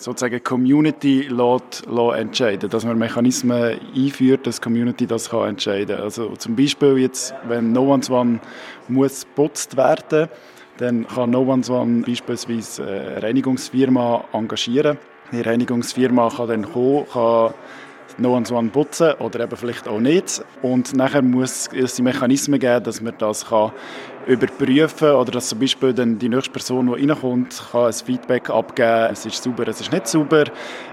sozusagen 0.00 0.42
Community 0.42 1.28
lässt, 1.28 1.86
lässt 1.86 2.16
entscheiden, 2.16 2.70
dass 2.70 2.84
man 2.84 2.98
Mechanismen 2.98 3.78
einführt, 3.94 4.46
dass 4.46 4.60
Community 4.60 5.06
das 5.06 5.28
kann 5.28 5.50
entscheiden. 5.50 6.00
Also 6.00 6.34
zum 6.36 6.56
Beispiel 6.56 6.96
jetzt, 6.98 7.34
wenn 7.46 7.72
No 7.72 7.92
One's 7.92 8.10
One 8.10 8.40
muss 8.88 9.26
putzt 9.26 9.76
werden, 9.76 10.28
dann 10.78 11.06
kann 11.06 11.30
No 11.30 11.42
One's 11.42 11.68
One 11.68 12.02
beispielsweise 12.06 12.82
eine 12.86 13.22
Reinigungsfirma 13.22 14.24
engagieren. 14.32 14.96
Die 15.32 15.42
Reinigungsfirma 15.42 16.30
kann 16.30 16.48
dann 16.48 16.72
kommen, 16.72 17.06
kann 17.12 17.52
No 18.20 18.36
One's 18.36 18.52
One 18.52 18.68
putzen 18.68 19.14
oder 19.14 19.40
eben 19.40 19.56
vielleicht 19.56 19.88
auch 19.88 19.98
nicht. 19.98 20.42
Und 20.62 20.94
nachher 20.94 21.22
muss 21.22 21.68
es 21.72 22.00
Mechanismen 22.00 22.60
geben, 22.60 22.84
dass 22.84 23.00
man 23.00 23.14
das 23.18 23.46
kann 23.46 23.72
überprüfen 24.26 25.12
oder 25.12 25.32
dass 25.32 25.48
zum 25.48 25.58
Beispiel 25.58 25.94
dann 25.94 26.18
die 26.18 26.28
nächste 26.28 26.50
Person, 26.50 26.86
die 26.86 27.06
reinkommt, 27.06 27.62
kann 27.72 27.86
ein 27.86 27.92
Feedback 27.92 28.50
abgeben, 28.50 29.08
es 29.10 29.24
ist 29.24 29.42
sauber, 29.42 29.66
es 29.66 29.80
ist 29.80 29.90
nicht 29.90 30.06
sauber. 30.06 30.44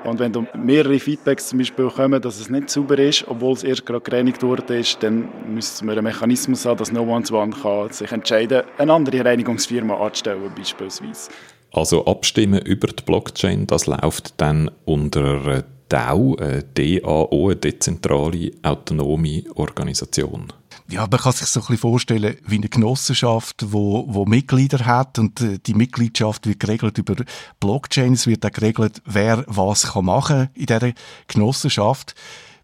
Und 0.05 0.19
wenn 0.19 0.47
mehrere 0.55 0.97
Feedbacks 0.99 1.49
zum 1.49 1.59
Beispiel 1.59 1.89
kommen, 1.89 2.21
dass 2.21 2.39
es 2.39 2.49
nicht 2.49 2.69
sauber 2.69 2.97
ist, 2.97 3.27
obwohl 3.27 3.53
es 3.53 3.63
erst 3.63 3.85
gerade 3.85 4.01
gereinigt 4.01 4.41
wurde, 4.41 4.63
dann 5.01 5.27
müssen 5.53 5.87
wir 5.87 5.93
einen 5.93 6.05
Mechanismus 6.05 6.65
haben, 6.65 6.77
dass 6.77 6.91
No 6.91 7.03
One's 7.03 7.31
One 7.31 7.53
kann 7.61 7.91
sich 7.91 8.11
entscheiden 8.11 8.61
kann, 8.61 8.79
eine 8.79 8.93
andere 8.93 9.25
Reinigungsfirma 9.25 9.97
anzustellen 9.97 10.51
beispielsweise. 10.55 11.29
Also 11.73 12.05
abstimmen 12.05 12.61
über 12.61 12.87
die 12.87 13.03
Blockchain, 13.03 13.67
das 13.67 13.87
läuft 13.87 14.39
dann 14.39 14.71
unter 14.85 15.65
DAO, 15.89 16.35
äh, 16.37 16.63
DAO, 16.73 17.47
eine 17.47 17.55
dezentrale 17.55 18.51
autonome 18.61 19.43
Organisation. 19.55 20.51
Ja, 20.89 21.01
man 21.01 21.19
kann 21.19 21.33
sich 21.33 21.47
so 21.47 21.59
ein 21.59 21.63
bisschen 21.63 21.77
vorstellen 21.79 22.37
wie 22.45 22.55
eine 22.55 22.69
Genossenschaft, 22.69 23.65
wo, 23.73 24.05
wo 24.07 24.25
Mitglieder 24.25 24.85
hat 24.85 25.19
und 25.19 25.41
äh, 25.41 25.59
die 25.59 25.73
Mitgliedschaft 25.73 26.47
wird 26.47 26.61
geregelt 26.61 26.97
über 26.97 27.15
Blockchain. 27.59 28.13
Es 28.13 28.25
wird 28.25 28.45
auch 28.45 28.51
geregelt, 28.51 29.01
wer 29.05 29.43
was 29.47 29.93
kann 29.93 30.05
machen 30.05 30.49
in 30.53 30.65
dieser 30.65 30.93
Genossenschaft. 31.27 32.15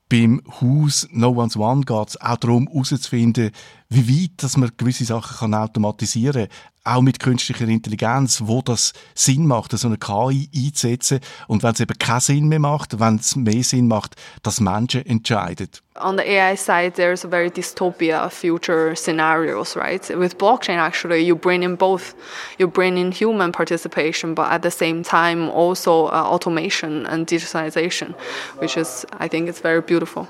Beim 0.07 0.41
Haus 0.61 1.07
No 1.11 1.31
One's 1.31 1.57
One 1.57 1.81
geht 1.81 2.09
es 2.09 2.21
auch 2.21 2.37
darum, 2.37 2.67
herauszufinden, 2.67 3.51
wie 3.93 4.23
weit 4.23 4.43
dass 4.43 4.57
man 4.57 4.71
gewisse 4.77 5.05
Sachen 5.05 5.37
kann 5.37 5.53
automatisieren 5.53 6.47
kann 6.47 6.73
auch 6.83 7.01
mit 7.01 7.19
künstlicher 7.19 7.67
Intelligenz, 7.67 8.41
wo 8.43 8.61
das 8.61 8.93
Sinn 9.15 9.47
macht, 9.47 9.71
so 9.71 9.87
eine 9.87 9.97
KI 9.97 10.49
einzusetzen 10.53 11.19
und 11.47 11.63
wenn 11.63 11.71
es 11.71 11.79
eben 11.79 11.97
keinen 11.97 12.19
Sinn 12.19 12.47
mehr 12.47 12.59
macht, 12.59 12.99
wenn 12.99 13.15
es 13.15 13.35
mehr 13.35 13.63
Sinn 13.63 13.87
macht, 13.87 14.15
dass 14.43 14.59
Menschen 14.59 15.05
entscheiden. 15.05 15.69
On 16.01 16.17
the 16.17 16.23
AI 16.23 16.55
side, 16.55 16.93
there's 16.95 17.23
a 17.23 17.27
very 17.29 17.49
dystopia 17.49 18.27
future 18.29 18.95
scenarios, 18.95 19.77
right? 19.77 20.09
With 20.09 20.37
blockchain, 20.37 20.79
actually, 20.79 21.23
you 21.23 21.35
bring 21.35 21.61
in 21.61 21.77
both. 21.77 22.15
You 22.57 22.67
bring 22.67 22.97
in 22.97 23.11
human 23.11 23.51
participation, 23.51 24.33
but 24.33 24.47
at 24.47 24.63
the 24.63 24.71
same 24.71 25.03
time 25.03 25.49
also 25.51 26.07
uh, 26.07 26.23
automation 26.25 27.05
and 27.05 27.27
digitalization, 27.27 28.15
which 28.57 28.75
is, 28.75 29.05
I 29.19 29.27
think, 29.27 29.47
it's 29.47 29.61
very 29.61 29.81
beautiful. 29.81 30.27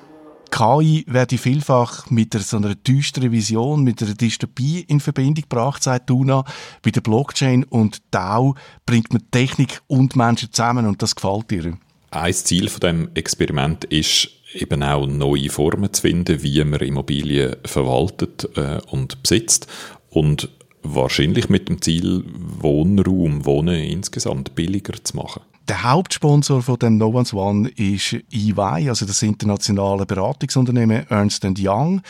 KI 0.53 1.03
werde 1.07 1.39
vielfach 1.39 2.11
mit 2.11 2.35
so 2.35 2.57
einer 2.57 2.75
düsteren 2.75 3.31
Vision, 3.31 3.83
mit 3.83 4.03
einer 4.03 4.13
Dystopie 4.13 4.81
in 4.81 4.99
Verbindung 4.99 5.41
gebracht, 5.49 5.81
sagt 5.81 6.11
Duna. 6.11 6.45
Bei 6.83 6.91
der 6.91 7.01
Blockchain 7.01 7.63
und 7.63 8.03
DAO 8.11 8.53
bringt 8.85 9.11
man 9.11 9.23
Technik 9.31 9.81
und 9.87 10.15
Menschen 10.15 10.53
zusammen 10.53 10.85
und 10.85 11.01
das 11.01 11.15
gefällt 11.15 11.51
ihr. 11.51 11.79
Ein 12.11 12.33
Ziel 12.33 12.69
von 12.69 12.81
dem 12.81 13.09
Experiment 13.15 13.85
ist, 13.85 14.29
eben 14.53 14.83
auch 14.83 15.07
neue 15.07 15.49
Formen 15.49 15.91
zu 15.91 16.03
finden, 16.03 16.43
wie 16.43 16.63
man 16.63 16.81
Immobilien 16.81 17.55
verwaltet 17.65 18.47
äh, 18.55 18.79
und 18.91 19.23
besitzt 19.23 19.65
und 20.11 20.49
wahrscheinlich 20.83 21.49
mit 21.49 21.67
dem 21.67 21.81
Ziel, 21.81 22.25
Wohnraum, 22.59 23.43
Wohnen 23.45 23.81
insgesamt 23.81 24.53
billiger 24.53 25.03
zu 25.03 25.15
machen. 25.15 25.41
Der 25.69 25.83
Hauptsponsor 25.83 26.61
von 26.61 26.77
dem 26.77 26.97
No 26.97 27.07
One's 27.07 27.33
One 27.33 27.69
ist 27.69 28.17
EY, 28.33 28.89
also 28.89 29.05
das 29.05 29.23
internationale 29.23 30.05
Beratungsunternehmen 30.05 31.07
Ernst 31.07 31.45
Young. 31.57 32.01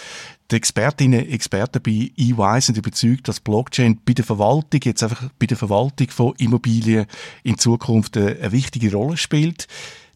Die 0.50 0.56
Expertinnen 0.56 1.20
und 1.24 1.30
Experten 1.32 1.80
bei 1.84 2.12
EY 2.18 2.62
sind 2.62 2.80
überzeugt, 2.80 3.28
dass 3.28 3.40
Blockchain 3.40 4.00
bei 4.04 4.14
der 4.14 4.26
Verwaltung, 4.26 4.82
jetzt 4.84 5.04
einfach 5.04 5.30
bei 5.38 5.46
der 5.46 5.58
Verwaltung 5.58 6.10
von 6.10 6.34
Immobilien 6.40 7.06
in 7.44 7.60
Zukunft 7.60 8.18
eine 8.18 8.52
wichtige 8.52 8.92
Rolle 8.92 9.18
spielt. 9.18 9.68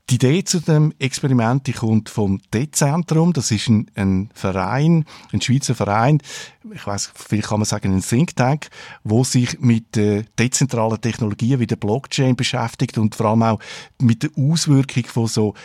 Die 0.09 0.15
Idee 0.15 0.41
zu 0.45 0.61
dem 0.61 0.93
Experiment 0.99 1.67
die 1.67 1.73
kommt 1.73 2.07
vom 2.07 2.39
Dezentrum. 2.53 3.33
Das 3.33 3.51
ist 3.51 3.67
ein, 3.67 3.91
ein, 3.95 4.29
Verein, 4.33 5.03
ein 5.33 5.41
Schweizer 5.41 5.75
Verein. 5.75 6.19
Ich 6.73 6.87
weiß, 6.87 7.11
vielleicht 7.13 7.49
kann 7.49 7.59
man 7.59 7.65
sagen 7.65 7.93
ein 7.93 8.01
Think 8.01 8.33
Tank, 8.37 8.69
wo 9.03 9.25
sich 9.25 9.59
mit 9.59 9.97
äh, 9.97 10.23
dezentralen 10.39 11.01
Technologien 11.01 11.59
wie 11.59 11.67
der 11.67 11.75
Blockchain 11.75 12.37
beschäftigt 12.37 12.97
und 12.97 13.15
vor 13.15 13.27
allem 13.27 13.43
auch 13.43 13.59
mit 14.01 14.23
der 14.23 14.29
Auswirkung 14.37 15.03
von 15.07 15.27
so 15.27 15.55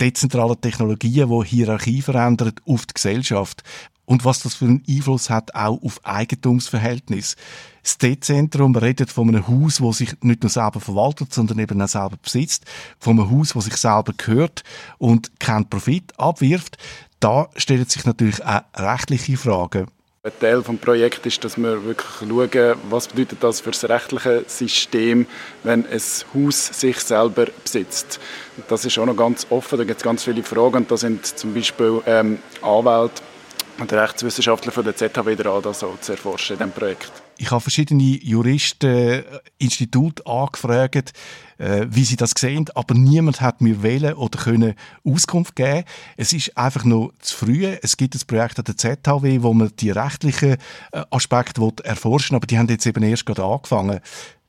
dezentralen 0.00 0.60
Technologien, 0.60 1.28
die 1.28 1.46
Hierarchie 1.46 2.02
verändern 2.02 2.54
auf 2.66 2.86
die 2.86 2.94
Gesellschaft 2.94 3.62
und 4.06 4.24
was 4.24 4.40
das 4.40 4.56
für 4.56 4.66
einen 4.66 4.82
Einfluss 4.88 5.30
hat 5.30 5.54
auch 5.54 5.80
auf 5.82 6.04
Eigentumsverhältnis. 6.04 7.36
Das 7.84 7.98
D-Zentrum 7.98 8.74
redet 8.74 9.10
von 9.10 9.28
einem 9.28 9.46
Haus, 9.46 9.76
das 9.76 9.98
sich 9.98 10.10
nicht 10.22 10.42
nur 10.42 10.48
selber 10.48 10.80
verwaltet, 10.80 11.34
sondern 11.34 11.58
eben 11.58 11.80
auch 11.82 11.86
selber 11.86 12.16
besitzt, 12.20 12.64
von 12.98 13.20
einem 13.20 13.30
Haus, 13.30 13.52
das 13.52 13.66
sich 13.66 13.76
selber 13.76 14.14
gehört 14.16 14.62
und 14.96 15.38
keinen 15.38 15.68
Profit 15.68 16.18
abwirft. 16.18 16.78
Da 17.20 17.50
stellen 17.56 17.84
sich 17.84 18.06
natürlich 18.06 18.42
auch 18.42 18.62
rechtliche 18.74 19.36
Fragen. 19.36 19.88
Ein 20.22 20.32
Teil 20.40 20.62
des 20.62 20.76
Projekts 20.78 21.26
ist, 21.26 21.44
dass 21.44 21.58
wir 21.58 21.84
wirklich 21.84 22.08
schauen, 22.18 22.78
was 22.88 23.08
bedeutet 23.08 23.44
das 23.44 23.60
für 23.60 23.72
das 23.72 23.86
rechtliche 23.86 24.44
System, 24.46 25.26
wenn 25.62 25.84
ein 25.86 26.00
Haus 26.34 26.66
sich 26.66 26.98
selber 27.00 27.48
besitzt. 27.62 28.18
Das 28.66 28.86
ist 28.86 28.98
auch 28.98 29.04
noch 29.04 29.16
ganz 29.16 29.46
offen, 29.50 29.76
da 29.76 29.84
gibt 29.84 29.98
es 29.98 30.02
ganz 30.02 30.24
viele 30.24 30.42
Fragen 30.42 30.76
und 30.76 30.90
da 30.90 30.96
sind 30.96 31.26
zum 31.26 31.52
Beispiel 31.52 32.00
ähm, 32.06 32.38
Anwälte 32.62 33.20
und 33.78 33.92
Rechtswissenschaftler 33.92 34.72
von 34.72 34.84
der 34.84 34.96
ZHW 34.96 35.36
dran, 35.36 35.60
das 35.60 35.84
auch 35.84 36.00
zu 36.00 36.12
erforschen 36.12 36.54
in 36.54 36.58
diesem 36.60 36.72
Projekt. 36.72 37.23
Ich 37.36 37.50
habe 37.50 37.60
verschiedene 37.60 38.02
Juristen, 38.02 39.24
Institute 39.58 40.24
angefragt, 40.26 41.12
äh, 41.58 41.86
wie 41.88 42.04
sie 42.04 42.16
das 42.16 42.32
sehen, 42.36 42.66
aber 42.74 42.94
niemand 42.94 43.40
hat 43.40 43.60
mir 43.60 43.82
wählen 43.82 44.14
oder 44.14 44.38
können 44.38 44.74
Auskunft 45.04 45.56
geben. 45.56 45.84
Es 46.16 46.32
ist 46.32 46.56
einfach 46.56 46.84
noch 46.84 47.12
zu 47.20 47.36
früh. 47.36 47.66
Es 47.82 47.96
gibt 47.96 48.14
ein 48.14 48.20
Projekt 48.26 48.58
an 48.58 48.64
der 48.64 48.76
ZHW, 48.76 49.42
wo 49.42 49.52
man 49.52 49.72
die 49.78 49.90
rechtlichen 49.90 50.56
äh, 50.92 51.04
Aspekte 51.10 51.72
erforschen 51.82 52.36
aber 52.36 52.46
die 52.46 52.58
haben 52.58 52.68
jetzt 52.68 52.86
eben 52.86 53.02
erst 53.02 53.26
gerade 53.26 53.44
angefangen. 53.44 54.00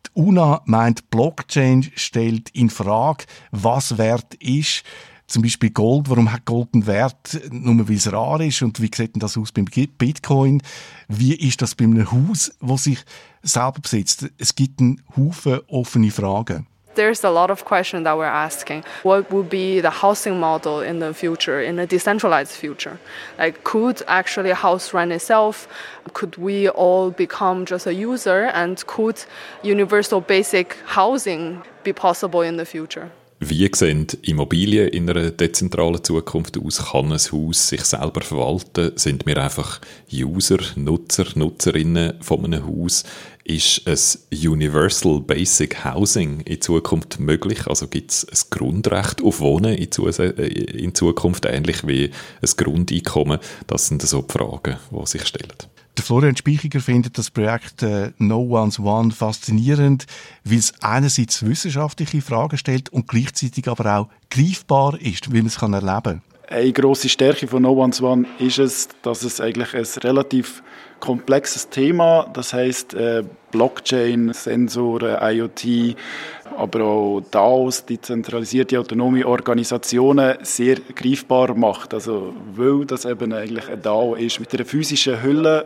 Die 0.05 0.21
UNA 0.21 0.61
meint, 0.65 1.09
Blockchain 1.09 1.91
stellt 1.95 2.49
in 2.49 2.69
Frage, 2.69 3.25
was 3.51 3.97
wert 3.97 4.35
ist 4.35 4.83
zum 5.27 5.41
Beispiel 5.41 5.71
Gold, 5.71 6.09
warum 6.09 6.31
hat 6.31 6.45
Gold 6.45 6.69
einen 6.73 6.87
Wert, 6.87 7.39
nur 7.51 7.87
weil 7.87 7.95
es 7.95 8.11
rar 8.11 8.39
ist 8.41 8.61
und 8.61 8.81
wie 8.81 8.91
sieht 8.93 9.15
denn 9.15 9.19
das 9.19 9.37
aus 9.37 9.51
beim 9.51 9.65
Bitcoin? 9.65 10.61
Wie 11.07 11.35
ist 11.35 11.61
das 11.61 11.75
bei 11.75 11.85
einem 11.85 12.11
Haus, 12.11 12.51
das 12.61 12.83
sich 12.83 12.99
selber 13.41 13.79
besitzt? 13.81 14.29
Es 14.37 14.55
gibt 14.55 14.79
einen 14.79 15.01
Haufen 15.15 15.61
offene 15.67 16.11
Fragen. 16.11 16.67
there's 16.95 17.23
a 17.23 17.29
lot 17.29 17.51
of 17.51 17.65
questions 17.65 18.05
that 18.05 18.17
we're 18.17 18.25
asking. 18.25 18.83
What 19.03 19.31
would 19.31 19.49
be 19.49 19.81
the 19.81 19.89
housing 19.89 20.39
model 20.39 20.81
in 20.81 20.99
the 20.99 21.13
future, 21.13 21.61
in 21.61 21.77
a 21.79 21.85
decentralized 21.85 22.51
future? 22.51 22.99
Like, 23.37 23.63
could 23.63 24.01
actually 24.07 24.51
house 24.51 24.93
run 24.93 25.11
itself? 25.11 25.67
Could 26.13 26.37
we 26.37 26.69
all 26.69 27.11
become 27.11 27.65
just 27.65 27.85
a 27.85 27.93
user? 27.93 28.45
And 28.45 28.85
could 28.87 29.23
universal 29.61 30.21
basic 30.21 30.77
housing 30.85 31.63
be 31.83 31.93
possible 31.93 32.41
in 32.41 32.57
the 32.57 32.65
future? 32.65 33.11
Wie 33.39 33.69
sehen 33.75 34.07
Immobilien 34.21 34.87
in 34.87 35.09
einer 35.09 35.29
dezentralen 35.29 36.01
Zukunft 36.01 36.57
aus? 36.57 36.91
Kann 36.91 37.11
ein 37.11 37.19
Haus 37.19 37.67
sich 37.67 37.81
selber 37.81 38.21
verwalten? 38.21 38.93
Sind 38.95 39.25
wir 39.25 39.37
einfach 39.37 39.81
User, 40.11 40.59
Nutzer, 40.75 41.25
Nutzerinnen 41.35 42.13
von 42.21 42.45
einem 42.45 42.65
Haus? 42.65 43.03
Ist 43.43 43.85
ein 43.85 44.47
Universal 44.49 45.19
Basic 45.19 45.83
Housing 45.83 46.39
in 46.41 46.61
Zukunft 46.61 47.19
möglich? 47.19 47.67
Also 47.67 47.87
gibt 47.87 48.11
es 48.11 48.25
ein 48.25 48.49
Grundrecht 48.57 49.21
auf 49.21 49.41
Wohnen 49.41 49.75
in, 49.75 50.95
Zukunft, 50.95 51.45
ähnlich 51.45 51.85
wie 51.85 52.11
ein 52.41 52.49
Grundeinkommen? 52.55 53.39
Das 53.67 53.87
sind 53.87 54.01
so 54.01 54.21
die 54.21 54.31
Fragen, 54.31 54.77
die 54.89 55.05
sich 55.05 55.25
stellen. 55.25 55.74
Der 55.97 56.03
Florian 56.03 56.35
Speichiger 56.35 56.81
findet 56.81 57.17
das 57.17 57.31
Projekt 57.31 57.81
äh, 57.81 58.11
No 58.17 58.41
One's 58.41 58.79
One 58.79 59.11
faszinierend, 59.11 60.05
weil 60.43 60.57
es 60.57 60.73
einerseits 60.81 61.45
wissenschaftliche 61.45 62.21
Fragen 62.21 62.57
stellt 62.57 62.89
und 62.89 63.07
gleichzeitig 63.07 63.67
aber 63.69 63.97
auch 63.97 64.09
greifbar 64.29 64.99
ist, 64.99 65.31
wie 65.31 65.37
man 65.37 65.47
es 65.47 65.59
kann 65.59 65.73
erleben 65.73 66.03
kann. 66.03 66.21
Eine 66.47 66.73
grosse 66.73 67.09
Stärke 67.09 67.47
von 67.47 67.63
No 67.63 67.71
One's 67.73 68.01
One 68.01 68.27
ist 68.39 68.59
es, 68.59 68.89
dass 69.01 69.23
es 69.23 69.39
eigentlich 69.39 69.73
ein 69.73 70.01
relativ 70.03 70.61
komplexes 70.99 71.69
Thema, 71.69 72.29
das 72.33 72.53
heißt 72.53 72.93
äh, 72.93 73.23
Blockchain, 73.51 74.33
Sensoren, 74.33 75.17
IoT, 75.21 75.95
aber 76.57 76.83
auch 76.83 77.21
DAOs, 77.31 77.85
die 77.85 77.99
zentralisierte 77.99 78.79
autonome 78.79 79.25
Organisationen, 79.25 80.37
sehr 80.43 80.77
greifbar 80.95 81.55
macht. 81.55 81.93
Also, 81.93 82.33
weil 82.53 82.85
das 82.85 83.05
eben 83.05 83.33
eigentlich 83.33 83.67
ein 83.69 83.81
DAO 83.81 84.15
ist 84.15 84.39
mit 84.39 84.53
einer 84.53 84.65
physischen 84.65 85.23
Hülle, 85.23 85.65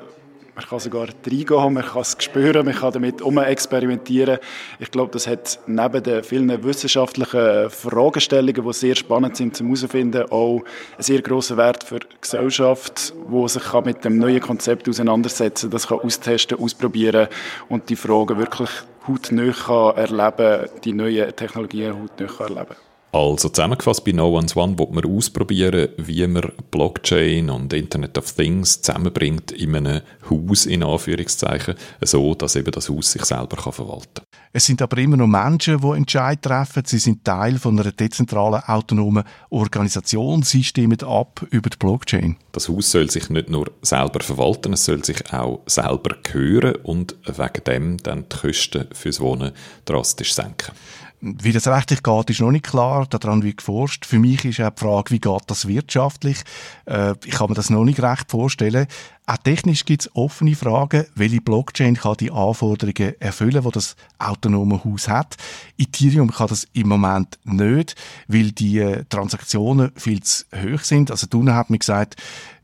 man 0.60 0.68
kann 0.68 0.80
sogar 0.80 1.08
reingehen, 1.08 1.74
man 1.74 1.86
kann 1.86 2.02
es 2.02 2.18
spüren, 2.20 2.66
man 2.66 2.76
kann 2.76 2.92
damit 2.92 3.22
experimentieren. 3.22 4.40
Ich 4.80 4.92
glaube, 4.92 5.12
das 5.12 5.26
hat 5.26 5.60
neben 5.68 6.04
den 6.04 6.24
vielen 6.24 6.64
wissenschaftlichen 6.64 7.70
Fragestellungen, 7.70 8.66
die 8.66 8.74
sehr 8.74 8.96
spannend 8.96 9.38
sind 9.38 9.56
zum 9.56 9.68
herausfinden, 9.68 10.30
auch 10.30 10.58
einen 10.58 10.64
sehr 11.00 11.22
grossen 11.22 11.56
Wert 11.58 11.84
für 11.84 12.00
die 12.00 12.08
Gesellschaft, 12.20 13.14
die 13.32 13.48
sich 13.48 13.74
mit 13.86 14.04
dem 14.04 14.18
neuen 14.18 14.42
Konzept 14.42 14.90
auseinandersetzen 14.90 15.70
kann, 15.70 15.72
das 15.72 15.88
kann 15.88 16.00
austesten, 16.00 16.60
ausprobieren 16.60 17.28
und 17.70 17.90
die 17.90 17.96
Fragen 17.96 18.38
wirklich 18.38 18.70
hautnah 19.08 19.92
erleben 19.96 20.70
die 20.84 20.94
neuen 20.94 21.34
Technologien 21.36 21.94
hautnah 21.94 22.46
erleben 22.46 22.89
Also 23.12 23.50
zusammengefasst 23.50 24.06
bei 24.06 24.12
No 24.12 24.30
One's 24.38 24.56
One 24.56 24.78
wird 24.78 24.92
man 24.92 25.06
ausprobieren, 25.06 25.90
wie 25.98 26.28
man 26.28 26.52
Blockchain 26.70 27.50
und 27.50 27.74
Internet 27.74 28.18
of 28.20 28.32
Things 28.32 28.82
zusammenbringt 28.82 29.52
in 29.52 29.76
einem 29.76 30.02
Haus, 30.30 30.68
in 30.68 30.84
Anführungszeichen, 30.84 31.74
so 32.02 32.36
dass 32.36 32.56
eben 32.56 32.72
das 32.72 32.88
Haus 32.90 33.12
sich 33.12 33.26
selber 33.26 33.58
kann 33.58 33.74
verwalten 33.74 34.10
kann. 34.14 34.26
Es 34.52 34.66
sind 34.66 34.82
aber 34.82 34.98
immer 34.98 35.18
noch 35.18 35.28
Menschen, 35.28 35.80
die 35.80 35.98
Entscheid 35.98 36.42
treffen. 36.42 36.84
Sie 36.86 36.98
sind 36.98 37.24
Teil 37.24 37.58
von 37.58 37.80
einer 37.80 37.92
dezentralen, 37.92 38.64
autonomen 38.64 39.24
Organisation. 39.50 40.44
Sie 40.44 40.64
stimmen 40.64 41.02
ab 41.04 41.46
über 41.52 41.70
die 41.70 41.78
Blockchain. 41.78 42.36
Das 42.52 42.70
Haus 42.70 42.92
soll 42.92 43.10
sich 43.10 43.30
nicht 43.30 43.50
nur 43.50 43.72
selber 43.82 44.22
verwalten, 44.22 44.74
es 44.74 44.86
soll 44.86 45.04
sich 45.04 45.32
auch 45.32 45.62
selber 45.66 46.16
gehören 46.24 46.76
und 46.84 47.16
wegen 47.26 47.64
dem 47.66 47.98
dann 47.98 48.26
die 48.32 48.38
Kosten 48.38 48.88
fürs 48.94 49.20
Wohnen 49.20 49.52
drastisch 49.86 50.34
senken. 50.34 50.74
Wie 51.22 51.52
das 51.52 51.68
rechtlich 51.68 52.02
geht, 52.02 52.30
ist 52.30 52.40
noch 52.40 52.52
nicht 52.52 52.66
klar. 52.66 53.06
Daran 53.10 53.44
wird 53.44 53.58
geforscht. 53.58 54.06
Für 54.06 54.20
mich 54.20 54.46
ist 54.46 54.62
auch 54.62 54.70
die 54.70 54.80
Frage, 54.80 55.12
wie 55.12 55.20
geht 55.20 55.42
das 55.48 55.68
wirtschaftlich? 55.68 56.44
Äh, 56.86 57.14
ich 57.26 57.32
kann 57.32 57.50
mir 57.50 57.56
das 57.56 57.70
noch 57.70 57.84
nicht 57.84 58.02
recht 58.02 58.32
vorstellen. 58.32 58.88
Auch 59.26 59.38
technisch 59.38 59.84
gibt 59.84 60.04
es 60.04 60.16
offene 60.16 60.56
Fragen. 60.56 61.06
Welche 61.16 61.42
Blockchain 61.42 61.96
kann 61.96 62.16
die 62.20 62.32
Anforderungen 62.32 63.20
erfüllen, 63.20 63.64
die 63.64 63.72
das 63.72 63.98
autonome 64.18 64.84
Haus 64.86 65.10
hat? 65.10 65.36
Ethereum 65.78 66.32
kann 66.32 66.48
das 66.48 66.68
im 66.72 66.88
Moment 66.88 67.38
nicht, 67.44 67.96
weil 68.30 68.54
die 68.54 68.80
äh, 68.80 69.04
Transaktionen 69.10 69.92
viel 69.96 70.24
zu 70.24 70.46
hoch 70.56 70.80
sind. 70.80 71.12
Also 71.12 71.28
Duna 71.28 71.56
hat 71.56 71.70
mir 71.70 71.80
gesagt, 71.80 72.16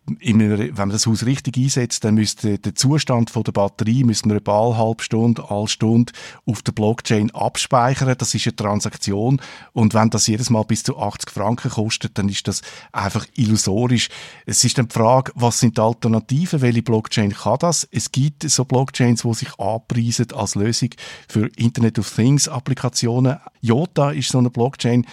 wenn 0.07 0.73
man 0.75 0.89
das 0.89 1.07
Haus 1.07 1.25
richtig 1.25 1.57
einsetzt, 1.57 2.03
dann 2.03 2.15
müsste 2.15 2.59
der 2.59 2.75
Zustand 2.75 3.31
von 3.31 3.43
der 3.43 3.53
Batterie 3.53 4.03
müsste 4.03 4.27
man 4.27 4.37
etwa 4.37 4.61
alle 4.61 4.77
halbe 4.77 5.03
Stunde, 5.03 5.49
alle 5.49 5.67
Stunde 5.67 6.13
auf 6.45 6.61
der 6.61 6.73
Blockchain 6.73 7.31
abspeichern. 7.31 8.15
Das 8.17 8.35
ist 8.35 8.45
eine 8.45 8.55
Transaktion. 8.55 9.41
Und 9.73 9.93
wenn 9.93 10.11
das 10.11 10.27
jedes 10.27 10.49
Mal 10.49 10.63
bis 10.63 10.83
zu 10.83 10.97
80 10.97 11.31
Franken 11.31 11.71
kostet, 11.71 12.17
dann 12.17 12.29
ist 12.29 12.47
das 12.47 12.61
einfach 12.91 13.25
illusorisch. 13.35 14.09
Es 14.45 14.63
ist 14.63 14.77
dann 14.77 14.89
die 14.89 14.93
Frage, 14.93 15.31
was 15.35 15.59
sind 15.59 15.77
die 15.77 15.81
Alternativen? 15.81 16.61
Welche 16.61 16.83
Blockchain 16.83 17.33
kann 17.33 17.57
das? 17.59 17.87
Es 17.91 18.11
gibt 18.11 18.47
so 18.47 18.63
Blockchains, 18.63 19.23
die 19.23 19.33
sich 19.33 19.59
anpreisen 19.59 20.27
als 20.33 20.55
Lösung 20.55 20.89
für 21.27 21.49
Internet 21.55 21.97
of 21.97 22.13
Things 22.13 22.47
Applikationen. 22.47 23.37
Jota 23.61 24.11
ist 24.11 24.29
so 24.29 24.37
eine 24.37 24.51
Blockchain, 24.51 25.05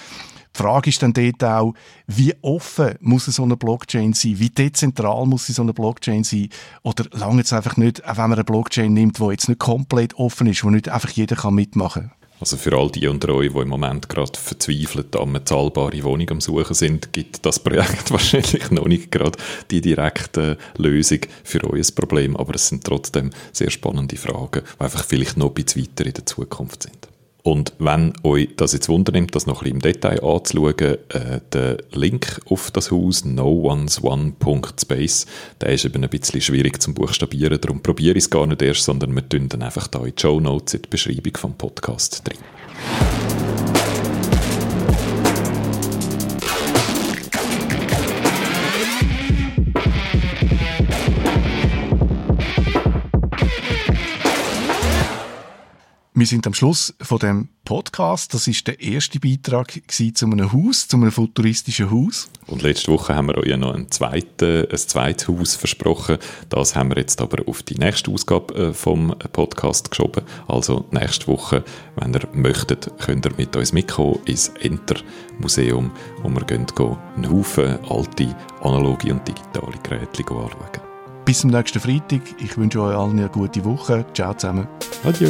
die 0.54 0.62
Frage 0.62 0.90
ist 0.90 1.02
dann 1.02 1.12
dort 1.12 1.42
auch, 1.44 1.74
wie 2.06 2.34
offen 2.42 2.94
muss 3.00 3.26
so 3.26 3.42
eine 3.42 3.56
Blockchain 3.56 4.12
sein? 4.12 4.38
Wie 4.38 4.50
dezentral 4.50 5.26
muss 5.26 5.46
so 5.46 5.62
eine 5.62 5.72
Blockchain 5.72 6.24
sein? 6.24 6.48
Oder 6.82 7.04
lange 7.12 7.42
es 7.42 7.52
einfach 7.52 7.76
nicht, 7.76 8.04
auch 8.04 8.16
wenn 8.18 8.30
man 8.30 8.34
eine 8.34 8.44
Blockchain 8.44 8.92
nimmt, 8.92 9.18
die 9.18 9.24
jetzt 9.24 9.48
nicht 9.48 9.60
komplett 9.60 10.14
offen 10.14 10.46
ist, 10.46 10.62
wo 10.64 10.70
nicht 10.70 10.88
einfach 10.88 11.10
jeder 11.10 11.36
kann 11.36 11.54
mitmachen 11.54 12.10
kann? 12.10 12.22
Also 12.42 12.56
für 12.56 12.76
all 12.76 12.90
die 12.90 13.06
unter 13.06 13.28
euch, 13.36 13.52
die 13.52 13.58
im 13.60 13.68
Moment 13.68 14.08
gerade 14.08 14.36
verzweifelt 14.36 15.14
an 15.14 15.28
eine 15.28 15.44
zahlbare 15.44 16.02
Wohnung 16.02 16.28
am 16.30 16.40
Suchen 16.40 16.74
sind, 16.74 17.12
gibt 17.12 17.46
das 17.46 17.60
Projekt 17.60 18.10
wahrscheinlich 18.10 18.68
noch 18.72 18.88
nicht 18.88 19.12
gerade 19.12 19.38
die 19.70 19.80
direkte 19.80 20.58
Lösung 20.76 21.20
für 21.44 21.62
euer 21.62 21.84
Problem, 21.94 22.36
aber 22.36 22.56
es 22.56 22.66
sind 22.66 22.82
trotzdem 22.82 23.30
sehr 23.52 23.70
spannende 23.70 24.16
Fragen, 24.16 24.62
die 24.64 24.80
einfach 24.80 25.04
vielleicht 25.04 25.36
noch 25.36 25.50
ein 25.50 25.54
bisschen 25.54 25.82
weiter 25.82 26.04
in 26.04 26.14
der 26.14 26.26
Zukunft 26.26 26.82
sind. 26.82 27.11
Und 27.44 27.72
wenn 27.78 28.12
euch 28.22 28.50
das 28.56 28.72
jetzt 28.72 28.88
wundernimmt, 28.88 29.34
das 29.34 29.46
noch 29.46 29.62
ein 29.62 29.64
bisschen 29.64 29.76
im 29.76 29.82
Detail 29.82 30.22
anzuschauen, 30.22 30.78
äh, 30.78 31.40
der 31.52 31.78
Link 31.92 32.40
auf 32.48 32.70
das 32.70 32.92
Haus 32.92 33.24
noonesone.space, 33.24 35.26
der 35.60 35.70
ist 35.70 35.84
eben 35.84 36.04
ein 36.04 36.10
bisschen 36.10 36.40
schwierig 36.40 36.80
zum 36.80 36.94
Buchstabieren, 36.94 37.60
darum 37.60 37.82
probiere 37.82 38.16
ich 38.16 38.24
es 38.24 38.30
gar 38.30 38.46
nicht 38.46 38.62
erst, 38.62 38.84
sondern 38.84 39.12
wir 39.14 39.28
tun 39.28 39.48
dann 39.48 39.62
einfach 39.62 39.88
da 39.88 40.04
in 40.04 40.14
die 40.14 40.22
Show 40.22 40.38
Notes 40.38 40.74
in 40.74 40.82
die 40.82 40.88
Beschreibung 40.88 41.36
vom 41.36 41.54
Podcast 41.54 42.28
drin. 42.28 42.38
Wir 56.14 56.26
sind 56.26 56.46
am 56.46 56.52
Schluss 56.52 56.92
von 57.00 57.18
dem 57.20 57.48
Podcast. 57.64 58.34
Das 58.34 58.46
ist 58.46 58.66
der 58.66 58.78
erste 58.82 59.18
Beitrag 59.18 59.80
zu 59.88 60.26
einem 60.26 60.52
Haus, 60.52 60.86
zu 60.86 60.98
einem 60.98 61.10
futuristischen 61.10 61.90
Haus. 61.90 62.28
Und 62.46 62.60
letzte 62.60 62.92
Woche 62.92 63.14
haben 63.14 63.28
wir 63.28 63.38
euch 63.38 63.56
noch 63.56 63.74
ein, 63.74 63.90
zweite, 63.90 64.68
ein 64.70 64.76
zweites 64.76 65.28
Haus 65.28 65.56
versprochen. 65.56 66.18
Das 66.50 66.76
haben 66.76 66.90
wir 66.90 66.98
jetzt 66.98 67.22
aber 67.22 67.48
auf 67.48 67.62
die 67.62 67.76
nächste 67.76 68.10
Ausgabe 68.10 68.54
äh, 68.54 68.72
vom 68.74 69.16
Podcast 69.32 69.90
geschoben. 69.90 70.24
Also 70.48 70.84
nächste 70.90 71.28
Woche, 71.28 71.64
wenn 71.96 72.12
ihr 72.12 72.28
möchtet, 72.34 72.90
könnt 72.98 73.24
ihr 73.24 73.32
mit 73.38 73.56
uns 73.56 73.72
mitkommen 73.72 74.18
ins 74.26 74.48
Enter 74.60 74.96
Museum, 75.38 75.90
wo 76.22 76.28
wir 76.28 76.44
gehen 76.44 76.66
einen 77.16 77.30
Haufen 77.30 77.78
alte 77.88 78.36
analoge 78.60 79.14
und 79.14 79.26
digitale 79.26 79.78
Geräte 79.82 80.22
anschauen. 80.24 80.91
Bis 81.24 81.40
zum 81.40 81.50
nächsten 81.50 81.80
Freitag. 81.80 82.22
Ich 82.38 82.56
wünsche 82.58 82.82
euch 82.82 82.96
allen 82.96 83.18
eine 83.18 83.28
gute 83.28 83.64
Woche. 83.64 84.04
Ciao 84.12 84.34
zusammen. 84.34 84.66
Adieu. 85.04 85.28